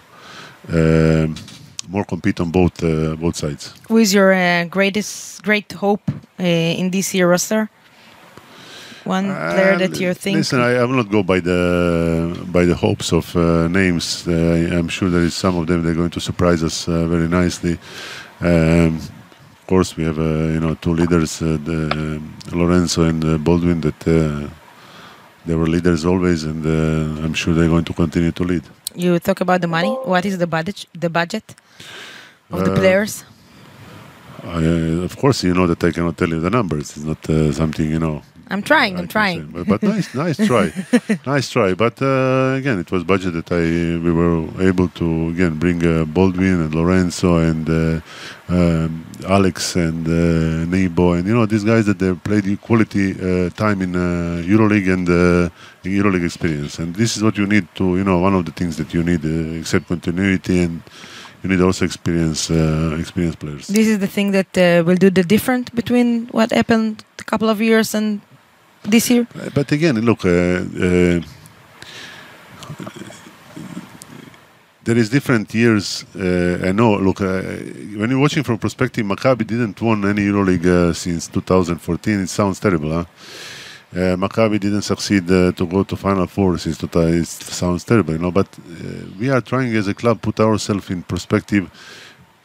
um 0.69 1.35
more 1.93 2.05
compete 2.13 2.37
on 2.43 2.49
both 2.51 2.75
uh, 2.83 3.15
both 3.23 3.35
sides. 3.35 3.63
Who 3.89 3.97
is 3.97 4.09
your 4.13 4.33
uh, 4.33 4.65
greatest 4.77 5.43
great 5.43 5.71
hope 5.83 6.03
uh, 6.39 6.43
in 6.81 6.89
this 6.91 7.13
year 7.13 7.27
roster? 7.29 7.69
One 9.05 9.25
player 9.25 9.77
that 9.83 9.99
you 9.99 10.13
think 10.13 10.37
Listen, 10.37 10.59
I, 10.61 10.71
I 10.81 10.83
will 10.85 10.95
not 11.03 11.09
go 11.11 11.23
by 11.23 11.39
the 11.41 11.59
by 12.57 12.63
the 12.65 12.75
hopes 12.75 13.11
of 13.11 13.35
uh, 13.35 13.67
names. 13.67 14.25
Uh, 14.27 14.31
I- 14.31 14.71
I'm 14.77 14.87
sure 14.87 15.09
there 15.09 15.25
is 15.25 15.35
some 15.35 15.57
of 15.59 15.67
them 15.67 15.83
they're 15.83 15.99
going 16.03 16.11
to 16.17 16.21
surprise 16.21 16.63
us 16.63 16.87
uh, 16.87 17.05
very 17.13 17.27
nicely. 17.27 17.77
Um, 18.39 18.95
of 19.59 19.67
course, 19.67 19.97
we 19.97 20.03
have 20.05 20.19
uh, 20.19 20.53
you 20.55 20.59
know 20.63 20.75
two 20.75 20.93
leaders, 20.93 21.41
uh, 21.41 21.57
the, 21.69 22.21
Lorenzo 22.55 23.03
and 23.03 23.23
uh, 23.25 23.37
Baldwin, 23.37 23.81
that 23.81 24.01
uh, 24.07 24.47
they 25.45 25.55
were 25.55 25.67
leaders 25.67 26.05
always, 26.05 26.43
and 26.45 26.65
uh, 26.65 27.23
I'm 27.25 27.33
sure 27.33 27.53
they're 27.53 27.67
going 27.75 27.85
to 27.85 27.93
continue 27.93 28.31
to 28.31 28.43
lead. 28.43 28.63
You 28.95 29.19
talk 29.19 29.41
about 29.41 29.61
the 29.61 29.67
money. 29.67 29.99
What 30.03 30.25
is 30.25 30.37
the 30.37 30.47
budget? 30.47 30.85
The 30.93 31.09
budget 31.09 31.55
of 32.51 32.63
the 32.63 32.71
Uh, 32.71 32.73
players? 32.73 33.23
I, 34.43 34.63
of 35.03 35.15
course, 35.17 35.43
you 35.43 35.53
know 35.53 35.67
that 35.67 35.83
I 35.83 35.91
cannot 35.91 36.17
tell 36.17 36.29
you 36.29 36.39
the 36.39 36.49
numbers. 36.49 36.95
It's 36.97 37.05
not 37.05 37.29
uh, 37.29 37.51
something 37.53 37.89
you 37.89 37.99
know. 37.99 38.21
I'm 38.49 38.61
trying. 38.61 38.95
I 38.95 38.99
I'm 38.99 39.07
trying. 39.07 39.53
say. 39.53 39.63
But, 39.63 39.83
nice, 39.83 40.13
nice 40.13 40.37
try, 40.47 40.71
nice 41.25 41.49
try. 41.49 41.73
But 41.73 42.01
uh, 42.01 42.55
again, 42.57 42.79
it 42.79 42.91
was 42.91 43.03
budget 43.03 43.33
that 43.33 43.51
I 43.51 43.63
we 44.03 44.11
were 44.11 44.45
able 44.61 44.89
to 44.89 45.29
again 45.29 45.57
bring 45.57 45.85
uh, 45.85 46.05
Baldwin 46.05 46.61
and 46.61 46.75
Lorenzo 46.75 47.37
and 47.37 47.69
uh, 47.69 48.01
um, 48.49 49.05
Alex 49.27 49.75
and 49.75 50.05
uh, 50.07 50.65
Nebo 50.65 51.13
and 51.13 51.25
you 51.27 51.33
know 51.33 51.45
these 51.45 51.63
guys 51.63 51.85
that 51.85 51.99
they 51.99 52.13
played 52.13 52.45
quality 52.61 53.11
uh, 53.13 53.49
time 53.51 53.81
in 53.81 53.95
uh, 53.95 54.43
EuroLeague 54.43 54.91
and 54.91 55.09
uh, 55.09 55.49
EuroLeague 55.83 56.25
experience. 56.25 56.79
And 56.79 56.95
this 56.95 57.15
is 57.15 57.23
what 57.23 57.37
you 57.37 57.47
need 57.47 57.67
to 57.75 57.97
you 57.97 58.03
know 58.03 58.19
one 58.19 58.35
of 58.35 58.45
the 58.45 58.51
things 58.51 58.77
that 58.77 58.93
you 58.93 59.03
need 59.03 59.23
uh, 59.25 59.59
except 59.59 59.87
continuity 59.87 60.63
and. 60.63 60.81
You 61.43 61.49
need 61.49 61.59
also 61.59 61.83
experience, 61.83 62.49
uh, 62.49 62.95
experienced 62.97 63.39
players. 63.39 63.67
This 63.67 63.85
is 63.85 63.99
the 63.99 64.07
thing 64.07 64.31
that 64.31 64.57
uh, 64.57 64.81
will 64.85 64.95
do 64.95 65.09
the 65.09 65.25
difference 65.25 65.69
between 65.71 66.27
what 66.27 66.51
happened 66.51 67.03
a 67.19 67.25
couple 67.25 67.49
of 67.49 67.61
years 67.61 67.93
and 67.93 68.21
this 68.83 69.09
year. 69.09 69.27
But 69.53 69.71
again, 69.71 69.99
look, 70.01 70.25
uh, 70.25 70.29
uh, 70.29 71.21
there 74.83 74.97
is 74.97 75.09
different 75.09 75.53
years. 75.53 76.05
Uh, 76.15 76.59
I 76.67 76.71
know. 76.71 76.95
Look, 76.97 77.21
uh, 77.21 77.41
when 77.99 78.09
you're 78.09 78.19
watching 78.19 78.43
from 78.43 78.57
perspective, 78.57 79.05
Maccabi 79.05 79.47
didn't 79.47 79.81
won 79.81 80.05
any 80.05 80.23
EuroLeague 80.23 80.65
uh, 80.65 80.93
since 80.93 81.27
2014. 81.27 82.19
It 82.19 82.27
sounds 82.27 82.59
terrible, 82.59 82.91
huh? 82.91 83.05
Uh, 83.93 84.15
Maccabi 84.17 84.59
didn't 84.59 84.81
succeed 84.81 85.27
to 85.27 85.53
go 85.53 85.83
to 85.83 85.95
Final 85.95 86.27
Four 86.27 86.57
since 86.57 86.77
2000. 86.79 87.19
It 87.21 87.27
sounds 87.27 87.83
terrible, 87.83 88.13
you 88.13 88.19
know. 88.19 88.31
But 88.31 88.47
we 89.19 89.29
are 89.29 89.41
trying 89.41 89.75
as 89.75 89.87
a 89.87 89.93
club 89.93 90.21
put 90.21 90.39
ourselves 90.39 90.89
in 90.89 91.03
perspective. 91.03 91.69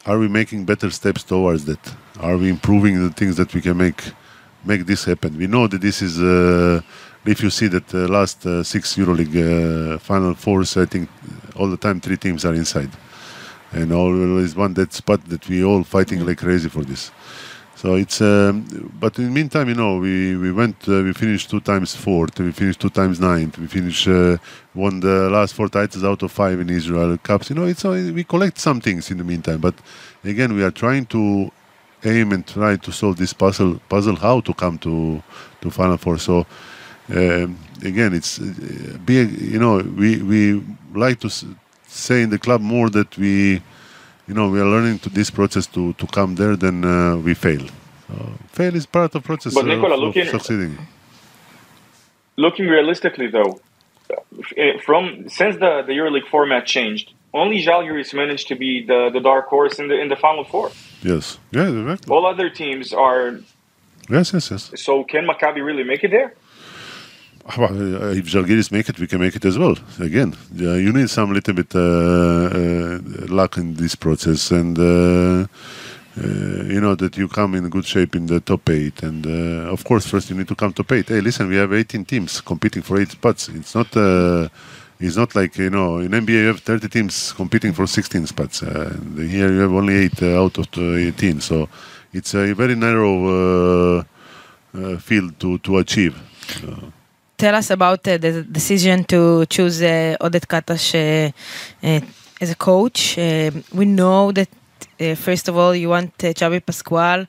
Are 0.05 0.17
we 0.17 0.27
making 0.27 0.65
better 0.65 0.89
steps 0.91 1.23
towards 1.23 1.65
that? 1.65 1.93
Are 2.19 2.37
we 2.37 2.49
improving 2.49 3.03
the 3.03 3.11
things 3.11 3.35
that 3.37 3.53
we 3.53 3.61
can 3.61 3.77
make 3.77 4.01
make 4.65 4.85
this 4.85 5.05
happen? 5.05 5.37
We 5.37 5.47
know 5.47 5.67
that 5.67 5.81
this 5.81 6.01
is. 6.01 6.21
Uh, 6.21 6.81
if 7.25 7.43
you 7.43 7.49
see 7.49 7.67
that 7.67 7.93
uh, 7.93 8.07
last 8.07 8.45
uh, 8.45 8.63
six 8.63 8.95
EuroLeague 8.95 9.95
uh, 9.95 9.99
Final 9.99 10.33
Fours, 10.33 10.77
I 10.77 10.85
think 10.85 11.09
all 11.55 11.69
the 11.69 11.77
time 11.77 11.99
three 11.99 12.17
teams 12.17 12.45
are 12.45 12.53
inside, 12.53 12.89
and 13.71 13.91
always 13.91 14.55
one 14.55 14.73
that 14.75 14.93
spot 14.93 15.23
that 15.25 15.47
we 15.49 15.63
all 15.63 15.83
fighting 15.83 16.25
like 16.25 16.37
crazy 16.39 16.69
for 16.69 16.83
this. 16.83 17.11
So 17.75 17.95
it's, 17.95 18.19
um, 18.19 18.65
but 18.99 19.17
in 19.17 19.25
the 19.25 19.31
meantime, 19.31 19.69
you 19.69 19.75
know, 19.75 19.99
we 19.99 20.35
we 20.35 20.51
went, 20.51 20.75
uh, 20.87 21.01
we 21.01 21.13
finished 21.13 21.49
two 21.49 21.61
times 21.61 21.95
fourth, 21.95 22.37
we 22.39 22.51
finished 22.51 22.81
two 22.81 22.89
times 22.89 23.21
ninth, 23.21 23.57
we 23.57 23.67
finished 23.67 24.05
uh, 24.07 24.37
won 24.75 24.99
the 24.99 25.29
last 25.29 25.53
four 25.53 25.69
titles 25.69 26.03
out 26.03 26.21
of 26.21 26.31
five 26.31 26.59
in 26.59 26.69
Israel 26.69 27.17
Cups. 27.17 27.49
You 27.49 27.55
know, 27.55 27.65
it's 27.65 27.83
we 27.85 28.23
collect 28.25 28.57
some 28.57 28.81
things 28.81 29.11
in 29.11 29.17
the 29.17 29.23
meantime, 29.23 29.61
but 29.61 29.75
again, 30.25 30.55
we 30.55 30.63
are 30.63 30.71
trying 30.71 31.05
to 31.07 31.51
aim 32.03 32.31
and 32.31 32.45
try 32.47 32.75
to 32.77 32.91
solve 32.91 33.17
this 33.17 33.33
puzzle 33.33 33.79
puzzle 33.89 34.15
how 34.15 34.39
to 34.41 34.53
come 34.53 34.77
to 34.79 35.21
to 35.61 35.69
final 35.69 35.97
four. 35.97 36.17
So 36.17 36.45
um, 37.09 37.57
again, 37.83 38.13
it's 38.13 38.39
uh, 38.39 38.97
be 39.05 39.15
you 39.53 39.59
know 39.59 39.77
we 39.97 40.21
we 40.21 40.61
like 40.93 41.19
to 41.21 41.27
s- 41.27 41.45
say 41.87 42.21
in 42.21 42.29
the 42.29 42.39
club 42.39 42.61
more 42.61 42.89
that 42.89 43.17
we 43.17 43.61
you 44.27 44.33
know 44.33 44.49
we 44.49 44.59
are 44.59 44.65
learning 44.75 44.99
to 44.99 45.09
this 45.09 45.29
process 45.31 45.67
to 45.67 45.93
to 45.93 46.05
come 46.07 46.35
there 46.35 46.55
than 46.55 46.83
uh, 46.85 47.17
we 47.17 47.33
fail. 47.33 47.65
So 48.07 48.15
fail 48.51 48.75
is 48.75 48.85
part 48.85 49.15
of 49.15 49.23
process 49.23 49.53
But 49.53 49.65
Nikola, 49.65 49.95
of 49.95 49.99
looking- 50.01 50.25
succeeding. 50.27 50.77
looking 52.37 52.67
realistically 52.67 53.27
though, 53.27 53.59
eh, 54.57 54.79
from 54.85 55.27
since 55.29 55.55
the 55.57 55.83
the 55.87 55.93
EuroLeague 55.93 56.27
format 56.29 56.65
changed, 56.65 57.13
only 57.33 57.61
Žalgiris 57.61 58.13
managed 58.13 58.47
to 58.47 58.55
be 58.55 58.85
the, 58.85 59.09
the 59.13 59.19
dark 59.19 59.47
horse 59.47 59.79
in 59.79 59.87
the 59.89 59.99
in 59.99 60.07
the 60.09 60.15
final 60.15 60.43
four. 60.43 60.71
Yes, 61.01 61.39
yeah, 61.51 61.67
exactly. 61.67 62.13
All 62.13 62.25
other 62.25 62.49
teams 62.49 62.93
are. 62.93 63.39
Yes, 64.09 64.33
yes, 64.33 64.51
yes. 64.51 64.71
So 64.75 65.03
can 65.03 65.27
Maccabi 65.27 65.63
really 65.63 65.83
make 65.83 66.03
it 66.03 66.11
there? 66.11 66.33
Well, 67.57 68.03
uh, 68.03 68.11
if 68.11 68.25
Žalgiris 68.25 68.71
make 68.71 68.89
it, 68.89 68.99
we 68.99 69.07
can 69.07 69.19
make 69.19 69.35
it 69.35 69.45
as 69.45 69.57
well. 69.57 69.75
Again, 69.99 70.35
yeah, 70.53 70.75
you 70.75 70.91
need 70.93 71.09
some 71.09 71.33
little 71.33 71.53
bit 71.53 71.73
uh, 71.73 71.79
uh, 71.79 72.99
luck 73.27 73.57
in 73.57 73.73
this 73.75 73.95
process, 73.95 74.51
and 74.51 74.77
uh, 74.77 75.47
uh, 76.21 76.27
you 76.65 76.79
know 76.81 76.95
that 76.95 77.17
you 77.17 77.27
come 77.27 77.55
in 77.55 77.67
good 77.69 77.85
shape 77.85 78.15
in 78.15 78.27
the 78.27 78.39
top 78.39 78.69
eight. 78.69 79.01
And 79.01 79.25
uh, 79.25 79.71
of 79.71 79.83
course, 79.83 80.05
first 80.05 80.29
you 80.29 80.35
need 80.35 80.47
to 80.49 80.55
come 80.55 80.73
top 80.73 80.91
eight. 80.91 81.07
Hey, 81.07 81.21
listen, 81.21 81.47
we 81.47 81.55
have 81.55 81.73
18 81.73 82.05
teams 82.05 82.41
competing 82.41 82.83
for 82.83 82.99
eight 82.99 83.11
spots. 83.11 83.49
It's 83.49 83.73
not. 83.73 83.95
It's 84.99 85.15
not 85.15 85.33
like 85.33 85.57
you 85.57 85.69
know 85.69 85.99
in 85.99 86.11
NBA 86.11 86.29
you 86.29 86.47
have 86.47 86.59
30 86.59 86.89
teams 86.89 87.31
competing 87.31 87.71
for 87.73 87.87
16 87.87 88.27
spots. 88.27 88.61
Uh, 88.63 88.97
here 89.15 89.49
you 89.51 89.59
have 89.59 89.71
only 89.71 89.95
eight 89.95 90.21
uh, 90.21 90.43
out 90.43 90.57
of 90.57 90.67
18. 90.77 91.39
So 91.39 91.69
it's 92.11 92.33
a 92.33 92.53
very 92.53 92.75
narrow 92.75 93.97
uh, 93.97 94.03
uh, 94.75 94.97
field 94.97 95.39
to 95.39 95.57
to 95.59 95.77
achieve. 95.77 96.15
Tell 97.37 97.55
us 97.55 97.69
about 97.69 98.05
uh, 98.05 98.17
the 98.17 98.43
decision 98.43 99.05
to 99.05 99.45
choose 99.45 99.81
uh, 99.81 100.17
uh, 100.19 100.27
uh, 100.27 102.01
as 102.41 102.51
a 102.51 102.55
coach. 102.55 103.15
We 103.73 103.85
know 103.85 104.33
that 104.33 104.49
first 105.15 105.47
of 105.47 105.55
all 105.55 105.73
you 105.73 105.87
want 105.87 106.11
uh, 106.23 106.33
Xavi 106.33 106.59
Pascual, 106.65 107.25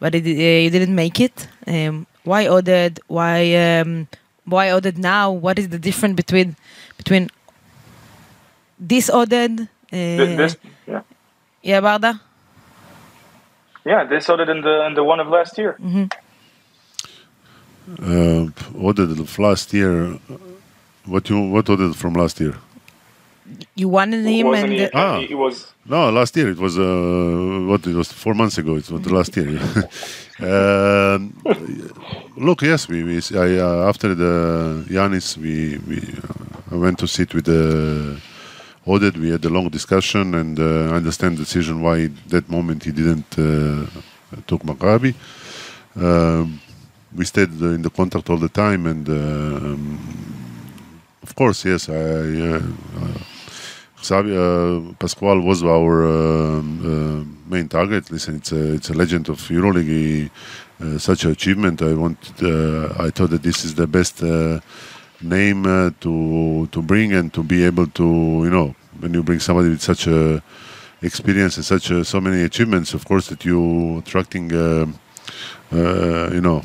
but 0.00 0.14
it, 0.16 0.26
you 0.26 0.70
didn't 0.70 0.94
make 0.96 1.20
it. 1.20 1.46
Um, 1.68 2.06
why 2.24 2.46
Oded? 2.46 2.98
Why 3.06 3.54
um, 3.54 4.08
why 4.44 4.68
Oded 4.68 4.96
now? 4.98 5.30
What 5.30 5.58
is 5.58 5.68
the 5.68 5.78
difference 5.78 6.14
between 6.16 6.56
between 6.96 7.28
this 8.78 9.10
Oded? 9.10 9.68
Uh, 9.92 10.36
This, 10.36 10.56
yeah, 10.86 11.02
yeah, 11.62 11.80
Barda. 11.80 12.20
yeah. 13.84 14.04
This 14.04 14.28
other 14.28 14.44
than 14.46 14.62
the 14.62 14.82
and 14.86 14.96
the 14.96 15.04
one 15.04 15.20
of 15.20 15.28
last 15.28 15.58
year. 15.58 15.76
Uh, 18.00 18.46
ordered 18.78 19.10
last 19.38 19.72
year. 19.74 20.18
What 21.04 21.28
you 21.28 21.40
what 21.50 21.68
ordered 21.68 21.94
from 21.96 22.14
last 22.14 22.40
year? 22.40 22.54
You 23.74 23.88
wanted 23.88 24.24
him, 24.24 24.46
Wasn't 24.48 24.64
and 24.64 24.72
he, 24.72 24.84
uh, 24.86 24.90
Ah. 24.94 25.20
he 25.20 25.34
was 25.34 25.66
No, 25.86 26.10
last 26.10 26.36
year 26.36 26.50
it 26.50 26.58
was 26.58 26.78
uh, 26.78 26.84
what 27.68 27.86
it 27.86 27.94
was 27.94 28.08
four 28.12 28.34
months 28.34 28.58
ago. 28.58 28.76
It 28.76 28.88
was 28.90 29.02
the 29.02 29.12
last 29.14 29.36
year. 29.36 29.48
um, 30.40 31.34
look, 32.36 32.62
yes, 32.62 32.88
we, 32.88 33.02
we 33.04 33.16
I, 33.34 33.58
uh, 33.58 33.88
after 33.88 34.14
the 34.14 34.84
Yanis, 34.88 35.36
we 35.36 35.78
we 35.88 35.98
uh, 35.98 36.74
I 36.74 36.76
went 36.76 36.98
to 36.98 37.06
sit 37.06 37.34
with 37.34 37.44
the 37.46 38.20
Oded. 38.86 39.16
We 39.16 39.30
had 39.30 39.44
a 39.44 39.48
long 39.48 39.68
discussion 39.70 40.34
and 40.34 40.58
uh, 40.58 40.94
understand 40.94 41.36
the 41.38 41.44
decision 41.44 41.80
why 41.82 42.08
that 42.28 42.48
moment 42.48 42.84
he 42.84 42.92
didn't 42.92 43.30
uh, 43.38 43.86
took 44.46 44.62
Maccabi. 44.64 45.14
Um, 45.96 46.60
we 47.14 47.24
stayed 47.24 47.50
in 47.60 47.82
the 47.82 47.90
contact 47.90 48.30
all 48.30 48.38
the 48.38 48.48
time, 48.48 48.86
and 48.86 49.08
um, 49.08 49.98
of 51.22 51.34
course, 51.34 51.64
yes, 51.64 51.88
I. 51.88 53.31
Uh, 54.02 54.14
uh, 54.14 54.22
Xavi 54.22 54.90
uh, 54.90 54.94
Pascual 54.98 55.40
was 55.40 55.62
our 55.62 56.04
um, 56.04 56.80
um 56.84 57.38
main 57.48 57.68
target. 57.68 58.10
Listen, 58.10 58.36
it's 58.36 58.52
a 58.52 58.74
it's 58.74 58.90
a 58.90 58.94
legend 58.94 59.28
of 59.28 59.38
EuroLeague. 59.48 60.30
Uh, 60.80 60.98
such 60.98 61.24
an 61.24 61.30
achievement. 61.30 61.82
I 61.82 61.94
want. 61.94 62.18
Uh, 62.42 62.92
I 62.98 63.10
thought 63.10 63.30
that 63.30 63.42
this 63.42 63.64
is 63.64 63.74
the 63.74 63.86
best 63.86 64.22
uh, 64.22 64.60
name 65.20 65.66
uh, 65.66 65.90
to 66.00 66.66
to 66.72 66.82
bring 66.82 67.12
and 67.12 67.32
to 67.32 67.42
be 67.42 67.64
able 67.64 67.86
to 67.86 68.04
you 68.44 68.50
know 68.50 68.74
when 69.00 69.14
you 69.14 69.22
bring 69.22 69.40
somebody 69.40 69.68
with 69.68 69.82
such 69.82 70.06
a 70.06 70.42
experience 71.02 71.56
and 71.56 71.64
such 71.64 71.90
a, 71.90 72.04
so 72.04 72.20
many 72.20 72.42
achievements. 72.42 72.94
Of 72.94 73.04
course, 73.04 73.28
that 73.28 73.44
you 73.44 73.98
attracting 73.98 74.52
uh, 74.52 74.86
uh, 75.72 76.30
you 76.32 76.40
know 76.40 76.62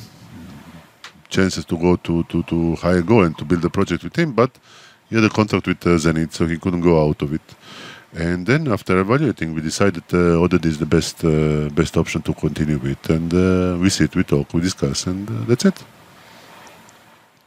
chances 1.29 1.65
to 1.65 1.77
go 1.77 1.97
to 1.97 2.23
to 2.23 2.43
to 2.43 2.75
higher 2.77 3.03
goal 3.03 3.23
and 3.23 3.37
to 3.37 3.45
build 3.45 3.63
a 3.65 3.69
project 3.69 4.03
with 4.03 4.15
him, 4.15 4.33
but. 4.33 4.51
He 5.09 5.15
had 5.15 5.23
a 5.23 5.29
contract 5.29 5.67
with 5.67 5.85
uh, 5.85 5.91
Zenit, 5.91 6.33
so 6.33 6.45
he 6.45 6.57
couldn't 6.57 6.81
go 6.81 7.07
out 7.07 7.21
of 7.21 7.33
it. 7.33 7.41
And 8.13 8.45
then 8.45 8.67
after 8.71 8.99
evaluating, 8.99 9.53
we 9.53 9.61
decided 9.61 10.03
uh, 10.11 10.41
Oded 10.43 10.65
is 10.65 10.77
the 10.79 10.85
best 10.85 11.23
uh, 11.23 11.69
best 11.69 11.97
option 11.97 12.21
to 12.23 12.33
continue 12.33 12.77
with. 12.77 13.09
And 13.09 13.33
uh, 13.33 13.77
we 13.81 13.89
sit, 13.89 14.15
we 14.15 14.23
talk, 14.23 14.53
we 14.53 14.61
discuss, 14.61 15.05
and 15.07 15.29
uh, 15.29 15.33
that's 15.47 15.65
it. 15.65 15.83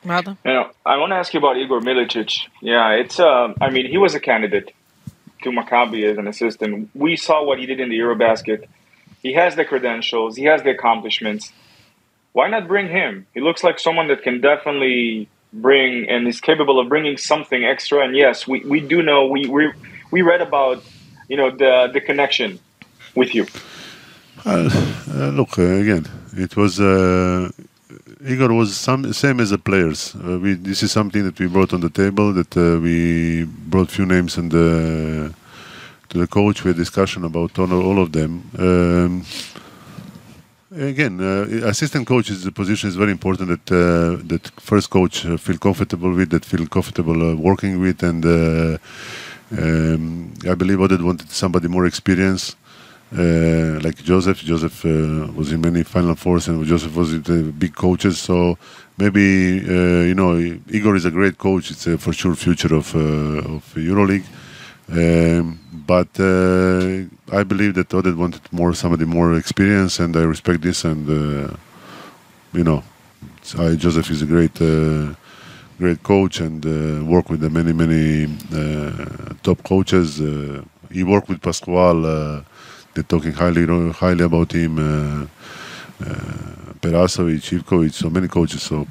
Marta? 0.05 0.37
You 0.45 0.53
know, 0.53 0.71
I 0.85 0.97
want 0.97 1.11
to 1.11 1.17
ask 1.17 1.33
you 1.35 1.39
about 1.39 1.57
Igor 1.57 1.81
Milicic. 1.81 2.47
Yeah, 2.61 2.91
it's. 2.93 3.19
Uh, 3.19 3.53
I 3.61 3.71
mean, 3.71 3.87
he 3.87 3.99
was 3.99 4.15
a 4.15 4.21
candidate 4.21 4.73
to 5.43 5.51
Maccabi 5.51 6.11
as 6.11 6.19
an 6.19 6.27
assistant. 6.27 6.91
We 6.95 7.17
saw 7.17 7.45
what 7.45 7.59
he 7.59 7.67
did 7.67 7.81
in 7.81 7.89
the 7.89 7.99
EuroBasket. 7.99 8.67
He 9.23 9.35
has 9.35 9.57
the 9.57 9.65
credentials. 9.65 10.37
He 10.37 10.45
has 10.45 10.63
the 10.63 10.71
accomplishments. 10.71 11.53
Why 12.33 12.49
not 12.49 12.69
bring 12.69 12.89
him? 12.89 13.27
He 13.35 13.41
looks 13.41 13.65
like 13.65 13.79
someone 13.79 14.09
that 14.09 14.23
can 14.23 14.41
definitely 14.41 15.29
bring 15.53 16.09
and 16.09 16.27
is 16.29 16.41
capable 16.41 16.79
of 16.79 16.89
bringing 16.89 17.17
something 17.17 17.65
extra. 17.65 18.05
And 18.05 18.17
yes, 18.17 18.47
we, 18.47 18.61
we 18.61 18.81
do 18.81 19.03
know 19.03 19.27
we 19.27 19.47
we 19.47 19.73
we 20.11 20.23
read 20.23 20.41
about 20.41 20.83
you 21.29 21.37
know 21.37 21.51
the 21.51 21.91
the 21.93 22.01
connection 22.01 22.59
with 23.15 23.35
you. 23.35 23.47
Uh, 24.45 24.71
uh, 25.13 25.29
look 25.29 25.59
uh, 25.59 25.63
again. 25.63 26.07
It 26.37 26.57
was 26.57 26.81
uh, 26.81 27.51
Igor 28.25 28.53
was 28.53 28.77
some 28.77 29.13
same 29.13 29.41
as 29.41 29.51
the 29.51 29.59
players. 29.59 30.15
Uh, 30.17 30.39
we 30.39 30.55
this 30.55 30.83
is 30.83 30.93
something 30.93 31.25
that 31.25 31.39
we 31.39 31.47
brought 31.47 31.73
on 31.73 31.81
the 31.81 31.91
table. 31.91 32.33
That 32.33 32.57
uh, 32.57 32.81
we 32.81 33.45
brought 33.45 33.91
few 33.91 34.07
names 34.07 34.37
and 34.37 34.51
to 34.51 36.19
the 36.19 36.27
coach. 36.27 36.65
We 36.65 36.71
had 36.71 36.77
discussion 36.77 37.25
about 37.25 37.59
all, 37.59 37.73
all 37.73 38.01
of 38.01 38.13
them. 38.13 38.51
Um, 38.59 39.25
again, 40.73 41.21
uh, 41.21 41.67
assistant 41.67 42.07
coach 42.07 42.31
is 42.31 42.45
the 42.45 42.53
position 42.53 42.89
is 42.89 42.97
very 42.97 43.11
important 43.11 43.49
that 43.49 43.73
uh, 43.75 44.23
that 44.29 44.51
first 44.61 44.91
coach 44.91 45.27
uh, 45.27 45.37
feel 45.37 45.59
comfortable 45.59 46.13
with, 46.13 46.31
that 46.31 46.45
feel 46.45 46.67
comfortable 46.67 47.33
uh, 47.33 47.35
working 47.35 47.81
with, 47.81 48.03
and 48.03 48.25
uh, 48.25 48.79
um, 49.59 50.33
I 50.49 50.55
believe 50.55 50.79
Oded 50.79 51.03
wanted 51.03 51.31
somebody 51.31 51.69
more 51.69 51.87
experienced. 51.87 52.57
Uh, 53.13 53.81
like 53.83 53.97
Joseph, 54.05 54.39
Joseph 54.39 54.85
was 54.85 55.51
in 55.51 55.61
many 55.61 55.83
Final 55.83 56.15
Fours, 56.15 56.47
and 56.47 56.65
Joseph 56.65 56.95
was 56.95 57.13
with 57.13 57.25
the 57.25 57.51
big 57.51 57.75
coaches. 57.75 58.21
So 58.21 58.57
maybe 58.99 59.21
you 59.21 60.15
know 60.15 60.37
Igor 60.71 60.95
is 60.95 61.05
a 61.05 61.11
great 61.11 61.37
coach. 61.37 61.73
It's 61.73 61.89
a 61.89 61.99
for 61.99 62.13
sure 62.13 62.37
future 62.37 62.73
of 62.73 62.95
of 62.95 63.75
EuroLeague. 63.75 64.27
Um, 64.93 65.61
but 65.87 66.09
uh, 66.19 67.05
I 67.33 67.45
believe 67.45 67.75
that 67.75 67.91
Oded 67.91 68.17
wanted 68.17 68.43
more 68.53 68.75
somebody 68.75 69.05
more 69.05 69.37
experienced, 69.37 70.01
and 70.01 70.17
I 70.17 70.23
respect 70.23 70.63
this. 70.63 70.85
And 70.85 71.09
uh, 71.09 71.55
you 72.53 72.65
know, 72.65 72.83
I, 73.59 73.77
Joseph 73.77 74.11
is 74.11 74.23
a 74.23 74.27
great, 74.27 74.61
uh, 74.61 75.15
great 75.79 76.03
coach, 76.03 76.41
and 76.41 76.65
uh, 76.67 77.05
work 77.05 77.31
with 77.31 77.41
the 77.41 77.51
many, 77.51 77.73
many 77.73 78.25
uh, 78.53 79.35
top 79.45 79.63
coaches. 79.63 80.21
Uh, 80.21 80.65
he 80.91 81.05
worked 81.05 81.29
with 81.29 81.41
Pascual. 81.41 82.03
They're 82.95 83.05
talking 83.05 83.33
highly, 83.33 83.67
highly 83.93 84.25
about 84.25 84.53
him. 84.53 84.79
Uh, 84.79 85.27
Perasovic, 86.81 87.61
Ivkovic, 87.61 87.93
so 87.93 88.11
many 88.11 88.27
coaches. 88.27 88.63
So 88.63 88.89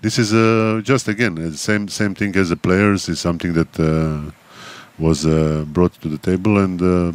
this 0.00 0.18
is 0.18 0.30
just 0.84 1.06
again 1.06 1.36
the 1.36 1.56
same 1.56 1.86
same 1.86 2.14
thing 2.16 2.34
as 2.34 2.48
the 2.48 2.56
players. 2.56 3.08
Is 3.08 3.20
something 3.20 3.52
that. 3.52 4.32
Was 4.98 5.26
uh, 5.26 5.64
brought 5.66 5.92
to 6.02 6.08
the 6.08 6.18
table 6.18 6.58
and 6.58 6.80
uh, 6.80 7.12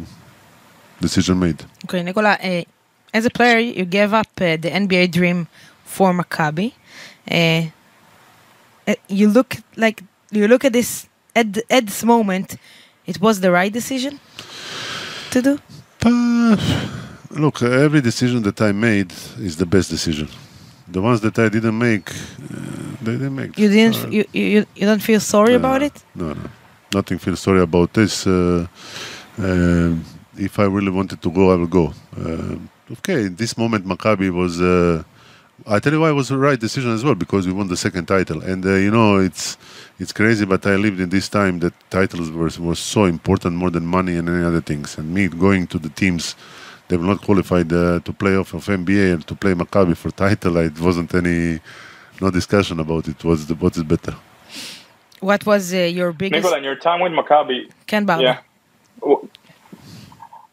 decision 1.00 1.38
made. 1.38 1.64
Okay, 1.84 2.02
Nikola, 2.02 2.36
uh, 2.42 2.62
as 3.14 3.24
a 3.24 3.30
player, 3.30 3.58
you 3.58 3.84
gave 3.84 4.12
up 4.12 4.28
uh, 4.40 4.56
the 4.56 4.70
NBA 4.70 5.10
dream 5.12 5.48
for 5.84 6.12
Maccabi. 6.12 6.72
Uh, 7.30 7.62
uh, 8.86 8.94
you 9.08 9.28
look 9.28 9.56
like 9.76 10.02
you 10.30 10.46
look 10.48 10.64
at 10.64 10.72
this 10.72 11.08
at 11.34 11.46
at 11.70 11.86
this 11.86 12.04
moment. 12.04 12.56
It 13.06 13.20
was 13.20 13.40
the 13.40 13.50
right 13.50 13.72
decision 13.72 14.20
to 15.30 15.42
do. 15.42 15.58
Uh, 16.04 16.56
look, 17.30 17.62
every 17.62 18.00
decision 18.00 18.42
that 18.42 18.60
I 18.60 18.72
made 18.72 19.12
is 19.38 19.56
the 19.56 19.66
best 19.66 19.90
decision. 19.90 20.28
The 20.88 21.00
ones 21.00 21.20
that 21.20 21.38
I 21.38 21.48
didn't 21.48 21.78
make, 21.78 22.10
uh, 22.10 22.14
they 23.02 23.12
didn't 23.12 23.34
make. 23.34 23.58
You 23.58 23.68
didn't. 23.68 24.12
You, 24.12 24.24
you 24.32 24.66
you 24.74 24.86
don't 24.86 25.02
feel 25.02 25.20
sorry 25.20 25.52
no, 25.52 25.58
about 25.58 25.82
it. 25.82 26.04
No, 26.14 26.32
no, 26.34 26.50
nothing. 26.94 27.18
Feel 27.18 27.36
sorry 27.36 27.60
about 27.60 27.92
this. 27.92 28.26
Uh, 28.26 28.66
uh, 29.38 29.94
if 30.36 30.58
I 30.58 30.64
really 30.64 30.90
wanted 30.90 31.22
to 31.22 31.30
go, 31.30 31.52
I 31.52 31.56
will 31.56 31.66
go. 31.66 31.92
Uh, 32.16 32.56
okay, 32.92 33.26
in 33.26 33.36
this 33.36 33.56
moment, 33.56 33.86
Maccabi 33.86 34.30
was. 34.30 34.60
I 35.66 35.78
tell 35.78 35.92
you 35.92 36.00
why 36.00 36.08
it 36.08 36.14
was 36.14 36.28
the 36.28 36.38
right 36.38 36.58
decision 36.58 36.90
as 36.90 37.04
well 37.04 37.14
because 37.14 37.46
we 37.46 37.52
won 37.52 37.68
the 37.68 37.76
second 37.76 38.06
title, 38.06 38.42
and 38.42 38.64
uh, 38.64 38.74
you 38.76 38.90
know 38.90 39.18
it's 39.18 39.58
it's 39.98 40.12
crazy, 40.12 40.46
but 40.46 40.66
I 40.66 40.76
lived 40.76 41.00
in 41.00 41.10
this 41.10 41.28
time 41.28 41.58
that 41.58 41.74
titles 41.90 42.30
were 42.30 42.50
was 42.58 42.78
so 42.78 43.04
important 43.04 43.56
more 43.56 43.70
than 43.70 43.84
money 43.84 44.16
and 44.16 44.28
any 44.28 44.42
other 44.42 44.62
things. 44.62 44.96
And 44.96 45.12
me 45.12 45.28
going 45.28 45.66
to 45.68 45.78
the 45.78 45.90
teams, 45.90 46.34
they 46.88 46.96
were 46.96 47.04
not 47.04 47.20
qualified 47.20 47.70
uh, 47.72 48.00
to 48.00 48.12
play 48.12 48.36
off 48.36 48.54
of 48.54 48.64
NBA 48.64 49.14
and 49.14 49.26
to 49.26 49.34
play 49.34 49.52
Maccabi 49.52 49.96
for 49.96 50.10
title. 50.10 50.56
It 50.70 50.80
wasn't 50.80 51.14
any 51.14 51.60
no 52.20 52.30
discussion 52.30 52.80
about 52.80 53.08
it. 53.08 53.22
Was 53.22 53.46
the 53.46 53.54
what 53.54 53.76
is 53.76 53.84
better? 53.84 54.14
What 55.20 55.44
was 55.46 55.72
uh, 55.72 55.78
your 55.78 56.12
biggest? 56.12 56.42
Nikola, 56.42 56.58
in 56.58 56.64
your 56.64 56.76
time 56.76 57.00
with 57.00 57.12
Maccabi, 57.12 57.70
Ken 57.86 58.06
Barda. 58.06 58.22
yeah. 58.22 58.40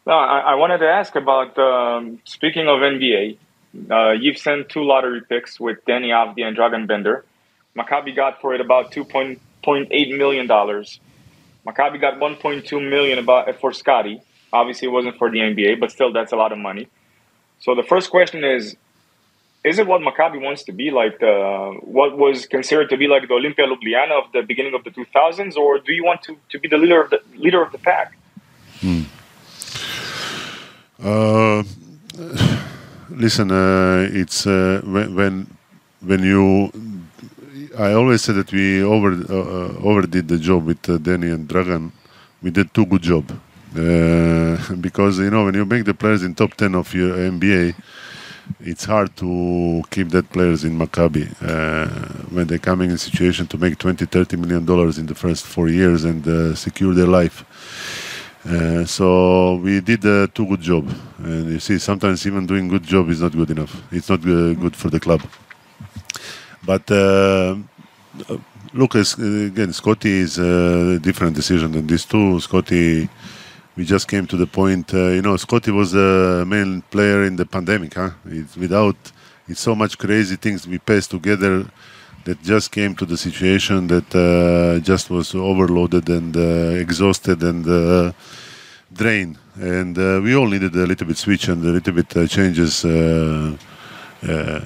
No, 0.08 0.14
I, 0.14 0.38
I 0.38 0.54
wanted 0.54 0.78
to 0.78 0.88
ask 0.88 1.14
about 1.16 1.58
um, 1.58 2.18
speaking 2.24 2.66
of 2.66 2.80
NBA. 2.80 3.36
Uh, 3.90 4.12
you've 4.12 4.38
sent 4.38 4.70
two 4.70 4.82
lottery 4.82 5.20
picks 5.20 5.60
with 5.60 5.84
Deni 5.84 6.08
Avdija 6.08 6.46
and 6.46 6.56
Dragan 6.56 6.86
Bender. 6.86 7.24
Maccabi 7.76 8.16
got 8.16 8.40
for 8.40 8.54
it 8.54 8.60
about 8.60 8.92
two 8.92 9.04
point 9.04 9.38
eight 9.90 10.16
million 10.16 10.46
dollars. 10.46 11.00
Maccabi 11.66 12.00
got 12.00 12.18
one 12.18 12.36
point 12.36 12.64
two 12.64 12.80
million 12.80 13.18
about 13.18 13.54
for 13.60 13.72
Scotty. 13.72 14.22
Obviously, 14.52 14.88
it 14.88 14.90
wasn't 14.90 15.18
for 15.18 15.30
the 15.30 15.38
NBA, 15.38 15.78
but 15.78 15.90
still, 15.90 16.12
that's 16.12 16.32
a 16.32 16.36
lot 16.36 16.52
of 16.52 16.58
money. 16.58 16.88
So 17.60 17.74
the 17.74 17.82
first 17.82 18.10
question 18.10 18.44
is: 18.44 18.76
Is 19.64 19.78
it 19.78 19.86
what 19.86 20.00
Maccabi 20.00 20.40
wants 20.40 20.62
to 20.64 20.72
be 20.72 20.90
like? 20.90 21.18
The 21.18 21.78
what 21.82 22.16
was 22.16 22.46
considered 22.46 22.88
to 22.90 22.96
be 22.96 23.08
like 23.08 23.22
the 23.28 23.34
Olimpija 23.34 23.66
Ljubljana 23.66 24.24
of 24.24 24.32
the 24.32 24.42
beginning 24.42 24.74
of 24.74 24.84
the 24.84 24.90
2000s, 24.90 25.56
or 25.56 25.78
do 25.78 25.92
you 25.92 26.04
want 26.04 26.22
to, 26.22 26.36
to 26.50 26.58
be 26.58 26.68
the 26.68 26.78
leader 26.78 27.02
of 27.02 27.10
the 27.10 27.20
leader 27.36 27.62
of 27.62 27.72
the 27.72 27.78
pack? 27.78 28.14
Uh, 31.02 31.62
listen, 33.10 33.50
uh, 33.50 34.08
it's 34.12 34.46
uh, 34.46 34.80
when, 34.84 35.14
when 35.14 35.46
when 36.00 36.22
you. 36.22 36.72
I 37.78 37.92
always 37.92 38.22
said 38.22 38.36
that 38.36 38.50
we 38.52 38.82
over 38.82 39.12
uh, 39.12 39.78
overdid 39.84 40.26
the 40.28 40.38
job 40.38 40.66
with 40.66 40.88
uh, 40.88 40.98
Deni 40.98 41.32
and 41.32 41.48
Dragan. 41.48 41.92
We 42.42 42.50
did 42.50 42.72
too 42.74 42.86
good 42.86 43.02
job 43.02 43.30
uh, 43.30 44.74
because 44.80 45.18
you 45.18 45.30
know 45.30 45.44
when 45.44 45.54
you 45.54 45.64
make 45.64 45.84
the 45.84 45.94
players 45.94 46.22
in 46.22 46.34
top 46.34 46.54
ten 46.54 46.74
of 46.74 46.92
your 46.94 47.16
NBA, 47.16 47.74
it's 48.60 48.84
hard 48.84 49.14
to 49.16 49.82
keep 49.90 50.08
that 50.10 50.30
players 50.30 50.64
in 50.64 50.78
Maccabi 50.78 51.26
uh, 51.42 51.88
when 52.34 52.46
they're 52.46 52.58
coming 52.58 52.90
in 52.90 52.96
a 52.96 52.98
situation 52.98 53.46
to 53.48 53.58
make 53.58 53.78
20, 53.78 54.06
30 54.06 54.36
million 54.36 54.64
dollars 54.64 54.98
in 54.98 55.06
the 55.06 55.14
first 55.14 55.44
four 55.46 55.68
years 55.68 56.04
and 56.04 56.26
uh, 56.26 56.54
secure 56.54 56.94
their 56.94 57.06
life. 57.06 57.44
Uh, 58.48 58.84
so 58.84 59.56
we 59.56 59.80
did 59.80 60.04
a 60.04 60.26
too 60.28 60.46
good 60.46 60.60
job, 60.60 60.88
and 61.18 61.50
you 61.50 61.60
see, 61.60 61.78
sometimes 61.78 62.26
even 62.26 62.46
doing 62.46 62.68
good 62.68 62.82
job 62.84 63.10
is 63.10 63.20
not 63.20 63.32
good 63.32 63.50
enough. 63.50 63.82
It's 63.92 64.08
not 64.08 64.20
uh, 64.20 64.54
good 64.54 64.74
for 64.74 64.88
the 64.90 65.00
club. 65.00 65.22
But 66.64 66.90
uh, 66.90 67.56
uh, 68.28 68.36
look, 68.72 68.94
again, 68.94 69.72
Scotty 69.72 70.18
is 70.20 70.38
a 70.38 70.98
different 70.98 71.34
decision 71.36 71.72
than 71.72 71.86
these 71.86 72.04
two. 72.04 72.40
Scotty, 72.40 73.08
we 73.78 73.84
just 73.84 74.08
came 74.08 74.26
to 74.26 74.36
the 74.36 74.46
point. 74.46 74.92
Uh, 74.92 75.10
you 75.16 75.22
know, 75.22 75.36
Scotty 75.36 75.70
was 75.70 75.92
the 75.92 76.44
main 76.46 76.82
player 76.90 77.22
in 77.22 77.36
the 77.36 77.46
pandemic. 77.46 77.94
Huh? 77.94 78.10
It's 78.26 78.56
without, 78.56 78.96
it's 79.46 79.60
so 79.60 79.76
much 79.76 79.96
crazy 79.96 80.34
things 80.34 80.66
we 80.66 80.78
passed 80.78 81.12
together 81.12 81.64
that 82.24 82.42
just 82.42 82.72
came 82.72 82.96
to 82.96 83.06
the 83.06 83.16
situation 83.16 83.86
that 83.86 84.08
uh, 84.16 84.80
just 84.80 85.10
was 85.10 85.32
overloaded 85.32 86.08
and 86.08 86.36
uh, 86.36 86.82
exhausted 86.84 87.40
and 87.44 87.64
uh, 87.68 88.12
drained. 88.92 89.38
And 89.54 89.96
uh, 89.96 90.20
we 90.24 90.34
all 90.34 90.48
needed 90.48 90.74
a 90.74 90.84
little 90.84 91.06
bit 91.06 91.16
switch 91.16 91.46
and 91.46 91.64
a 91.64 91.68
little 91.68 91.92
bit 91.92 92.16
uh, 92.16 92.26
changes. 92.26 92.78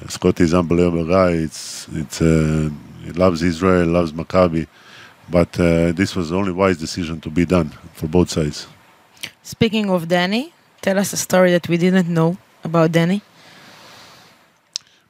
Scotty 0.09 0.43
is 0.43 0.55
unbelievable 0.55 1.05
guy. 1.07 1.33
It's 1.47 1.87
it's 1.91 2.17
he 2.17 3.11
loves 3.11 3.43
Israel, 3.43 3.85
loves 3.89 4.11
Maccabi, 4.11 4.65
but 5.29 5.51
this 5.51 6.15
was 6.15 6.31
the 6.31 6.35
only 6.35 6.51
wise 6.51 6.77
decision 6.77 7.21
to 7.21 7.29
be 7.29 7.45
done 7.45 7.69
for 7.93 8.07
both 8.07 8.31
sides. 8.31 8.72
Speaking 9.43 9.89
of 9.89 10.07
Deni, 10.07 10.51
Tell 10.83 10.99
us 10.99 11.13
a 11.13 11.17
story 11.17 11.51
that 11.51 11.69
we 11.69 11.77
didn't 11.77 12.09
know 12.09 12.35
about 12.61 12.91
Deni. 12.91 13.21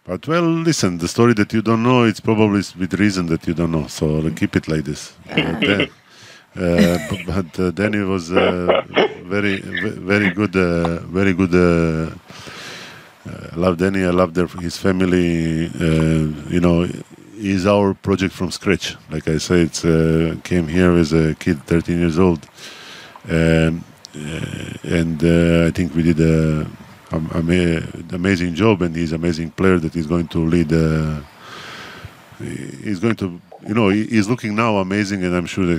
But 0.06 0.28
well, 0.28 0.44
listen, 0.44 1.00
the 1.00 1.08
story 1.08 1.34
that 1.34 1.52
you 1.52 1.64
don't 1.64 1.82
know, 1.82 2.04
it's 2.04 2.20
probably 2.20 2.62
with 2.78 2.94
reason 2.94 3.26
that 3.28 3.48
you 3.48 3.56
don't 3.56 3.72
know. 3.72 3.88
So 3.88 4.20
uh, 4.20 4.30
keep 4.36 4.56
it 4.56 4.68
like 4.68 4.84
this. 4.86 5.14
Uh, 5.36 5.60
Dan- 5.60 5.90
uh, 6.56 6.98
but 7.26 7.50
uh, 7.60 7.72
Deni 7.72 8.08
was 8.08 8.32
uh, 8.32 8.84
very, 9.26 9.62
very 10.12 10.30
good, 10.30 10.56
uh, 10.56 11.00
very 11.08 11.34
good. 11.34 11.56
Uh, 11.56 12.14
uh, 13.28 13.48
I 13.54 13.56
love 13.56 13.78
Deni. 13.78 14.06
I 14.06 14.12
love 14.12 14.36
their, 14.36 14.46
his 14.46 14.78
family. 14.78 15.66
Uh, 15.74 16.50
you 16.54 16.60
know, 16.60 16.88
he's 17.36 17.66
our 17.66 17.96
project 17.96 18.36
from 18.36 18.52
scratch. 18.52 18.96
Like 19.10 19.28
I 19.28 19.40
said, 19.40 19.60
it's, 19.62 19.84
uh, 19.84 20.36
came 20.44 20.68
here 20.68 20.92
as 20.94 21.12
a 21.14 21.34
kid, 21.34 21.64
13 21.64 21.98
years 22.00 22.20
old, 22.20 22.48
um, 23.28 23.34
uh, 23.34 23.93
and 24.16 25.24
uh, 25.24 25.68
I 25.68 25.72
think 25.72 25.96
we 25.96 26.04
did 26.04 26.20
a, 26.20 26.68
am- 27.12 27.30
ama- 27.34 27.82
amazing 28.12 28.54
job. 28.56 28.82
And 28.82 28.96
he's 28.96 29.12
an 29.12 29.20
amazing 29.22 29.52
player 29.52 29.80
that 29.80 29.96
is 29.96 30.08
going 30.08 30.28
to 30.30 30.40
lead. 30.46 30.72
Uh, 30.72 31.22
he's 32.84 33.00
going 33.00 33.16
to, 33.18 33.40
you 33.68 33.74
know, 33.74 33.90
he- 33.90 34.06
he's 34.08 34.28
looking 34.30 34.56
now 34.56 34.78
amazing, 34.78 35.24
and 35.24 35.36
I'm 35.36 35.46
sure 35.46 35.66
that 35.66 35.78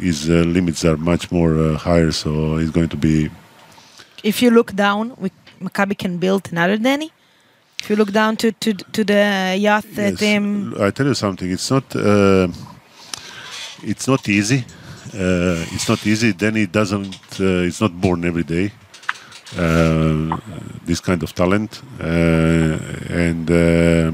his 0.00 0.28
uh, 0.28 0.32
limits 0.32 0.84
are 0.84 0.96
much 0.96 1.30
more 1.30 1.56
uh, 1.58 1.76
higher. 1.78 2.12
So 2.12 2.56
he's 2.58 2.70
going 2.70 2.88
to 2.90 2.96
be. 2.96 3.30
If 4.22 4.42
you 4.42 4.50
look 4.50 4.74
down, 4.74 5.14
we, 5.18 5.30
Maccabi 5.60 5.96
can 5.96 6.18
build 6.18 6.48
another 6.52 6.76
Deni. 6.76 7.10
If 7.80 7.88
you 7.90 7.96
look 7.96 8.10
down 8.12 8.36
to 8.38 8.50
to, 8.52 8.74
to 8.74 9.04
the 9.04 9.56
youth 9.56 9.98
uh, 9.98 10.02
Yes. 10.02 10.18
team, 10.18 10.74
I 10.80 10.90
tell 10.90 11.06
you 11.06 11.14
something. 11.14 11.48
It's 11.50 11.70
not. 11.70 11.84
Uh, 11.94 12.48
it's 13.84 14.08
not 14.08 14.28
easy. 14.28 14.64
Uh, 15.14 15.64
it's 15.72 15.88
not 15.88 16.06
easy. 16.06 16.32
Then 16.32 16.56
it 16.56 16.72
doesn't. 16.72 17.14
Uh, 17.40 17.66
it's 17.68 17.80
not 17.80 17.98
born 18.00 18.24
every 18.24 18.44
day. 18.44 18.72
Uh, 19.56 20.36
this 20.84 21.00
kind 21.00 21.22
of 21.22 21.34
talent, 21.34 21.82
uh, 22.00 22.04
and 22.04 23.50
uh, 23.50 24.12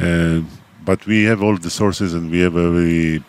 uh, 0.00 0.40
but 0.84 1.04
we 1.06 1.24
have 1.24 1.42
all 1.42 1.56
the 1.56 1.70
sources 1.70 2.14
and 2.14 2.30
we 2.30 2.40
have 2.40 2.56
every 2.56 3.22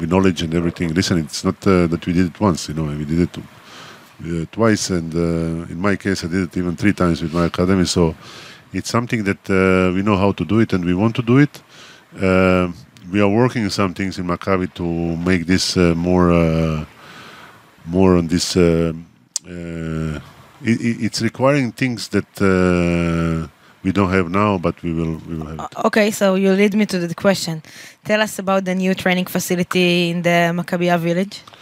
knowledge 0.00 0.42
and 0.42 0.54
everything. 0.54 0.92
Listen, 0.92 1.18
it's 1.18 1.44
not 1.44 1.64
uh, 1.66 1.86
that 1.86 2.04
we 2.06 2.12
did 2.12 2.26
it 2.26 2.40
once. 2.40 2.68
You 2.68 2.74
know, 2.74 2.84
we 2.84 3.04
did 3.04 3.20
it 3.20 3.38
uh, 3.38 4.46
twice, 4.50 4.90
and 4.90 5.14
uh, 5.14 5.70
in 5.72 5.80
my 5.80 5.96
case, 5.96 6.24
I 6.24 6.28
did 6.28 6.42
it 6.48 6.56
even 6.56 6.76
three 6.76 6.92
times 6.92 7.22
with 7.22 7.32
my 7.32 7.46
academy. 7.46 7.84
So 7.84 8.16
it's 8.72 8.90
something 8.90 9.24
that 9.24 9.48
uh, 9.50 9.94
we 9.94 10.02
know 10.02 10.16
how 10.16 10.32
to 10.32 10.44
do 10.44 10.58
it, 10.60 10.72
and 10.72 10.84
we 10.84 10.94
want 10.94 11.14
to 11.16 11.22
do 11.22 11.38
it. 11.38 11.62
We 13.14 13.20
are 13.20 13.28
working 13.28 13.70
some 13.70 13.94
things 13.94 14.18
in 14.18 14.26
Maccabi 14.26 14.74
to 14.74 14.82
make 15.28 15.46
this 15.46 15.76
uh, 15.76 15.94
more, 15.94 16.32
uh, 16.32 16.84
more 17.86 18.16
on 18.16 18.26
this. 18.26 18.56
Uh, 18.56 18.92
uh, 19.46 20.18
it, 20.70 20.80
it- 20.88 21.00
it's 21.06 21.22
requiring 21.22 21.70
things 21.70 22.08
that 22.08 22.26
uh, 22.42 23.46
we 23.84 23.92
don't 23.92 24.10
have 24.10 24.28
now, 24.30 24.58
but 24.58 24.82
we 24.82 24.92
will. 24.92 25.20
We 25.28 25.36
will 25.36 25.46
have. 25.46 25.60
It. 25.60 25.84
okay, 25.84 26.10
so 26.10 26.34
you 26.34 26.50
lead 26.54 26.74
me 26.74 26.86
to 26.86 26.98
the 26.98 27.14
question. 27.14 27.62
Tell 28.04 28.20
us 28.20 28.40
about 28.40 28.64
the 28.64 28.74
new 28.74 28.94
training 28.94 29.26
facility 29.26 30.10
in 30.10 30.22
the 30.22 30.50
Maccabiah 30.52 30.98
village. 30.98 31.42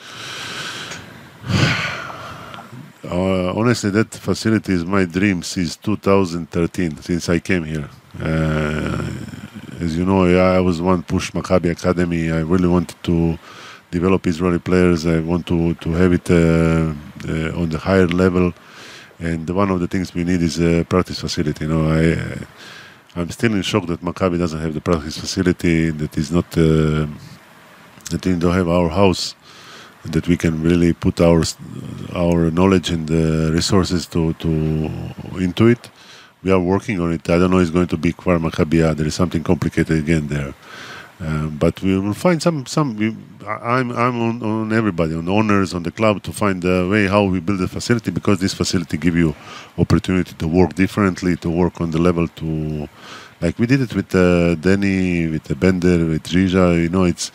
Uh, 3.05 3.53
honestly, 3.59 3.91
that 3.91 4.15
facility 4.15 4.73
is 4.73 4.85
my 4.87 5.05
dream 5.05 5.43
since 5.43 5.77
2013, 5.77 6.97
since 6.99 7.29
I 7.29 7.41
came 7.41 7.65
here. 7.65 7.91
Uh, 8.19 9.42
as 9.83 9.97
you 9.99 10.05
know, 10.05 10.21
I 10.57 10.61
was 10.61 10.81
one 10.81 11.03
push 11.03 11.33
Maccabi 11.33 11.71
Academy. 11.71 12.31
I 12.31 12.41
really 12.53 12.69
wanted 12.69 12.97
to 13.03 13.39
develop 13.91 14.27
Israeli 14.27 14.59
players. 14.59 15.01
I 15.07 15.19
want 15.21 15.47
to 15.53 15.75
to 15.85 15.89
have 16.01 16.13
it 16.19 16.27
uh, 16.31 16.95
uh, 17.33 17.61
on 17.61 17.67
the 17.75 17.81
higher 17.89 18.09
level. 18.25 18.47
And 19.19 19.49
one 19.63 19.71
of 19.75 19.79
the 19.81 19.89
things 19.93 20.15
we 20.15 20.25
need 20.31 20.43
is 20.43 20.57
a 20.61 20.85
practice 20.93 21.19
facility. 21.27 21.65
You 21.65 21.71
know, 21.73 21.85
I 22.01 22.05
I'm 23.19 23.31
still 23.31 23.53
in 23.59 23.63
shock 23.63 23.85
that 23.87 24.01
Maccabi 24.09 24.39
doesn't 24.39 24.63
have 24.65 24.75
the 24.79 24.85
practice 24.89 25.17
facility. 25.25 25.91
That 25.91 26.13
is 26.23 26.29
not 26.37 26.49
uh, 26.57 27.07
that 28.11 28.21
we 28.27 28.33
don't 28.43 28.57
have 28.61 28.69
our 28.69 28.89
house 28.89 29.35
that 30.05 30.27
we 30.27 30.37
can 30.37 30.63
really 30.63 30.93
put 30.93 31.21
our 31.21 31.43
our 32.15 32.51
knowledge 32.51 32.91
and 32.91 33.09
uh, 33.11 33.53
resources 33.53 34.07
to, 34.07 34.33
to 34.35 34.49
into 35.39 35.67
it. 35.69 35.91
We 36.43 36.51
are 36.51 36.59
working 36.61 37.01
on 37.01 37.13
it. 37.13 37.29
I 37.31 37.39
don't 37.39 37.51
know 37.51 37.59
it's 37.59 37.71
going 37.71 37.87
to 37.89 37.97
be 37.97 38.13
Maccabia. 38.27 38.95
There 38.95 39.07
is 39.07 39.15
something 39.15 39.45
complicated 39.45 39.97
again 39.99 40.27
there, 40.27 40.55
um, 41.21 41.57
but 41.57 41.81
we 41.83 41.97
will 41.99 42.15
find 42.15 42.43
some 42.43 42.67
some. 42.67 42.97
We, 42.97 43.17
I'm 43.47 43.93
I'm 43.93 44.21
on, 44.21 44.43
on 44.43 44.73
everybody, 44.73 45.15
on 45.15 45.27
the 45.27 45.33
owners, 45.33 45.73
on 45.73 45.85
the 45.85 45.93
club 45.93 46.23
to 46.25 46.33
find 46.33 46.65
a 46.65 46.89
way 46.89 47.07
how 47.07 47.25
we 47.25 47.39
build 47.39 47.61
the 47.61 47.69
facility 47.69 48.11
because 48.11 48.41
this 48.41 48.55
facility 48.55 48.97
give 48.97 49.15
you 49.15 49.37
opportunity 49.79 50.35
to 50.35 50.49
work 50.49 50.75
differently, 50.75 51.37
to 51.37 51.49
work 51.51 51.81
on 51.81 51.93
the 51.93 51.99
level 51.99 52.27
to, 52.27 52.89
like 53.41 53.59
we 53.61 53.67
did 53.67 53.81
it 53.81 53.95
with 53.95 54.13
uh, 54.15 54.57
Deni, 54.57 55.31
with 55.31 55.49
uh, 55.49 55.55
Bender, 55.55 56.07
with 56.07 56.25
Rija. 56.25 56.83
You 56.83 56.89
know, 56.89 57.05
it's 57.05 57.31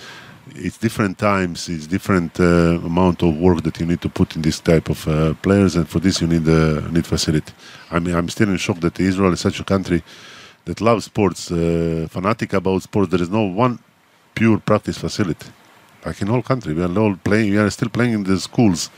it's 0.56 0.78
different 0.78 1.18
times, 1.18 1.70
it's 1.70 1.88
different 1.88 2.39
uh, 2.39 2.80
amount 2.86 3.24
of 3.24 3.38
work 3.38 3.62
that 3.64 3.80
you 3.80 3.86
need 3.86 4.02
to 4.02 4.10
put 4.10 4.36
in 4.36 4.41
this 4.41 4.60
type 4.60 4.89
of 4.89 5.08
uh, 5.08 5.34
players, 5.41 5.76
and 5.76 5.88
for 5.88 6.00
this 6.00 6.22
you 6.22 6.28
need 6.28 6.48
uh, 6.48 6.82
need 6.91 7.06
facility. 7.06 7.54
I 7.91 8.00
mean, 8.00 8.16
I'm 8.16 8.30
still 8.30 8.50
in 8.50 8.58
shock 8.58 8.80
that 8.80 9.00
Israel 9.00 9.34
is 9.34 9.39
such 9.39 9.60
a 9.60 9.64
country 9.64 10.04
that 10.66 10.82
loves 10.82 11.06
sports, 11.06 11.52
uh, 11.52 12.08
fanatic 12.10 12.54
about 12.54 12.82
sports. 12.84 13.10
There 13.12 13.22
is 13.22 13.30
no 13.30 13.43
one 13.43 13.80
pure 14.36 14.58
practice 14.60 14.98
facility. 14.98 15.48
Like 16.06 16.22
in 16.22 16.28
whole 16.28 16.43
country, 16.43 16.74
we 16.74 16.84
are 16.84 16.98
all 17.00 17.16
playing. 17.16 17.52
We 17.52 17.58
are 17.58 17.70
still 17.70 17.89
playing 17.89 18.14
in 18.14 18.24
the 18.24 18.38
schools, 18.39 18.89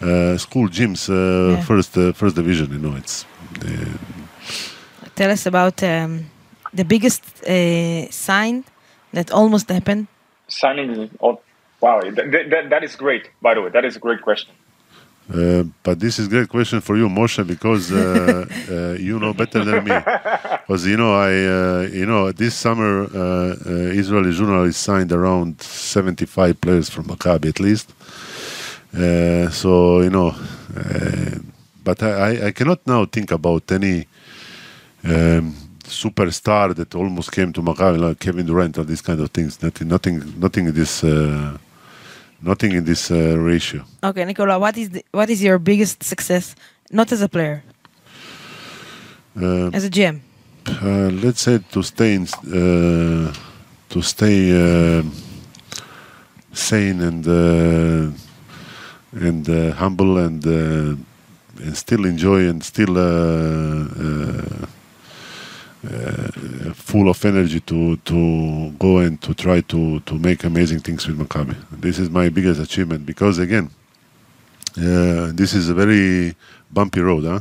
uh, 0.00 0.36
school 0.38 0.68
gyms, 0.68 1.08
uh, 1.08 1.14
Yeah. 1.14 1.60
first 1.70 1.96
uh, 1.96 2.12
first 2.12 2.34
division. 2.36 2.66
You 2.72 2.78
know, 2.78 2.96
it's 2.96 3.24
Tell 5.14 5.30
us 5.30 5.46
about 5.46 5.82
um, 5.82 6.26
the 6.72 6.84
biggest 6.84 7.22
uh, 7.46 8.08
sign 8.10 8.64
that 9.12 9.30
almost 9.32 9.68
happened. 9.68 10.06
Signing. 10.48 11.10
Oh, 11.20 11.40
wow, 11.80 12.00
that, 12.00 12.30
that, 12.50 12.70
that 12.70 12.84
is 12.84 12.96
great. 12.96 13.30
By 13.42 13.54
the 13.54 13.62
way, 13.62 13.70
that 13.70 13.84
is 13.84 13.96
a 13.96 14.00
great 14.00 14.22
question. 14.22 14.54
Uh, 15.32 15.64
but 15.82 16.00
this 16.00 16.18
is 16.18 16.26
great 16.28 16.48
question 16.48 16.80
for 16.80 16.96
you, 16.96 17.06
Moshe, 17.08 17.46
because 17.46 17.92
uh, 17.92 18.46
uh, 18.70 18.92
you 18.98 19.18
know 19.18 19.34
better 19.34 19.62
than 19.64 19.84
me. 19.84 19.92
Because 20.66 20.86
you 20.86 20.96
know, 20.96 21.14
I 21.14 21.28
uh, 21.32 21.88
you 21.92 22.06
know 22.06 22.32
this 22.32 22.54
summer 22.54 23.04
uh, 23.04 23.54
uh, 23.66 24.00
Israeli 24.00 24.32
journalists 24.32 24.82
signed 24.82 25.12
around 25.12 25.60
75 25.62 26.60
players 26.60 26.88
from 26.88 27.04
Maccabi 27.06 27.48
at 27.48 27.60
least. 27.60 27.92
Uh, 28.94 29.50
so 29.50 30.00
you 30.00 30.10
know, 30.10 30.28
uh, 30.76 31.38
but 31.84 32.02
I, 32.02 32.08
I- 32.10 32.46
I 32.46 32.52
cannot 32.52 32.86
now 32.86 33.04
think 33.04 33.30
about 33.30 33.70
any 33.70 34.06
um, 35.04 35.54
superstar 35.88 36.74
that 36.74 36.94
almost 36.94 37.32
came 37.32 37.52
to 37.52 37.62
Maccabi, 37.62 37.98
like 37.98 38.18
Kevin 38.20 38.46
Durant 38.46 38.78
or 38.78 38.84
these 38.84 39.02
kind 39.02 39.20
of 39.20 39.30
things. 39.30 39.60
Nothing, 39.62 39.88
nothing, 39.88 40.34
nothing 40.38 40.66
in 40.66 40.74
this, 40.74 41.02
uh, 41.04 41.56
nothing 42.42 42.72
in 42.72 42.84
this 42.84 43.10
uh, 43.10 43.36
ratio. 43.38 43.82
Okay, 44.02 44.24
Nikola, 44.24 44.58
what 44.58 44.76
is 44.76 44.90
the, 44.90 45.04
what 45.12 45.28
is 45.30 45.42
your 45.42 45.58
biggest 45.58 46.02
success, 46.02 46.54
not 46.90 47.12
as 47.12 47.22
a 47.22 47.28
player, 47.28 47.62
Uh, 49.40 49.70
as 49.72 49.84
a 49.84 49.90
GM? 49.90 50.20
uh, 50.82 51.10
let's 51.22 51.42
say 51.42 51.58
to 51.72 51.82
stay 51.82 52.14
in, 52.14 52.22
uh, 52.26 53.32
to 53.88 54.02
stay 54.02 54.38
uh, 54.52 55.02
sane 56.52 57.00
and 57.00 57.24
uh, 57.26 58.10
and 59.26 59.48
uh, 59.48 59.72
humble 59.82 60.18
and 60.18 60.44
uh, 60.46 60.96
and 61.64 61.76
still 61.76 62.04
enjoy 62.04 62.48
and 62.50 62.62
still 62.64 62.94
uh, 62.98 63.02
uh, 63.02 63.06
uh, 64.04 64.66
full 66.74 67.08
of 67.08 67.24
energy 67.24 67.60
to 67.60 67.96
to 67.98 68.70
go 68.78 68.98
and 68.98 69.20
to 69.22 69.34
try 69.34 69.60
to 69.62 70.00
to 70.00 70.14
make 70.18 70.44
amazing 70.44 70.80
things 70.80 71.06
with 71.06 71.18
Maccabi. 71.18 71.56
This 71.70 71.98
is 71.98 72.10
my 72.10 72.28
biggest 72.28 72.60
achievement 72.60 73.06
because 73.06 73.38
again, 73.38 73.70
uh, 74.76 75.30
this 75.32 75.54
is 75.54 75.68
a 75.68 75.74
very 75.74 76.34
bumpy 76.72 77.00
road, 77.00 77.24
huh? 77.24 77.40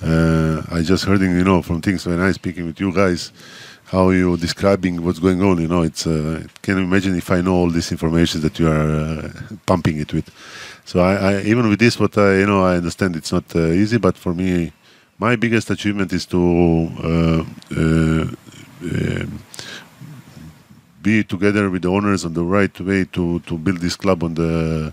Uh, 0.00 0.62
I 0.70 0.82
just 0.82 1.04
hearding, 1.04 1.32
you 1.36 1.44
know, 1.44 1.60
from 1.60 1.80
things 1.80 2.06
when 2.06 2.20
I 2.20 2.30
speaking 2.32 2.66
with 2.66 2.78
you 2.78 2.92
guys, 2.92 3.32
how 3.86 4.10
you're 4.10 4.36
describing 4.36 5.02
what's 5.04 5.18
going 5.18 5.42
on. 5.42 5.60
You 5.60 5.68
know, 5.68 5.82
it's 5.82 6.06
uh, 6.06 6.44
can 6.62 6.78
you 6.78 6.84
imagine 6.84 7.16
if 7.16 7.30
I 7.30 7.40
know 7.40 7.54
all 7.54 7.70
this 7.70 7.90
information 7.90 8.40
that 8.42 8.58
you 8.58 8.68
are 8.68 8.90
uh, 8.90 9.32
pumping 9.66 9.98
it 9.98 10.12
with. 10.12 10.30
So 10.84 11.00
I, 11.00 11.14
I 11.14 11.40
even 11.42 11.68
with 11.68 11.80
this, 11.80 11.98
what 11.98 12.16
I 12.16 12.38
you 12.38 12.46
know, 12.46 12.62
I 12.64 12.76
understand 12.76 13.16
it's 13.16 13.32
not 13.32 13.54
uh, 13.56 13.68
easy, 13.68 13.98
but 13.98 14.16
for 14.16 14.32
me, 14.34 14.72
my 15.18 15.36
biggest 15.36 15.70
achievement 15.70 16.12
is 16.12 16.26
to 16.26 16.40
uh, 17.02 17.44
uh, 17.76 18.26
um 18.82 19.42
be 21.02 21.22
together 21.22 21.70
with 21.70 21.82
the 21.82 21.88
owners 21.88 22.24
on 22.24 22.34
the 22.34 22.44
right 22.44 22.78
way 22.80 23.04
to 23.04 23.40
to 23.40 23.56
build 23.58 23.78
this 23.78 23.96
club 23.96 24.22
on 24.22 24.34
the 24.34 24.92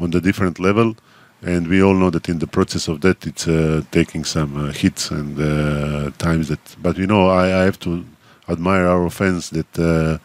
on 0.00 0.10
the 0.10 0.20
different 0.20 0.58
level 0.58 0.96
and 1.42 1.68
we 1.68 1.82
all 1.82 1.94
know 1.94 2.10
that 2.10 2.28
in 2.28 2.38
the 2.38 2.46
process 2.46 2.88
of 2.88 3.00
that 3.02 3.26
it's 3.26 3.46
uh, 3.46 3.82
taking 3.90 4.24
some 4.24 4.52
uh, 4.56 4.72
hits 4.72 5.10
and 5.10 5.38
uh, 5.38 6.10
times 6.18 6.48
that 6.48 6.64
but 6.82 6.96
you 6.96 7.06
know 7.06 7.28
I, 7.28 7.44
I 7.60 7.64
have 7.64 7.78
to 7.80 8.04
admire 8.48 8.86
our 8.86 9.10
fans 9.10 9.50
that 9.50 9.78
uh, 9.78 10.18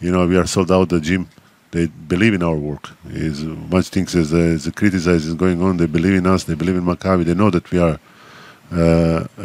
you 0.00 0.10
know 0.10 0.26
we 0.26 0.36
are 0.36 0.46
sold 0.46 0.70
out 0.72 0.88
the 0.88 1.00
gym 1.00 1.28
they 1.72 1.86
believe 1.86 2.32
in 2.32 2.42
our 2.42 2.56
work. 2.56 2.90
As 3.12 3.42
much 3.44 3.88
things 3.88 4.14
as 4.14 4.32
as 4.32 4.64
the 4.64 4.72
is 4.82 5.34
going 5.34 5.60
on, 5.62 5.76
they 5.76 5.86
believe 5.86 6.14
in 6.14 6.26
us. 6.26 6.44
They 6.44 6.54
believe 6.54 6.76
in 6.76 6.84
Maccabi. 6.84 7.24
They 7.24 7.34
know 7.34 7.50
that 7.50 7.70
we 7.70 7.78
are 7.78 7.98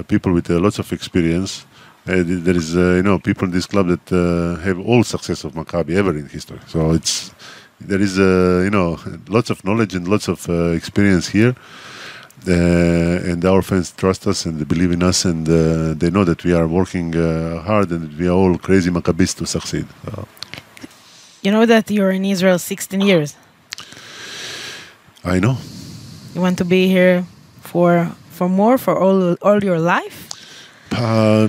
people 0.08 0.34
with 0.34 0.50
uh, 0.50 0.60
lots 0.60 0.80
of 0.80 0.92
experience. 0.94 1.66
Uh, 2.08 2.24
there 2.26 2.56
is, 2.56 2.76
uh, 2.76 2.96
you 2.96 3.04
know, 3.04 3.20
people 3.20 3.46
in 3.46 3.52
this 3.52 3.68
club 3.68 3.88
that 3.88 4.12
uh, 4.12 4.60
have 4.62 4.80
all 4.80 5.04
success 5.04 5.44
of 5.44 5.54
Maccabi 5.54 5.96
ever 5.96 6.18
in 6.18 6.28
history. 6.28 6.60
So 6.68 6.92
it's 6.94 7.32
there 7.80 8.02
is, 8.02 8.20
uh, 8.20 8.62
you 8.64 8.70
know, 8.70 9.00
lots 9.28 9.50
of 9.50 9.64
knowledge 9.64 9.96
and 9.96 10.08
lots 10.08 10.28
of 10.28 10.48
uh, 10.50 10.72
experience 10.72 11.28
here. 11.28 11.56
Uh, 12.48 13.32
and 13.32 13.46
our 13.46 13.62
fans 13.62 13.92
trust 13.92 14.26
us 14.26 14.48
and 14.48 14.60
they 14.60 14.64
believe 14.64 14.92
in 14.92 15.04
us 15.04 15.26
and 15.26 15.48
uh, 15.48 15.94
they 15.94 16.10
know 16.10 16.24
that 16.24 16.44
we 16.44 16.54
are 16.54 16.68
working 16.68 17.16
uh, 17.16 17.62
hard 17.62 17.92
and 17.92 18.02
that 18.10 18.18
we 18.18 18.28
are 18.28 18.32
all 18.32 18.58
crazy 18.58 18.90
Maccabis 18.90 19.36
to 19.36 19.46
succeed. 19.46 19.86
You 21.44 21.52
know 21.52 21.68
that 21.68 21.92
you're 21.92 22.10
in 22.10 22.26
Israel 22.26 22.58
16 22.58 23.02
years. 23.02 23.36
I 25.24 25.40
know. 25.40 25.58
You 26.34 26.42
want 26.42 26.58
to 26.58 26.66
be 26.66 26.88
here 26.88 27.26
for 27.62 28.12
for 28.38 28.50
more 28.50 28.78
for 28.78 28.96
all 29.04 29.36
all 29.42 29.60
your 29.64 29.80
life? 29.80 30.18
Uh, 30.92 31.48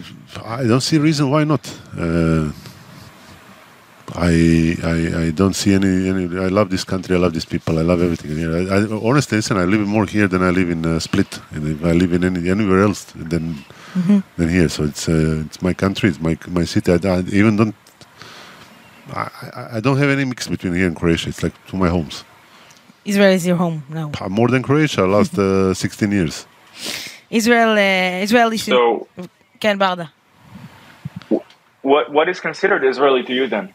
I 0.61 0.65
don't 0.71 0.81
see 0.89 0.97
a 0.97 1.01
reason 1.01 1.31
why 1.31 1.45
not. 1.45 1.65
Uh, 1.99 2.51
I, 4.15 4.77
I 4.93 4.97
I 5.27 5.31
don't 5.31 5.55
see 5.55 5.73
any, 5.75 6.09
any. 6.09 6.25
I 6.39 6.49
love 6.49 6.69
this 6.71 6.85
country. 6.85 7.17
I 7.17 7.19
love 7.19 7.33
these 7.33 7.47
people. 7.55 7.79
I 7.79 7.83
love 7.83 8.03
everything 8.03 8.37
here. 8.37 8.53
I, 8.55 8.63
I, 8.77 8.79
honestly, 9.09 9.37
listen, 9.39 9.57
I 9.57 9.65
live 9.65 9.81
more 9.87 10.05
here 10.07 10.29
than 10.29 10.43
I 10.43 10.51
live 10.51 10.69
in 10.71 10.85
uh, 10.85 10.99
Split, 10.99 11.41
and 11.55 11.67
if 11.67 11.85
I 11.85 11.93
live 11.93 12.13
in 12.13 12.23
any, 12.25 12.51
anywhere 12.51 12.83
else 12.83 13.05
than 13.33 13.65
than 14.37 14.49
here. 14.49 14.69
So 14.69 14.85
it's 14.85 15.09
uh, 15.09 15.45
it's 15.47 15.63
my 15.63 15.73
country. 15.75 16.11
It's 16.11 16.21
my 16.21 16.37
my 16.49 16.65
city. 16.65 16.93
I, 16.93 16.99
I 17.17 17.21
even 17.41 17.57
don't. 17.57 17.75
I, 19.15 19.31
I- 19.77 19.81
don't 19.81 19.97
have 19.99 20.11
any 20.11 20.25
mix 20.25 20.47
between 20.49 20.75
here 20.75 20.87
and 20.87 20.97
Croatia. 20.97 21.29
It's 21.29 21.43
like 21.43 21.55
two 21.67 21.77
my 21.79 21.89
homes. 21.89 22.25
Israel 23.05 23.33
is 23.33 23.47
your 23.47 23.57
home 23.57 23.83
now. 23.89 24.11
More 24.29 24.49
than 24.49 24.63
Croatia, 24.63 25.07
last 25.07 25.37
uh, 25.49 25.75
16 25.75 26.13
years. 26.13 26.47
Israel, 27.31 27.73
uh, 27.73 28.23
Israeli 28.23 28.59
so, 28.59 29.07
Ken 29.61 29.79
Barda. 29.79 30.11
What 31.83 32.13
what 32.13 32.29
is 32.29 32.39
considered 32.41 32.85
Israeli 32.85 33.23
to 33.25 33.33
you 33.33 33.49
then? 33.49 33.73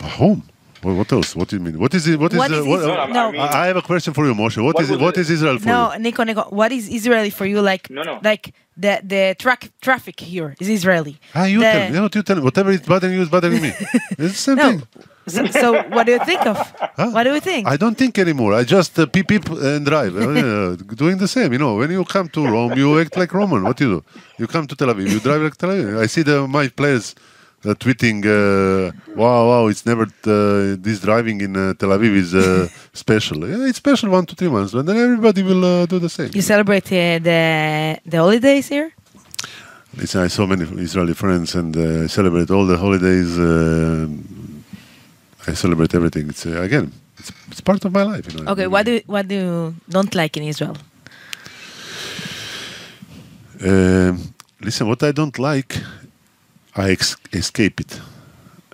A 0.00 0.08
home. 0.08 0.42
Well, 0.82 0.94
what 0.94 1.10
else? 1.10 1.34
What 1.34 1.48
do 1.48 1.56
you 1.56 1.62
mean? 1.62 1.78
What 1.80 1.92
is 1.94 2.06
it? 2.06 2.20
What 2.20 2.32
is 2.32 2.38
it? 2.38 2.52
uh, 2.52 2.64
what, 2.64 2.80
no. 3.10 3.28
I, 3.28 3.32
mean, 3.32 3.40
I, 3.40 3.66
have 3.66 3.76
a 3.76 3.82
question 3.82 4.12
for 4.14 4.24
you, 4.24 4.34
Moshe. 4.34 4.62
What, 4.62 4.76
what 4.76 4.84
is 4.84 4.90
it, 4.90 5.00
what 5.00 5.16
is 5.16 5.28
Israel 5.30 5.58
for 5.58 5.66
no, 5.66 5.92
you? 5.92 5.98
No, 5.98 6.02
Nico, 6.04 6.22
Nico. 6.22 6.42
What 6.50 6.70
is 6.70 6.88
Israeli 6.88 7.30
for 7.30 7.44
you? 7.44 7.60
Like, 7.60 7.90
no, 7.90 8.02
no. 8.02 8.20
like 8.22 8.54
the 8.76 9.00
the 9.02 9.34
track 9.36 9.70
traffic 9.80 10.20
here 10.20 10.54
is 10.60 10.68
Israeli. 10.68 11.18
Ah, 11.34 11.46
you 11.46 11.58
the, 11.58 11.64
tell 11.64 11.80
me. 11.80 11.86
You 11.86 12.00
know, 12.02 12.08
you 12.14 12.22
tell 12.22 12.36
me. 12.36 12.42
Whatever 12.42 12.70
is 12.70 12.82
bothering 12.82 13.14
you 13.14 13.22
is 13.22 13.28
bothering 13.28 13.60
me. 13.60 13.72
It's 14.10 14.16
the 14.16 14.28
same 14.28 14.56
no. 14.56 14.70
thing. 14.70 14.82
So, 15.28 15.44
so 15.46 15.82
what 15.94 16.04
do 16.06 16.12
you 16.12 16.24
think 16.24 16.46
of? 16.46 16.56
Huh? 16.96 17.10
What 17.10 17.24
do 17.24 17.34
you 17.34 17.40
think? 17.40 17.68
I 17.68 17.76
don't 17.76 17.98
think 17.98 18.18
anymore. 18.18 18.54
I 18.54 18.64
just 18.64 18.98
uh, 18.98 19.04
peep 19.04 19.28
peep 19.28 19.46
and 19.50 19.84
drive. 19.84 20.16
Uh, 20.16 20.76
doing 21.02 21.18
the 21.18 21.28
same. 21.28 21.52
You 21.52 21.58
know, 21.58 21.74
when 21.76 21.90
you 21.90 22.04
come 22.04 22.28
to 22.30 22.40
Rome, 22.54 22.72
you 22.72 22.98
act 23.00 23.14
like 23.18 23.34
Roman. 23.34 23.62
What 23.64 23.78
you 23.80 23.88
do? 23.96 24.04
You 24.38 24.46
come 24.46 24.66
to 24.66 24.74
Tel 24.74 24.88
Aviv, 24.88 25.10
you 25.10 25.20
drive 25.20 25.42
like 25.42 25.56
Tel 25.56 25.70
Aviv. 25.70 26.00
I 26.04 26.06
see 26.06 26.22
the 26.22 26.48
my 26.48 26.68
players 26.68 27.14
uh, 27.66 27.74
tweeting, 27.74 28.18
uh, 28.24 28.92
"Wow, 29.14 29.40
wow! 29.50 29.66
It's 29.66 29.84
never 29.84 30.04
uh, 30.04 30.76
this 30.86 31.00
driving 31.00 31.38
in 31.46 31.52
uh, 31.56 31.74
Tel 31.74 31.90
Aviv 31.90 32.12
is 32.24 32.34
uh, 32.34 32.68
special. 33.04 33.38
Yeah, 33.46 33.68
it's 33.68 33.78
special 33.78 34.08
one 34.10 34.24
to 34.26 34.34
three 34.34 34.48
months, 34.56 34.72
and 34.72 34.88
then 34.88 34.96
everybody 34.96 35.42
will 35.42 35.64
uh, 35.64 35.86
do 35.86 35.98
the 35.98 36.08
same." 36.08 36.30
you 36.34 36.42
celebrate 36.42 36.86
uh, 36.92 37.18
the 37.28 37.40
the 38.12 38.18
holidays 38.24 38.68
here? 38.68 38.88
Listen, 39.96 40.20
I 40.22 40.28
saw 40.28 40.46
many 40.46 40.64
Israeli 40.88 41.14
friends 41.14 41.54
and 41.54 41.74
uh, 41.76 42.04
I 42.04 42.06
celebrate 42.06 42.50
all 42.50 42.66
the 42.66 42.76
holidays. 42.76 43.30
Uh, 45.46 45.50
I 45.50 45.54
celebrate 45.54 45.94
everything. 45.94 46.28
It's 46.28 46.46
uh, 46.46 46.60
again, 46.62 46.92
it's, 47.18 47.32
it's 47.50 47.60
part 47.60 47.84
of 47.84 47.92
my 47.92 48.02
life. 48.02 48.32
You 48.32 48.42
know. 48.42 48.52
Okay, 48.52 48.66
what 48.66 48.86
do 48.86 49.00
what 49.06 49.28
do 49.28 49.34
you 49.34 49.74
don't 49.88 50.14
like 50.14 50.36
in 50.36 50.42
Israel? 50.44 50.76
Um, 53.64 54.34
listen, 54.60 54.86
what 54.88 55.02
I 55.02 55.12
don't 55.12 55.38
like, 55.38 55.76
I 56.74 56.90
ex- 56.90 57.16
escape 57.32 57.80
it. 57.80 58.00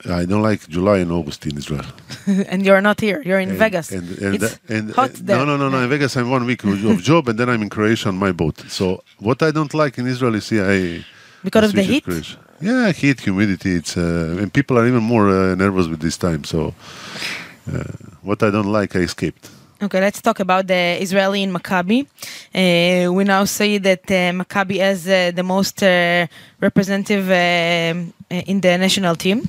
I 0.05 0.25
don't 0.25 0.43
like 0.43 0.68
July 0.68 0.99
and 0.99 1.12
August 1.12 1.47
in 1.47 1.57
Israel. 1.57 1.85
and 2.27 2.66
you're 2.66 2.81
not 2.81 3.01
here. 3.01 3.23
You're 3.25 3.39
in 3.39 3.51
And- 3.51 3.59
Vegas. 3.59 3.93
And, 3.93 4.09
and, 4.18 4.35
it's 4.43 4.59
and, 4.68 4.91
hot 4.93 5.11
and- 5.11 5.29
there. 5.29 5.37
No, 5.39 5.45
no, 5.45 5.57
no, 5.57 5.68
no. 5.68 5.79
In 5.85 5.89
Vegas, 5.89 6.16
I'm 6.16 6.29
one 6.31 6.45
week 6.45 6.64
of 6.64 6.85
of 6.85 7.01
job, 7.03 7.29
and 7.29 7.39
then 7.39 7.49
I'm 7.49 7.62
in 7.62 7.70
Croatia 7.70 8.09
on 8.09 8.16
my 8.16 8.33
boat. 8.33 8.59
So 8.68 9.05
what 9.18 9.41
I 9.43 9.53
don't 9.53 9.73
like 9.73 9.99
in 9.99 10.07
Israel 10.09 10.35
is, 10.35 10.47
see, 10.47 10.61
I 10.61 11.05
Because 11.45 11.64
of 11.70 11.72
the 11.74 11.82
heat? 11.82 12.05
Croatia. 12.05 12.38
Yeah, 12.61 12.93
heat, 12.93 13.20
humidity. 13.20 13.74
It's 13.74 13.97
uh, 13.97 14.38
and 14.40 14.53
people 14.53 14.78
are 14.78 14.86
even 14.86 15.03
more 15.03 15.28
uh, 15.28 15.55
nervous 15.55 15.88
with 15.88 16.01
this 16.01 16.16
time. 16.16 16.45
So 16.45 16.74
uh, 17.72 17.82
what 18.22 18.43
I 18.43 18.51
don't 18.51 18.70
like, 18.70 18.95
I 18.95 19.01
escaped. 19.01 19.51
Okay, 19.82 20.01
let's 20.01 20.22
talk 20.22 20.38
about 20.38 20.68
the 20.68 21.03
Israeli 21.03 21.43
in 21.43 21.53
Maccabi. 21.53 22.07
Uh, 22.55 23.12
we 23.12 23.24
now 23.24 23.45
see 23.45 23.78
that 23.78 24.09
uh, 24.09 24.30
Maccabi 24.30 24.78
has 24.78 25.09
uh, 25.09 25.32
the 25.34 25.43
most 25.43 25.82
uh, 25.82 26.28
representative 26.61 27.26
um, 27.28 28.12
uh, 28.30 28.34
in 28.47 28.61
the 28.61 28.78
national 28.78 29.16
team. 29.16 29.40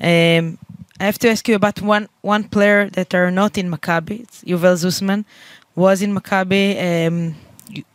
Um, 0.00 0.56
I 0.98 1.04
have 1.04 1.18
to 1.18 1.28
ask 1.28 1.46
you 1.46 1.54
about 1.54 1.82
one 1.82 2.08
one 2.22 2.44
player 2.44 2.88
that 2.90 3.14
are 3.14 3.30
not 3.30 3.58
in 3.58 3.70
Maccabi. 3.70 4.20
It's 4.20 4.42
Yuval 4.44 4.76
Zoosman 4.76 5.26
was 5.74 6.00
in 6.00 6.14
Maccabi, 6.14 7.06
um, 7.06 7.34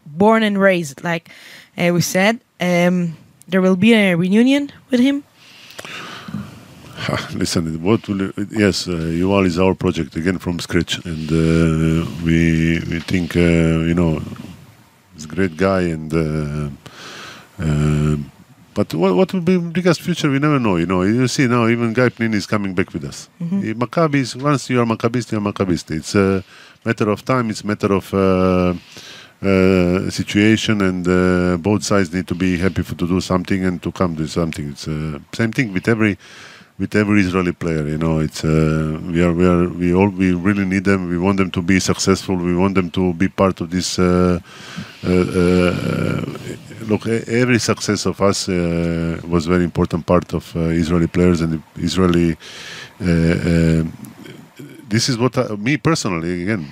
born 0.05 0.43
and 0.43 0.59
raised, 0.59 1.03
like 1.03 1.29
uh, 1.75 1.91
we 1.91 2.01
said. 2.01 2.39
Um, 2.61 3.17
there 3.49 3.61
will 3.61 3.75
be 3.75 3.93
a 3.93 4.15
reunion 4.15 4.71
with 4.91 4.99
him. 4.99 5.23
Listen, 7.33 7.81
what 7.81 8.07
will, 8.07 8.31
yes, 8.51 8.87
uh, 8.87 8.91
Yuval 8.91 9.45
is 9.45 9.57
our 9.57 9.73
project 9.73 10.15
again 10.15 10.37
from 10.37 10.59
scratch, 10.59 11.03
and 11.05 11.31
uh, 11.31 12.05
we 12.25 12.79
we 12.89 12.99
think 12.99 13.35
uh, 13.35 13.87
you 13.89 13.93
know 13.93 14.21
he's 15.13 15.25
a 15.25 15.27
great 15.27 15.55
guy, 15.55 15.81
and 15.81 16.13
uh, 16.13 16.69
uh, 17.63 18.17
but 18.73 18.93
what, 18.93 19.15
what 19.15 19.33
will 19.33 19.41
be 19.41 19.57
biggest 19.57 20.01
future? 20.01 20.29
We 20.29 20.39
never 20.39 20.59
know. 20.59 20.75
You 20.75 20.85
know, 20.85 21.01
you 21.03 21.27
see 21.27 21.47
now 21.47 21.67
even 21.67 21.93
Guy 21.93 22.09
Pnin 22.09 22.33
is 22.33 22.45
coming 22.45 22.73
back 22.75 22.93
with 22.93 23.05
us. 23.05 23.29
Mm-hmm. 23.41 23.81
Maccabi 23.81 24.15
is 24.15 24.35
once 24.35 24.69
you 24.69 24.81
are 24.81 24.85
Maccabist, 24.85 25.31
you 25.31 25.37
are 25.37 25.41
Maccabist. 25.41 25.89
It's 25.91 26.15
a 26.15 26.43
matter 26.85 27.09
of 27.09 27.23
time. 27.23 27.49
It's 27.49 27.61
a 27.61 27.67
matter 27.67 27.93
of. 27.93 28.13
Uh, 29.41 30.09
situation 30.09 30.81
and 30.81 31.07
uh, 31.07 31.55
both 31.55 31.81
sides 31.81 32.13
need 32.13 32.27
to 32.27 32.35
be 32.35 32.57
happy 32.57 32.83
for, 32.83 32.93
to 32.95 33.07
do 33.07 33.21
something 33.21 33.63
and 33.63 33.81
to 33.81 33.89
come 33.89 34.13
to 34.13 34.27
something. 34.27 34.71
It's 34.71 34.85
uh, 34.85 35.17
same 35.31 35.53
thing 35.53 35.71
with 35.71 35.87
every 35.87 36.17
with 36.77 36.93
every 36.93 37.21
Israeli 37.21 37.53
player. 37.53 37.87
You 37.87 37.97
know, 37.97 38.19
it's 38.19 38.43
uh, 38.43 38.99
we 39.01 39.21
are 39.21 39.31
we 39.31 39.45
are 39.45 39.69
we 39.69 39.93
all 39.93 40.09
we 40.09 40.33
really 40.33 40.65
need 40.65 40.83
them. 40.83 41.09
We 41.09 41.17
want 41.17 41.37
them 41.37 41.51
to 41.51 41.61
be 41.61 41.79
successful. 41.79 42.35
We 42.35 42.53
want 42.53 42.75
them 42.75 42.91
to 42.91 43.13
be 43.13 43.29
part 43.29 43.61
of 43.61 43.69
this. 43.69 43.97
Uh, 43.97 44.39
uh, 45.05 45.09
uh, 45.09 46.25
look, 46.87 47.07
every 47.07 47.59
success 47.59 48.05
of 48.05 48.19
us 48.19 48.49
uh, 48.49 49.21
was 49.25 49.45
very 49.45 49.63
important 49.63 50.05
part 50.05 50.33
of 50.33 50.53
uh, 50.55 50.59
Israeli 50.83 51.07
players 51.07 51.39
and 51.39 51.63
Israeli. 51.77 52.35
This 54.89 55.07
is 55.09 55.15
what 55.23 55.37
I, 55.37 55.43
me 55.67 55.77
personally 55.77 56.31
again 56.43 56.63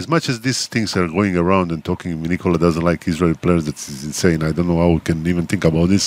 as 0.00 0.06
much 0.14 0.28
as 0.28 0.36
these 0.46 0.66
things 0.66 0.96
are 0.96 1.08
going 1.18 1.36
around 1.36 1.70
and 1.72 1.80
talking 1.90 2.10
Nikola 2.22 2.58
doesn't 2.58 2.82
like 2.90 3.00
Israeli 3.12 3.38
players 3.44 3.64
that's 3.66 3.86
insane. 4.10 4.42
I 4.42 4.50
don't 4.56 4.68
know 4.70 4.80
how 4.84 4.90
we 4.90 5.00
can 5.08 5.18
even 5.32 5.46
think 5.46 5.64
about 5.64 5.88
this. 5.94 6.04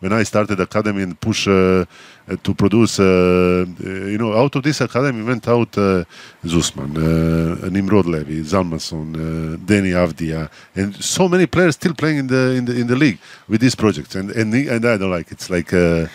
When 0.00 0.12
I 0.12 0.22
started 0.24 0.58
academy 0.60 1.02
and 1.02 1.14
push 1.28 1.46
uh, 1.48 1.52
uh, 1.52 2.36
to 2.46 2.54
produce 2.54 2.94
uh, 3.00 3.04
uh, 3.04 3.88
you 4.12 4.18
know 4.22 4.30
out 4.42 4.52
of 4.56 4.62
this 4.62 4.78
academy 4.88 5.22
went 5.32 5.46
out 5.48 5.72
uh, 5.78 6.04
Zoosman 6.44 6.92
uh, 6.96 7.68
Nimrod 7.74 8.06
Levi 8.06 8.36
Zalmason 8.52 9.08
uh, 9.14 9.56
Deni 9.68 9.92
Avdija 10.02 10.42
and 10.74 10.94
so 11.16 11.28
many 11.28 11.46
players 11.46 11.74
still 11.80 11.94
playing 11.94 12.18
in 12.22 12.26
the 12.34 12.42
in 12.58 12.64
the 12.68 12.74
in 12.80 12.86
the 12.92 12.96
league 13.04 13.18
with 13.48 13.60
these 13.64 13.74
projects. 13.74 14.14
And 14.14 14.30
and, 14.40 14.54
and 14.54 14.84
I 14.84 14.96
don't 14.98 15.10
like 15.18 15.28
it's 15.34 15.48
like 15.56 15.70
uh, 15.72 16.06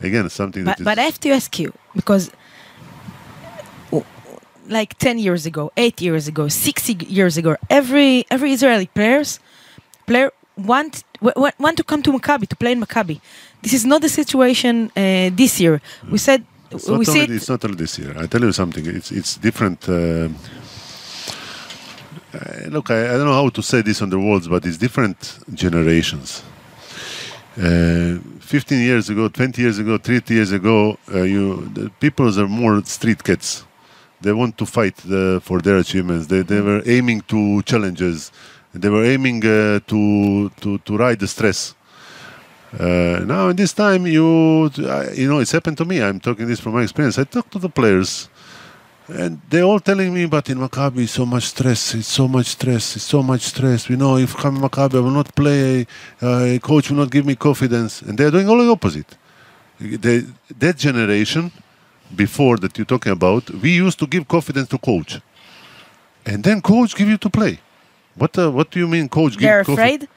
again 0.00 0.28
something 0.30 0.64
But, 0.64 0.78
that 0.78 0.84
but 0.84 0.98
I 0.98 1.04
have 1.10 1.20
to 1.20 1.30
ask 1.30 1.58
you 1.58 1.72
because, 1.94 2.30
like 4.70 4.96
ten 4.98 5.18
years 5.18 5.46
ago, 5.46 5.70
eight 5.76 6.00
years 6.00 6.28
ago, 6.28 6.48
sixty 6.48 6.94
years 7.08 7.36
ago, 7.36 7.56
every 7.68 8.24
every 8.30 8.52
Israeli 8.52 8.86
players 8.86 9.40
player 10.06 10.30
want 10.56 11.04
w- 11.20 11.34
w- 11.34 11.56
want 11.58 11.76
to 11.76 11.84
come 11.84 12.02
to 12.02 12.12
Maccabi 12.12 12.46
to 12.48 12.56
play 12.56 12.72
in 12.72 12.80
Maccabi. 12.80 13.20
This 13.62 13.72
is 13.74 13.84
not 13.84 14.00
the 14.00 14.08
situation 14.08 14.90
uh, 14.96 15.30
this 15.34 15.60
year. 15.60 15.80
We 16.10 16.18
said 16.18 16.44
It's 16.70 16.88
we 16.88 16.98
not, 16.98 17.06
see 17.06 17.20
only, 17.22 17.34
it, 17.34 17.36
it's 17.36 17.48
not 17.48 17.64
only 17.64 17.76
this 17.76 17.98
year. 17.98 18.14
I 18.16 18.26
tell 18.26 18.42
you 18.42 18.52
something. 18.52 18.86
It's 18.86 19.10
it's 19.12 19.36
different. 19.36 19.88
Uh, 19.88 20.28
uh, 22.32 22.68
look, 22.68 22.90
I, 22.90 23.00
I 23.10 23.12
don't 23.16 23.26
know 23.26 23.34
how 23.42 23.48
to 23.48 23.62
say 23.62 23.82
this 23.82 24.00
on 24.02 24.10
the 24.10 24.18
words, 24.18 24.46
but 24.48 24.64
it's 24.64 24.78
different 24.78 25.38
generations. 25.52 26.42
Uh, 27.58 28.18
15 28.40 28.80
years 28.80 29.10
ago, 29.10 29.28
20 29.28 29.60
years 29.60 29.78
ago, 29.78 29.98
30 29.98 30.34
years 30.34 30.52
ago, 30.52 30.96
uh, 31.12 31.22
you 31.22 31.68
the 31.74 31.90
people 32.00 32.26
are 32.38 32.48
more 32.48 32.82
street 32.84 33.22
cats. 33.24 33.64
They 34.20 34.32
want 34.32 34.58
to 34.58 34.66
fight 34.66 34.96
for 34.96 35.60
their 35.60 35.78
achievements. 35.78 36.26
They, 36.26 36.42
they 36.42 36.60
were 36.60 36.82
aiming 36.86 37.22
to 37.22 37.62
challenges. 37.62 38.32
They 38.72 38.88
were 38.88 39.04
aiming 39.04 39.44
uh, 39.44 39.80
to, 39.86 40.50
to 40.60 40.78
to 40.78 40.96
ride 40.96 41.18
the 41.18 41.26
stress. 41.26 41.74
Uh, 42.78 43.20
now 43.26 43.48
in 43.48 43.56
this 43.56 43.72
time, 43.72 44.06
you 44.06 44.70
you 45.14 45.28
know 45.28 45.40
it's 45.40 45.52
happened 45.52 45.78
to 45.78 45.84
me. 45.84 46.00
I'm 46.02 46.20
talking 46.20 46.46
this 46.46 46.60
from 46.60 46.74
my 46.74 46.82
experience. 46.82 47.18
I 47.18 47.24
talk 47.24 47.50
to 47.50 47.58
the 47.58 47.68
players. 47.68 48.28
and 49.12 49.40
they're 49.48 49.64
all 49.64 49.80
telling 49.80 50.14
me, 50.14 50.26
but 50.26 50.48
in 50.50 50.58
Maccabi, 50.58 51.08
so 51.08 51.26
much 51.26 51.44
stress. 51.44 51.94
It's 51.94 52.06
so 52.06 52.28
much 52.28 52.46
stress. 52.46 52.96
It's 52.96 53.04
so 53.04 53.22
much 53.22 53.42
stress. 53.42 53.88
You 53.90 53.96
know, 53.96 54.16
if 54.16 54.34
in 54.44 54.56
Maccabi, 54.56 54.96
I 54.96 55.00
will 55.00 55.10
not 55.10 55.34
play. 55.34 55.86
Uh, 56.20 56.58
coach 56.62 56.90
will 56.90 56.98
not 56.98 57.10
give 57.10 57.26
me 57.26 57.34
confidence, 57.34 58.02
and 58.02 58.16
they're 58.16 58.30
doing 58.30 58.48
all 58.48 58.58
the 58.58 58.70
opposite. 58.70 59.16
They, 59.80 60.24
that 60.58 60.76
generation, 60.76 61.50
before 62.14 62.56
that 62.58 62.76
you're 62.76 62.84
talking 62.86 63.12
about, 63.12 63.50
we 63.50 63.70
used 63.76 63.98
to 63.98 64.06
give 64.06 64.26
confidence 64.26 64.68
to 64.68 64.78
coach, 64.78 65.20
and 66.26 66.42
then 66.44 66.60
coach 66.60 66.94
give 66.94 67.08
you 67.08 67.18
to 67.18 67.30
play. 67.30 67.58
What 68.16 68.36
uh, 68.38 68.50
What 68.50 68.70
do 68.70 68.78
you 68.78 68.88
mean, 68.88 69.08
coach? 69.08 69.32
give 69.32 69.42
They're 69.42 69.60
afraid. 69.60 70.08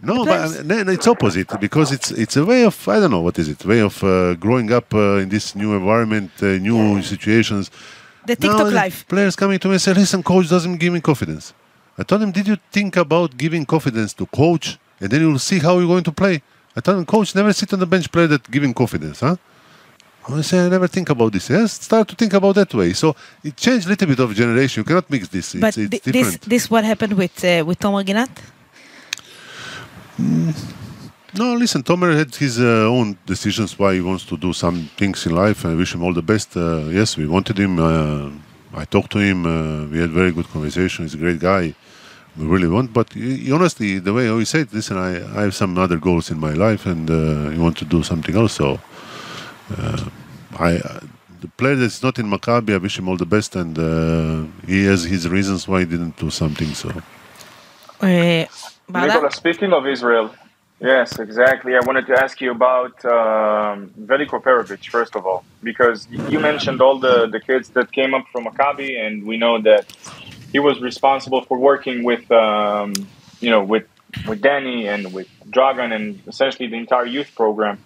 no, 0.00 0.24
but 0.24 0.58
uh, 0.58 0.62
no, 0.64 0.92
it's 0.92 1.06
opposite 1.06 1.48
because 1.60 1.92
it's 1.92 2.10
it's 2.10 2.36
a 2.36 2.44
way 2.44 2.64
of 2.64 2.88
I 2.88 2.98
don't 3.00 3.10
know 3.10 3.20
what 3.20 3.38
is 3.38 3.48
it 3.48 3.64
way 3.64 3.80
of 3.80 4.02
uh, 4.02 4.34
growing 4.34 4.72
up 4.72 4.92
uh, 4.94 5.22
in 5.22 5.28
this 5.28 5.54
new 5.54 5.74
environment, 5.74 6.30
uh, 6.42 6.46
new 6.58 7.02
situations. 7.02 7.70
The 8.26 8.34
Now 8.34 8.40
TikTok 8.40 8.66
the 8.66 8.70
life. 8.84 9.06
Players 9.08 9.36
coming 9.36 9.58
to 9.60 9.68
me 9.68 9.74
and 9.74 9.80
say, 9.82 9.94
"Listen, 9.94 10.22
coach 10.22 10.48
doesn't 10.48 10.76
give 10.78 10.92
me 10.92 11.00
confidence." 11.00 11.54
I 11.98 12.02
told 12.04 12.22
him, 12.22 12.32
"Did 12.32 12.46
you 12.48 12.56
think 12.70 12.96
about 12.96 13.36
giving 13.36 13.64
confidence 13.66 14.12
to 14.14 14.26
coach, 14.26 14.78
and 15.00 15.10
then 15.10 15.20
you'll 15.20 15.38
see 15.50 15.58
how 15.58 15.78
you're 15.78 15.88
going 15.94 16.04
to 16.04 16.12
play?" 16.12 16.42
I 16.76 16.80
told 16.80 16.98
him, 16.98 17.04
"Coach, 17.06 17.34
never 17.34 17.52
sit 17.52 17.72
on 17.72 17.80
the 17.80 17.86
bench 17.86 18.10
player 18.10 18.28
that 18.28 18.50
giving 18.50 18.72
confidence, 18.74 19.20
huh?" 19.20 19.36
I 20.28 20.42
say, 20.42 20.58
"I 20.66 20.68
never 20.68 20.86
think 20.88 21.10
about 21.10 21.32
this." 21.32 21.50
Yes, 21.50 21.72
start 21.72 22.06
to 22.08 22.14
think 22.14 22.32
about 22.32 22.54
that 22.54 22.72
way. 22.74 22.92
So 22.92 23.14
it 23.42 23.56
changed 23.56 23.86
a 23.86 23.90
little 23.90 24.08
bit 24.08 24.18
of 24.20 24.34
generation. 24.34 24.80
You 24.80 24.84
cannot 24.84 25.10
mix 25.10 25.28
this. 25.28 25.54
But 25.54 25.76
it's 25.76 25.76
thi- 25.76 25.86
this 25.86 26.00
different. 26.00 26.40
this 26.42 26.70
what 26.70 26.84
happened 26.84 27.14
with 27.14 27.44
uh, 27.44 27.64
with 27.66 27.78
Tomer 27.80 28.04
Ginat? 28.04 28.30
No, 31.34 31.54
listen, 31.54 31.82
Tomer 31.82 32.14
had 32.14 32.34
his 32.34 32.60
uh, 32.60 32.86
own 32.96 33.16
decisions 33.26 33.78
why 33.78 33.94
he 33.94 34.00
wants 34.02 34.24
to 34.26 34.36
do 34.36 34.52
some 34.52 34.90
things 34.98 35.24
in 35.26 35.34
life. 35.34 35.64
I 35.64 35.74
wish 35.74 35.94
him 35.94 36.02
all 36.02 36.12
the 36.12 36.22
best. 36.22 36.56
Uh, 36.56 36.84
yes, 36.90 37.16
we 37.16 37.26
wanted 37.26 37.58
him. 37.58 37.78
Uh, 37.78 38.30
I 38.74 38.84
talked 38.84 39.10
to 39.12 39.18
him. 39.18 39.46
Uh, 39.46 39.86
we 39.86 39.98
had 39.98 40.10
very 40.10 40.30
good 40.30 40.46
conversation. 40.48 41.04
He's 41.06 41.14
a 41.14 41.18
great 41.18 41.40
guy. 41.40 41.74
We 42.36 42.46
really 42.46 42.68
want, 42.68 42.92
but 42.92 43.12
he, 43.12 43.36
he 43.44 43.52
honestly, 43.52 43.98
the 43.98 44.12
way 44.12 44.26
he 44.38 44.44
said, 44.44 44.72
listen, 44.72 44.96
I, 44.96 45.16
I 45.38 45.42
have 45.42 45.54
some 45.54 45.76
other 45.78 45.98
goals 45.98 46.30
in 46.30 46.38
my 46.38 46.52
life, 46.52 46.86
and 46.86 47.10
uh, 47.10 47.50
he 47.50 47.58
want 47.58 47.76
to 47.78 47.84
do 47.84 48.02
something 48.02 48.34
else. 48.36 48.54
So, 48.54 48.78
I, 50.58 50.76
uh, 50.76 51.00
the 51.40 51.48
player 51.48 51.76
that's 51.76 52.02
not 52.02 52.18
in 52.18 52.26
Maccabi, 52.26 52.74
I 52.74 52.78
wish 52.78 52.98
him 52.98 53.08
all 53.08 53.16
the 53.16 53.26
best, 53.26 53.56
and 53.56 53.78
uh, 53.78 54.46
he 54.66 54.84
has 54.84 55.04
his 55.04 55.28
reasons 55.28 55.66
why 55.66 55.80
he 55.80 55.86
didn't 55.86 56.16
do 56.16 56.30
something. 56.30 56.68
So. 56.74 56.90
Uh, 58.00 58.46
Nikola, 58.88 59.30
speaking 59.30 59.72
of 59.72 59.86
Israel, 59.86 60.34
yes, 60.80 61.18
exactly. 61.18 61.74
I 61.74 61.80
wanted 61.80 62.06
to 62.08 62.14
ask 62.22 62.40
you 62.40 62.50
about 62.50 63.04
um, 63.04 63.90
Veliko 64.00 64.42
Perovic, 64.42 64.84
first 64.88 65.16
of 65.16 65.26
all, 65.26 65.44
because 65.62 66.06
you 66.28 66.38
mentioned 66.38 66.80
all 66.80 66.98
the, 66.98 67.26
the 67.26 67.40
kids 67.40 67.70
that 67.70 67.92
came 67.92 68.14
up 68.14 68.24
from 68.32 68.44
Maccabi, 68.44 68.98
and 68.98 69.24
we 69.24 69.36
know 69.36 69.60
that 69.62 69.86
he 70.52 70.58
was 70.58 70.80
responsible 70.80 71.42
for 71.42 71.58
working 71.58 72.04
with, 72.04 72.30
um, 72.30 72.92
you 73.40 73.50
know, 73.50 73.62
with 73.62 73.86
with 74.28 74.42
Deni 74.42 74.84
and 74.92 75.12
with 75.14 75.28
Dragan 75.48 75.90
and 75.96 76.20
essentially 76.26 76.68
the 76.68 76.76
entire 76.76 77.06
youth 77.06 77.34
program. 77.34 77.78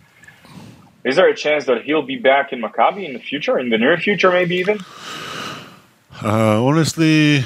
Is 1.07 1.15
there 1.15 1.29
a 1.29 1.37
chance 1.37 1.67
that 1.67 1.83
he'll 1.87 2.09
be 2.15 2.17
back 2.17 2.53
in 2.53 2.61
Maccabi 2.61 3.05
in 3.09 3.13
the 3.13 3.21
future, 3.21 3.61
in 3.61 3.69
the 3.69 3.79
near 3.79 3.97
future, 3.97 4.31
maybe 4.33 4.57
even? 4.57 4.79
Uh, 6.21 6.65
honestly, 6.69 7.45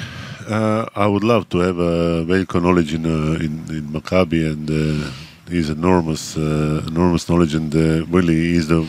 uh, 0.49 0.87
I 0.95 1.05
would 1.05 1.23
love 1.23 1.47
to 1.49 1.57
have 1.59 1.77
uh, 1.79 2.25
medical 2.25 2.59
knowledge 2.59 2.91
in 2.95 3.05
uh, 3.05 3.45
in, 3.45 3.53
in 3.77 3.83
Maccabi, 3.95 4.41
and 4.51 4.65
uh, 4.67 5.11
he's 5.47 5.69
enormous, 5.69 6.35
uh, 6.35 6.83
enormous 6.87 7.29
knowledge, 7.29 7.53
and 7.53 7.71
uh, 7.75 8.03
really 8.07 8.39
he's 8.53 8.67
the 8.67 8.81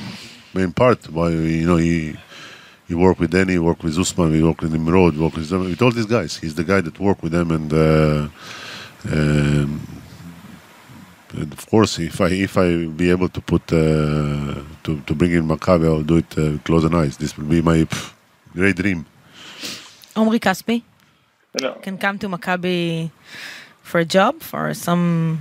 main 0.54 0.72
part. 0.72 1.00
Why 1.10 1.28
you 1.28 1.66
know 1.66 1.76
he 1.76 2.16
he 2.88 2.94
worked 2.94 3.20
with 3.20 3.32
Deni, 3.32 3.58
worked 3.58 3.84
with 3.84 3.98
Usman, 3.98 4.32
we 4.32 4.42
worked 4.42 4.62
with 4.62 4.72
Nimrod, 4.72 5.18
worked 5.18 5.36
with, 5.36 5.52
with 5.52 5.82
all 5.82 5.90
these 5.90 6.06
guys. 6.16 6.38
He's 6.38 6.54
the 6.54 6.64
guy 6.64 6.80
that 6.80 6.98
worked 6.98 7.22
with 7.22 7.32
them, 7.32 7.50
and. 7.50 7.70
Uh, 7.72 8.28
um, 9.10 10.01
of 11.34 11.66
course, 11.68 11.98
if 11.98 12.20
I 12.20 12.28
if 12.28 12.56
I 12.58 12.86
be 12.86 13.10
able 13.10 13.28
to 13.28 13.40
put 13.40 13.62
uh, 13.72 14.60
to 14.84 15.00
to 15.06 15.14
bring 15.14 15.32
in 15.32 15.46
Maccabi, 15.48 15.86
I'll 15.86 16.02
do 16.02 16.18
it 16.18 16.38
uh, 16.38 16.58
close 16.64 16.84
and 16.84 16.94
eyes. 16.94 17.16
This 17.16 17.36
will 17.36 17.46
be 17.46 17.62
my 17.62 17.84
pff, 17.84 18.12
great 18.54 18.76
dream. 18.76 19.06
Omri 20.14 20.38
Casspi 20.40 20.82
You 21.58 21.66
know, 21.66 21.74
can 21.82 21.96
come 21.98 22.18
to 22.18 22.28
Maccabi 22.28 23.10
for 23.82 24.00
a 24.00 24.04
job 24.04 24.42
for 24.42 24.74
some. 24.74 25.40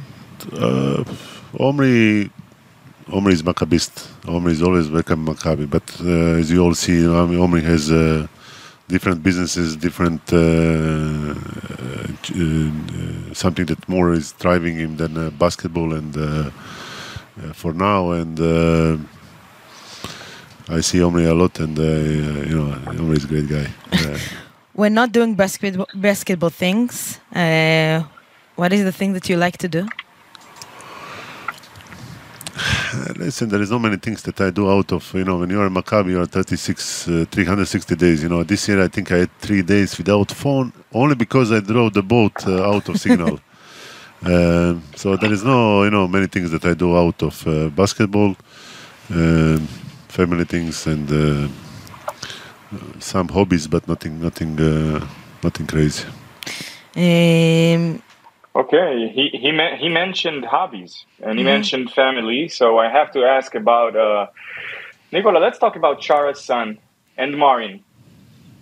Uh, 0.54 1.04
Omri, 1.60 2.30
Omri 3.12 3.34
is 3.34 3.44
Maccabist. 3.44 4.08
Omri 4.28 4.54
is 4.54 4.62
always 4.64 4.90
welcome 4.90 5.26
Maccabi. 5.26 5.70
But 5.70 5.84
uh, 6.02 6.40
as 6.40 6.52
you 6.52 6.64
all 6.64 6.74
see, 6.74 7.06
Omri 7.08 7.62
has 7.62 7.92
uh, 7.92 8.28
different 8.92 9.24
businesses, 9.24 9.76
different 9.88 10.22
uh, 10.34 10.38
uh, 10.38 12.08
uh, 12.36 13.34
something 13.34 13.66
that 13.72 13.82
more 13.88 14.14
is 14.14 14.34
driving 14.34 14.76
him 14.76 14.98
than 14.98 15.18
uh, 15.18 15.30
basketball. 15.32 15.94
And 15.94 16.16
uh, 16.16 16.52
uh, 17.42 17.54
for 17.54 17.74
now, 17.74 18.12
and 18.12 18.40
uh, 18.40 18.98
I 20.70 20.82
see 20.82 21.02
Omri 21.02 21.26
a 21.26 21.34
lot, 21.34 21.60
and 21.60 21.78
uh, 21.80 21.84
you 22.50 22.56
know, 22.60 22.70
Omri 22.88 23.18
is 23.18 23.24
a 23.24 23.28
great 23.28 23.50
guy. 23.50 23.68
We're 24.76 24.90
not 25.02 25.12
doing 25.12 25.36
basketball 25.36 25.88
basketball 25.96 26.50
things. 26.50 27.20
Uh, 27.34 28.04
what 28.56 28.72
is 28.74 28.84
the 28.84 28.92
thing 28.92 29.14
that 29.14 29.30
you 29.30 29.38
like 29.38 29.58
to 29.60 29.68
do? 29.68 29.88
Listen, 33.16 33.48
there 33.50 33.62
is 33.62 33.72
not 33.72 33.80
many 33.80 33.98
things 33.98 34.22
that 34.24 34.40
I 34.42 34.50
do 34.50 34.70
out 34.70 34.92
of, 34.92 35.14
you 35.14 35.24
know, 35.24 35.38
when 35.38 35.50
you 35.50 35.60
are 35.62 35.68
in 35.68 35.74
Maccabi, 35.74 36.10
you 36.10 36.22
are 36.22 36.26
36, 36.26 37.08
uh, 37.08 37.26
360 37.32 37.96
days. 37.96 38.24
You 38.24 38.30
know, 38.30 38.44
this 38.44 38.68
year 38.68 38.84
I 38.84 38.88
think 38.90 39.12
I 39.12 39.20
had 39.20 39.40
three 39.40 39.62
days 39.62 39.98
without 39.98 40.32
phone, 40.32 40.74
only 40.94 41.16
because 41.16 41.52
I 41.52 41.62
drove 41.62 41.94
the 41.94 42.04
boat 42.04 42.46
uh, 42.48 42.70
out 42.70 42.90
of 42.90 43.00
signal. 43.00 43.40
Um 44.24 44.84
so 44.96 45.18
there 45.18 45.34
is 45.34 45.44
no, 45.44 45.84
you 45.84 45.90
know, 45.90 46.08
many 46.08 46.28
things 46.28 46.52
that 46.52 46.64
I 46.64 46.76
do 46.76 46.96
out 46.96 47.24
of 47.24 47.48
uh, 47.48 47.70
basketball, 47.70 48.36
um 49.10 49.68
family 50.10 50.44
things, 50.46 50.86
and 50.86 51.10
uh, 51.12 51.48
uh, 52.74 53.00
some 53.00 53.30
hobbies, 53.30 53.66
but 53.68 53.88
nothing, 53.88 54.22
nothing, 54.22 54.60
uh, 54.60 55.04
nothing 55.42 55.66
crazy. 55.66 56.06
Um, 56.96 58.02
Okay, 58.56 59.10
he 59.16 59.30
he 59.38 59.52
me- 59.52 59.78
he 59.80 59.90
mentioned 59.90 60.44
hobbies 60.46 61.06
and 61.24 61.40
he 61.40 61.44
Mhm. 61.44 61.48
mentioned 61.56 61.92
family, 61.94 62.50
so 62.50 62.80
I 62.80 62.90
have 62.90 63.12
to 63.14 63.24
ask 63.24 63.56
about 63.56 63.96
uh, 63.96 64.28
Nikola. 65.12 65.40
Let's 65.40 65.58
talk 65.60 65.76
about 65.78 66.02
Chara's 66.02 66.44
son 66.44 66.80
and 67.18 67.38
Marin, 67.38 67.84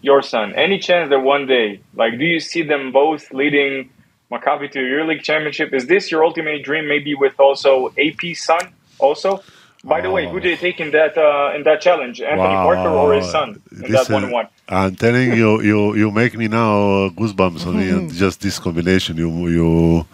your 0.01 0.21
son. 0.21 0.53
Any 0.55 0.79
chance 0.79 1.09
that 1.09 1.21
one 1.21 1.47
day, 1.47 1.81
like, 1.95 2.19
do 2.19 2.25
you 2.25 2.39
see 2.39 2.61
them 2.63 2.91
both 2.91 3.31
leading 3.33 3.89
Maccabi 4.31 4.71
to 4.71 4.79
a 4.79 4.83
EuroLeague 4.83 5.23
championship? 5.23 5.73
Is 5.73 5.87
this 5.87 6.11
your 6.11 6.23
ultimate 6.23 6.63
dream? 6.63 6.87
Maybe 6.87 7.15
with 7.15 7.39
also 7.39 7.89
AP 7.97 8.35
son, 8.35 8.73
also. 8.99 9.43
By 9.83 10.01
the 10.01 10.11
way, 10.11 10.29
who 10.29 10.39
did 10.41 10.49
you 10.51 10.57
take 10.57 10.79
in 10.81 10.91
that 10.91 11.17
uh, 11.17 11.55
in 11.55 11.63
that 11.63 11.79
challenge, 11.79 12.19
Anthony 12.19 12.55
Parker 12.67 12.89
or 12.89 13.13
his 13.13 13.29
son 13.31 13.61
in 13.71 13.91
that 13.93 14.09
one 14.09 14.29
one? 14.29 14.47
I'm 14.67 14.95
telling 14.95 15.33
you, 15.33 15.61
you 15.61 15.95
you 15.95 16.11
make 16.11 16.35
me 16.35 16.49
now 16.49 17.05
uh, 17.05 17.09
goosebumps 17.09 17.65
on 17.65 17.77
me. 17.77 17.89
and 17.89 18.11
Just 18.13 18.41
this 18.41 18.59
combination, 18.59 19.15
you 19.15 19.29
you 19.47 20.05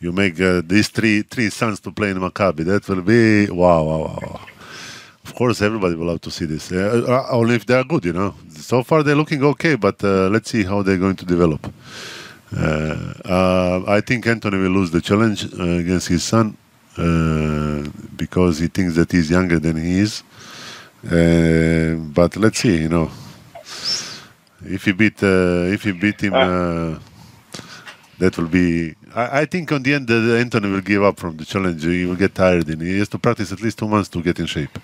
you 0.00 0.12
make 0.12 0.40
uh, 0.40 0.62
these 0.64 0.88
three 0.88 1.20
three 1.22 1.50
sons 1.50 1.78
to 1.80 1.92
play 1.92 2.10
in 2.10 2.16
Maccabi. 2.18 2.64
That 2.64 2.88
will 2.88 3.02
be 3.02 3.50
wow, 3.50 3.82
wow, 3.82 3.98
wow. 3.98 4.18
wow. 4.22 4.40
Of 5.24 5.34
course, 5.34 5.60
everybody 5.60 5.94
will 5.94 6.06
love 6.06 6.22
to 6.22 6.30
see 6.30 6.46
this. 6.46 6.72
Uh, 6.72 7.04
uh, 7.06 7.36
only 7.36 7.54
if 7.54 7.66
they 7.66 7.74
are 7.74 7.84
good, 7.84 8.04
you 8.06 8.12
know. 8.14 8.34
So 8.48 8.82
far, 8.82 9.02
they're 9.02 9.14
looking 9.14 9.44
okay, 9.44 9.76
but 9.76 10.02
uh, 10.02 10.28
let's 10.30 10.50
see 10.50 10.64
how 10.64 10.82
they're 10.82 10.96
going 10.96 11.16
to 11.16 11.24
develop. 11.26 11.72
Uh, 12.56 13.12
uh, 13.24 13.84
I 13.86 14.00
think 14.00 14.26
Anthony 14.26 14.56
will 14.58 14.70
lose 14.70 14.90
the 14.90 15.00
challenge 15.00 15.44
uh, 15.54 15.62
against 15.62 16.08
his 16.08 16.24
son 16.24 16.56
because 16.96 18.58
he 18.58 18.68
thinks 18.68 18.96
that 18.96 19.10
he's 19.10 19.30
younger 19.30 19.58
than 19.58 19.76
he 19.76 19.98
is. 20.00 20.22
Uh, 21.04 21.96
but 22.14 22.36
let's 22.36 22.58
see, 22.60 22.82
you 22.82 22.88
know, 22.88 23.10
if 24.64 24.84
he 24.84 24.92
beat 24.92 25.22
uh, 25.22 25.72
if 25.72 25.82
he 25.82 25.92
beat 25.92 26.20
him, 26.20 26.34
uh, 26.34 26.98
that 28.18 28.38
will 28.38 28.46
be. 28.48 28.94
I, 29.14 29.40
I 29.40 29.44
think 29.46 29.72
on 29.72 29.82
the 29.82 29.94
end, 29.94 30.10
uh, 30.10 30.14
Anthony 30.36 30.70
will 30.70 30.80
give 30.80 31.02
up 31.02 31.18
from 31.18 31.36
the 31.36 31.44
challenge. 31.44 31.82
He 31.82 32.04
will 32.06 32.16
get 32.16 32.34
tired, 32.34 32.68
and 32.68 32.80
he 32.80 32.98
has 33.00 33.08
to 33.10 33.18
practice 33.18 33.50
at 33.52 33.60
least 33.60 33.78
two 33.78 33.88
months 33.88 34.08
to 34.10 34.22
get 34.22 34.38
in 34.38 34.46
shape. 34.46 34.78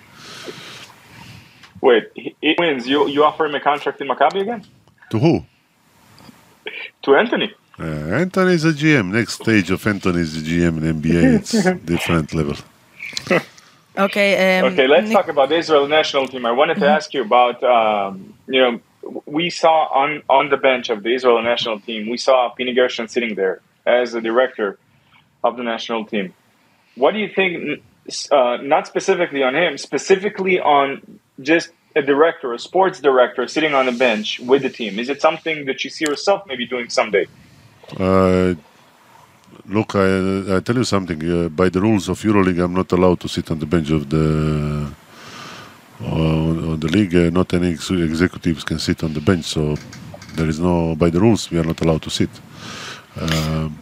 Wait, 1.80 2.10
he, 2.14 2.34
he 2.40 2.56
wins. 2.58 2.88
You 2.88 3.06
you 3.08 3.24
offer 3.24 3.46
him 3.46 3.54
a 3.54 3.60
contract 3.60 4.00
in 4.00 4.08
Maccabi 4.08 4.40
again? 4.42 4.64
To 5.10 5.18
who? 5.18 5.44
To 7.02 7.16
Anthony. 7.16 7.54
Uh, 7.80 7.84
Anthony 7.84 8.54
is 8.54 8.64
a 8.64 8.72
GM. 8.72 9.12
Next 9.12 9.34
stage 9.34 9.70
of 9.70 9.86
Anthony 9.86 10.20
is 10.20 10.36
a 10.36 10.40
GM 10.40 10.78
in 10.78 11.00
NBA. 11.00 11.34
It's 11.38 11.52
different 11.84 12.34
level. 12.34 12.56
okay. 13.96 14.58
Um, 14.58 14.72
Okay, 14.72 14.88
let's 14.88 15.08
Nic- 15.08 15.16
talk 15.16 15.28
about 15.28 15.48
the 15.48 15.56
Israel 15.56 15.86
national 15.86 16.26
team. 16.26 16.44
I 16.44 16.50
wanted 16.52 16.78
to 16.78 16.88
ask 16.88 17.14
you 17.14 17.22
about, 17.22 17.62
um, 17.62 18.34
you 18.48 18.60
know, 18.60 18.80
we 19.26 19.48
saw 19.48 19.86
on, 19.94 20.22
on 20.28 20.48
the 20.50 20.56
bench 20.56 20.90
of 20.90 21.02
the 21.04 21.14
Israel 21.14 21.40
national 21.42 21.78
team, 21.80 22.08
we 22.08 22.16
saw 22.16 22.52
Pini 22.58 22.74
Gershon 22.74 23.06
sitting 23.08 23.36
there 23.36 23.60
as 23.86 24.12
the 24.12 24.20
director 24.20 24.78
of 25.44 25.56
the 25.56 25.62
national 25.62 26.04
team. 26.04 26.34
What 26.96 27.12
do 27.12 27.20
you 27.20 27.28
think, 27.28 27.80
uh, 28.32 28.58
not 28.60 28.88
specifically 28.88 29.44
on 29.44 29.54
him, 29.54 29.78
specifically 29.78 30.58
on 30.58 31.20
just 31.40 31.70
a 31.94 32.02
director, 32.02 32.52
a 32.52 32.58
sports 32.58 33.00
director, 33.00 33.46
sitting 33.46 33.72
on 33.72 33.86
the 33.86 33.92
bench 33.92 34.40
with 34.40 34.62
the 34.62 34.70
team? 34.70 34.98
Is 34.98 35.08
it 35.08 35.20
something 35.22 35.66
that 35.66 35.84
you 35.84 35.90
see 35.90 36.04
yourself 36.08 36.42
maybe 36.48 36.66
doing 36.66 36.90
someday? 36.90 37.26
Uh, 37.96 38.54
look, 39.66 39.94
I, 39.94 40.56
I 40.56 40.60
tell 40.60 40.76
you 40.76 40.84
something. 40.84 41.20
Uh, 41.22 41.48
by 41.48 41.68
the 41.68 41.80
rules 41.80 42.08
of 42.08 42.20
EuroLeague, 42.20 42.62
I'm 42.62 42.74
not 42.74 42.92
allowed 42.92 43.20
to 43.20 43.28
sit 43.28 43.50
on 43.50 43.58
the 43.58 43.66
bench 43.66 43.90
of 43.90 44.08
the 44.10 44.92
on, 46.00 46.72
on 46.72 46.80
the 46.80 46.88
league. 46.88 47.14
Uh, 47.14 47.30
not 47.30 47.52
any 47.54 47.72
ex- 47.72 47.90
executives 47.90 48.64
can 48.64 48.78
sit 48.78 49.02
on 49.04 49.14
the 49.14 49.20
bench. 49.20 49.44
So 49.46 49.76
there 50.34 50.48
is 50.48 50.60
no 50.60 50.94
by 50.96 51.10
the 51.10 51.20
rules 51.20 51.50
we 51.50 51.58
are 51.58 51.64
not 51.64 51.80
allowed 51.80 52.02
to 52.02 52.10
sit. 52.10 52.30
Um, 53.20 53.78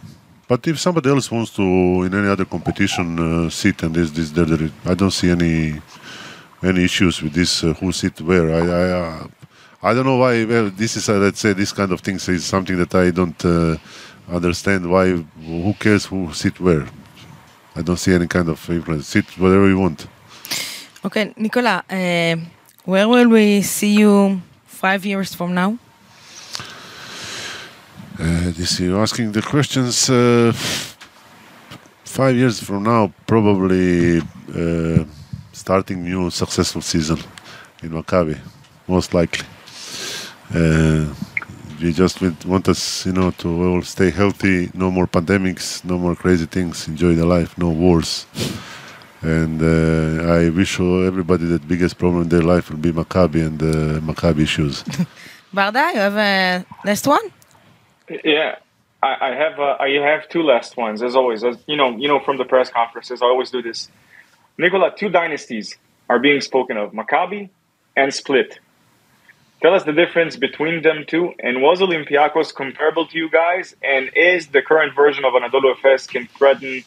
but 0.47 0.65
if 0.67 0.79
somebody 0.79 1.09
else 1.09 1.29
wants 1.29 1.51
to 1.55 1.61
in 1.61 2.13
any 2.13 2.27
other 2.29 2.45
competition 2.45 3.19
uh, 3.19 3.49
sit 3.49 3.83
and 3.83 3.93
this 3.93 4.11
this 4.11 4.31
there, 4.31 4.69
I 4.85 4.93
don't 4.93 5.11
see 5.11 5.29
any 5.29 5.81
any 6.63 6.85
issues 6.85 7.21
with 7.21 7.33
this 7.33 7.63
uh, 7.63 7.73
who 7.73 7.91
sit 7.91 8.21
where. 8.21 8.51
I 8.53 8.59
I, 8.59 8.91
uh, 8.91 9.27
I 9.81 9.93
don't 9.93 10.05
know 10.05 10.17
why. 10.17 10.43
Well, 10.45 10.69
this 10.71 10.97
is 10.97 11.07
uh, 11.07 11.17
let's 11.17 11.39
say 11.39 11.53
this 11.53 11.71
kind 11.71 11.91
of 11.91 12.01
things 12.01 12.27
is 12.29 12.45
something 12.45 12.77
that 12.77 12.95
I 12.95 13.11
don't 13.11 13.45
uh, 13.45 13.77
understand. 14.27 14.89
Why? 14.89 15.09
Who 15.45 15.73
cares 15.79 16.05
who 16.05 16.33
sit 16.33 16.59
where? 16.59 16.85
I 17.75 17.83
don't 17.83 17.97
see 17.97 18.13
any 18.13 18.27
kind 18.27 18.49
of 18.49 18.69
influence. 18.69 19.07
Sit 19.07 19.25
whatever 19.37 19.67
you 19.67 19.77
want. 19.77 20.07
Okay, 21.05 21.31
Nikola, 21.37 21.83
uh, 21.89 22.35
where 22.85 23.07
will 23.07 23.29
we 23.29 23.61
see 23.61 23.99
you 23.99 24.41
five 24.65 25.05
years 25.05 25.35
from 25.35 25.53
now? 25.53 25.77
Uh, 28.19 28.51
this 28.57 28.79
you're 28.79 28.99
asking 28.99 29.31
the 29.31 29.43
questions. 29.43 30.09
Uh, 30.09 30.51
five 32.03 32.35
years 32.35 32.59
from 32.59 32.81
now, 32.81 33.13
probably 33.27 34.21
uh, 34.55 35.05
starting 35.51 36.03
new 36.03 36.31
successful 36.31 36.81
season 36.81 37.19
in 37.83 37.91
Maccabi, 37.91 38.39
most 38.87 39.13
likely. 39.13 39.45
Uh, 40.53 41.05
we 41.81 41.91
just 41.93 42.21
want- 42.21 42.45
want 42.45 42.67
us, 42.69 43.05
you 43.05 43.13
know, 43.13 43.31
to 43.31 43.47
all 43.63 43.81
stay 43.81 44.09
healthy. 44.11 44.69
No 44.73 44.89
more 44.89 45.07
pandemics, 45.07 45.83
no 45.83 45.97
more 45.97 46.15
crazy 46.15 46.45
things. 46.45 46.87
Enjoy 46.87 47.13
the 47.15 47.25
life, 47.25 47.57
no 47.57 47.69
wars. 47.69 48.25
And 49.21 49.61
uh, 49.61 50.31
I 50.37 50.49
wish 50.49 50.79
everybody 50.79 51.45
that 51.45 51.67
biggest 51.67 51.97
problem 51.97 52.23
in 52.23 52.29
their 52.29 52.43
life 52.43 52.69
will 52.69 52.77
be 52.77 52.91
Maccabi 52.91 53.45
and 53.45 53.61
uh, 53.61 53.99
Maccabi 54.01 54.41
issues. 54.41 54.83
Barda, 55.53 55.93
you 55.93 55.99
have 55.99 56.17
a 56.17 56.65
last 56.85 57.07
one? 57.07 57.31
Yeah, 58.23 58.55
I, 59.01 59.15
I 59.29 59.35
have 59.35 59.59
uh, 59.59 59.75
I 59.79 59.89
have 60.11 60.29
two 60.29 60.43
last 60.43 60.77
ones 60.77 61.01
as 61.01 61.15
always. 61.15 61.43
As 61.43 61.57
you 61.67 61.75
know, 61.75 61.95
you 61.97 62.07
know 62.07 62.19
from 62.19 62.37
the 62.37 62.45
press 62.45 62.69
conferences, 62.69 63.21
I 63.21 63.25
always 63.25 63.49
do 63.49 63.61
this. 63.61 63.89
Nikola, 64.57 64.93
two 64.95 65.09
dynasties 65.09 65.75
are 66.09 66.19
being 66.19 66.41
spoken 66.41 66.77
of: 66.77 66.91
Maccabi 66.91 67.49
and 67.95 68.13
Split. 68.13 68.59
Tell 69.61 69.73
us 69.73 69.83
the 69.83 69.93
difference 69.93 70.35
between 70.35 70.83
them 70.83 71.03
two, 71.07 71.33
and 71.39 71.63
was 71.63 71.81
Olympiacos 71.81 72.53
comparable 72.53 73.07
to 73.07 73.17
you 73.17 73.29
guys? 73.29 73.75
And 73.83 74.11
is 74.15 74.47
the 74.47 74.61
current 74.61 74.93
version 74.93 75.25
of 75.25 75.33
Anadolu 75.33 75.75
Efes 75.75 76.07
can 76.07 76.27
threaten, 76.27 76.83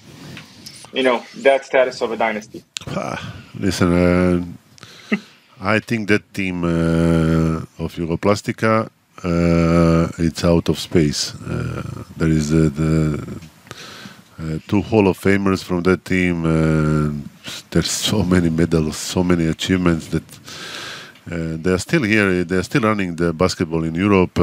you 0.92 1.02
know, 1.02 1.24
that 1.38 1.64
status 1.64 2.00
of 2.00 2.12
a 2.12 2.16
dynasty? 2.16 2.62
Listen, 3.58 4.56
uh, 5.10 5.16
I 5.60 5.80
think 5.80 6.08
that 6.08 6.32
team 6.32 6.62
uh, 6.62 7.84
of 7.84 7.94
Jugoplastika, 7.96 8.88
uh, 9.24 10.08
it's 10.18 10.44
out 10.44 10.68
of 10.68 10.78
space. 10.78 11.34
Uh, 11.34 12.04
there 12.16 12.28
is 12.28 12.54
uh, 12.54 12.70
the 12.72 13.40
uh, 14.38 14.58
two 14.68 14.80
Hall 14.82 15.08
of 15.08 15.18
Famers 15.18 15.64
from 15.64 15.82
that 15.82 16.04
team. 16.04 16.44
There's 17.70 17.90
so 17.90 18.22
many 18.22 18.48
medals, 18.48 18.96
so 18.96 19.24
many 19.24 19.46
achievements 19.46 20.06
that 20.08 20.24
uh, 21.26 21.56
they 21.56 21.72
are 21.72 21.78
still 21.78 22.02
here. 22.02 22.44
They 22.44 22.56
are 22.56 22.62
still 22.62 22.82
running 22.82 23.16
the 23.16 23.32
basketball 23.32 23.84
in 23.84 23.94
Europe. 23.94 24.38
Uh, 24.38 24.42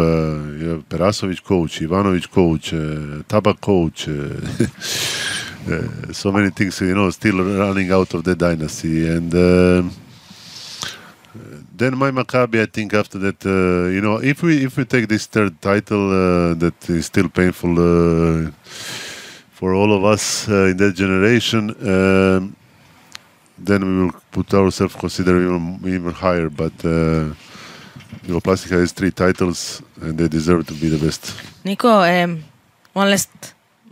you 0.60 0.70
have 0.70 0.90
Perasovic 0.90 1.44
coach, 1.44 1.80
Ivanovic 1.80 2.30
coach, 2.30 2.74
uh, 2.74 3.24
Tabak 3.28 3.60
coach. 3.62 4.08
Uh, 4.08 4.14
uh, 5.74 6.14
so 6.14 6.32
many 6.32 6.50
things, 6.52 6.80
you 6.82 6.94
know, 6.94 7.10
still 7.10 7.44
running 7.44 7.92
out 7.92 8.14
of 8.14 8.24
the 8.24 8.36
dynasty. 8.36 9.08
And 9.08 9.34
um, 9.34 9.92
then 11.78 11.98
my 11.98 12.12
Maccabi, 12.12 12.62
I 12.62 12.66
think 12.66 12.94
after 12.94 13.18
that, 13.20 13.46
uh, 13.46 13.90
you 13.90 14.02
know, 14.02 14.18
if 14.18 14.44
we 14.44 14.64
if 14.66 14.78
we 14.78 14.86
take 14.86 15.08
this 15.08 15.26
third 15.28 15.62
title, 15.62 16.10
uh, 16.12 16.54
that 16.56 16.90
is 16.90 17.06
still 17.06 17.30
painful 17.30 17.72
uh, 17.78 18.52
for 19.52 19.74
all 19.74 19.94
of 19.94 20.04
us 20.04 20.48
uh, 20.50 20.72
in 20.72 20.78
that 20.78 20.94
generation. 20.96 21.70
Um, 21.88 22.56
then 23.58 23.86
we 23.86 24.05
will 24.05 24.16
put 24.32 24.53
ourselves 24.53 24.95
consider 24.95 25.38
even, 25.41 25.80
even 25.86 26.12
higher. 26.12 26.49
But 26.49 26.74
uh, 26.86 27.34
Jugoplastika 28.26 28.80
has 28.80 28.91
three 28.91 29.12
titles, 29.12 29.82
and 30.01 30.18
they 30.18 30.28
deserve 30.28 30.68
to 30.68 30.74
be 30.74 30.89
the 30.89 31.03
best. 31.03 31.34
Nico, 31.64 32.01
um, 32.01 32.43
one 32.93 33.10
last 33.10 33.30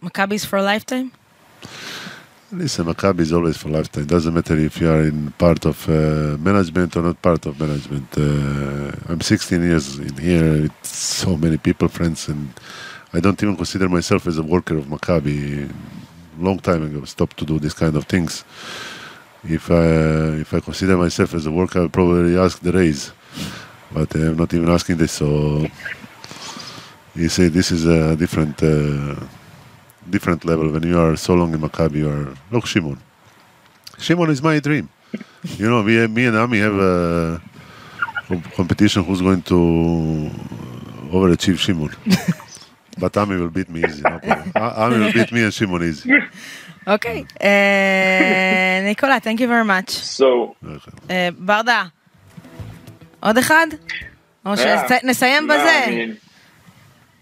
Maccabi's 0.01 0.45
for 0.45 0.57
a 0.57 0.63
lifetime? 0.63 1.11
Listen, 2.51 2.85
Maccabi 2.85 3.21
is 3.21 3.33
always 3.33 3.57
for 3.57 3.69
lifetime. 3.69 4.05
Doesn't 4.05 4.33
matter 4.33 4.55
if 4.57 4.79
you 4.79 4.89
are 4.89 5.01
in 5.01 5.31
part 5.31 5.65
of 5.65 5.89
uh, 5.89 6.37
management 6.37 6.95
or 6.95 7.01
not 7.01 7.21
part 7.21 7.45
of 7.47 7.59
management. 7.59 8.07
Uh, 8.15 9.11
I'm 9.11 9.19
16 9.19 9.61
years 9.63 9.97
in 9.97 10.15
here 10.17 10.65
It's 10.65 10.89
so 10.89 11.35
many 11.35 11.57
people, 11.57 11.87
friends, 11.87 12.29
and 12.29 12.49
I 13.13 13.19
don't 13.19 13.41
even 13.41 13.55
consider 13.57 13.89
myself 13.89 14.27
as 14.27 14.37
a 14.37 14.43
worker 14.43 14.77
of 14.77 14.85
Maccabi. 14.85 15.73
Long 16.39 16.59
time 16.59 16.83
ago, 16.83 17.03
stopped 17.05 17.37
to 17.37 17.45
do 17.45 17.59
this 17.59 17.73
kind 17.73 17.95
of 17.95 18.05
things. 18.05 18.43
If 19.47 19.69
I 19.69 19.85
if 20.41 20.53
I 20.53 20.59
consider 20.59 20.97
myself 20.97 21.33
as 21.33 21.45
a 21.45 21.51
worker, 21.51 21.79
I 21.79 21.81
would 21.83 21.93
probably 21.93 22.37
ask 22.37 22.59
the 22.59 22.71
raise, 22.71 23.11
but 23.91 24.13
I'm 24.15 24.37
not 24.37 24.53
even 24.53 24.69
asking 24.69 24.97
this. 24.97 25.11
So 25.13 25.67
you 27.15 27.29
say 27.29 27.47
this 27.49 27.71
is 27.71 27.85
a 27.85 28.15
different. 28.15 28.61
Uh, 28.61 29.15
different 30.09 30.45
level 30.45 30.69
when 30.69 30.83
you 30.83 30.99
are 30.99 31.15
so 31.15 31.33
long 31.33 31.53
in 31.53 31.59
Maccabi. 31.59 31.95
You 31.97 32.09
are 32.09 32.33
look 32.51 32.65
Shimon. 32.65 32.99
Shimon 33.97 34.29
is 34.29 34.41
my 34.41 34.59
dream. 34.59 34.89
You 35.57 35.69
know, 35.69 35.81
we 35.81 36.07
me 36.07 36.25
and 36.25 36.37
Ami 36.37 36.59
have 36.59 36.75
a 36.75 37.41
competition 38.55 39.03
who's 39.03 39.21
going 39.21 39.41
to 39.43 40.31
overachieve 41.11 41.57
Shimon. 41.57 41.91
but 42.99 43.15
Ami 43.17 43.37
will 43.37 43.49
beat 43.49 43.69
me 43.69 43.83
easy. 43.85 44.01
No 44.01 44.19
Ami 44.55 44.99
will 44.99 45.13
beat 45.13 45.31
me 45.31 45.43
and 45.43 45.53
Shimon 45.53 45.83
easy. 45.83 46.11
אוקיי. 46.87 47.23
אה, 47.43 48.79
ניקולה, 48.83 49.17
thank 49.17 49.37
you 49.37 49.47
very 49.47 49.67
much. 49.67 49.91
So 50.19 50.25
אה, 51.09 51.29
ברדה, 51.37 51.83
עוד 53.19 53.37
אחד? 53.37 53.67
או. 54.45 54.51
שנסיים 54.57 55.47
בזה? 55.47 55.85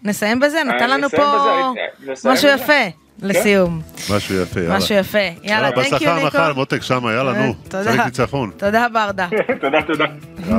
נסיים 0.04 0.40
בזה? 0.40 0.64
נתן 0.64 0.82
אה, 0.82 0.88
לנו 0.88 1.08
נסיים 1.08 1.22
פה 1.24 1.74
נסיים 2.12 2.34
משהו. 2.34 2.50
יפה 2.50 2.74
לסיום. 3.22 3.82
משהו 4.16 4.36
יפה, 4.36 4.60
יאללה. 4.60 4.78
משהו 4.78 4.96
יפה. 4.96 5.18
יאללה, 5.20 5.36
יאללה, 5.44 5.70
thank 5.70 5.74
you 5.74 5.76
בהצלחה 5.92 6.26
מחר, 6.26 6.48
ניקו. 6.48 6.60
מותק 6.60 6.82
שמה, 6.82 7.14
יאללה, 7.14 7.34
נו. 7.34 7.54
תודה. 7.54 7.84
צריך 7.84 8.02
ניצחון. 8.06 8.52
תודה 8.58 8.88
ברדה. 8.94 9.28
תודה, 9.62 9.82
תודה. 9.88 10.06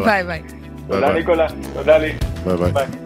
ביי 0.04 0.24
ביי. 0.24 0.42
תודה. 0.88 1.12
ניקולה. 1.12 1.46
תודה 1.74 1.98
לי. 1.98 2.12
ביי. 2.44 2.72
ביי. 2.72 3.03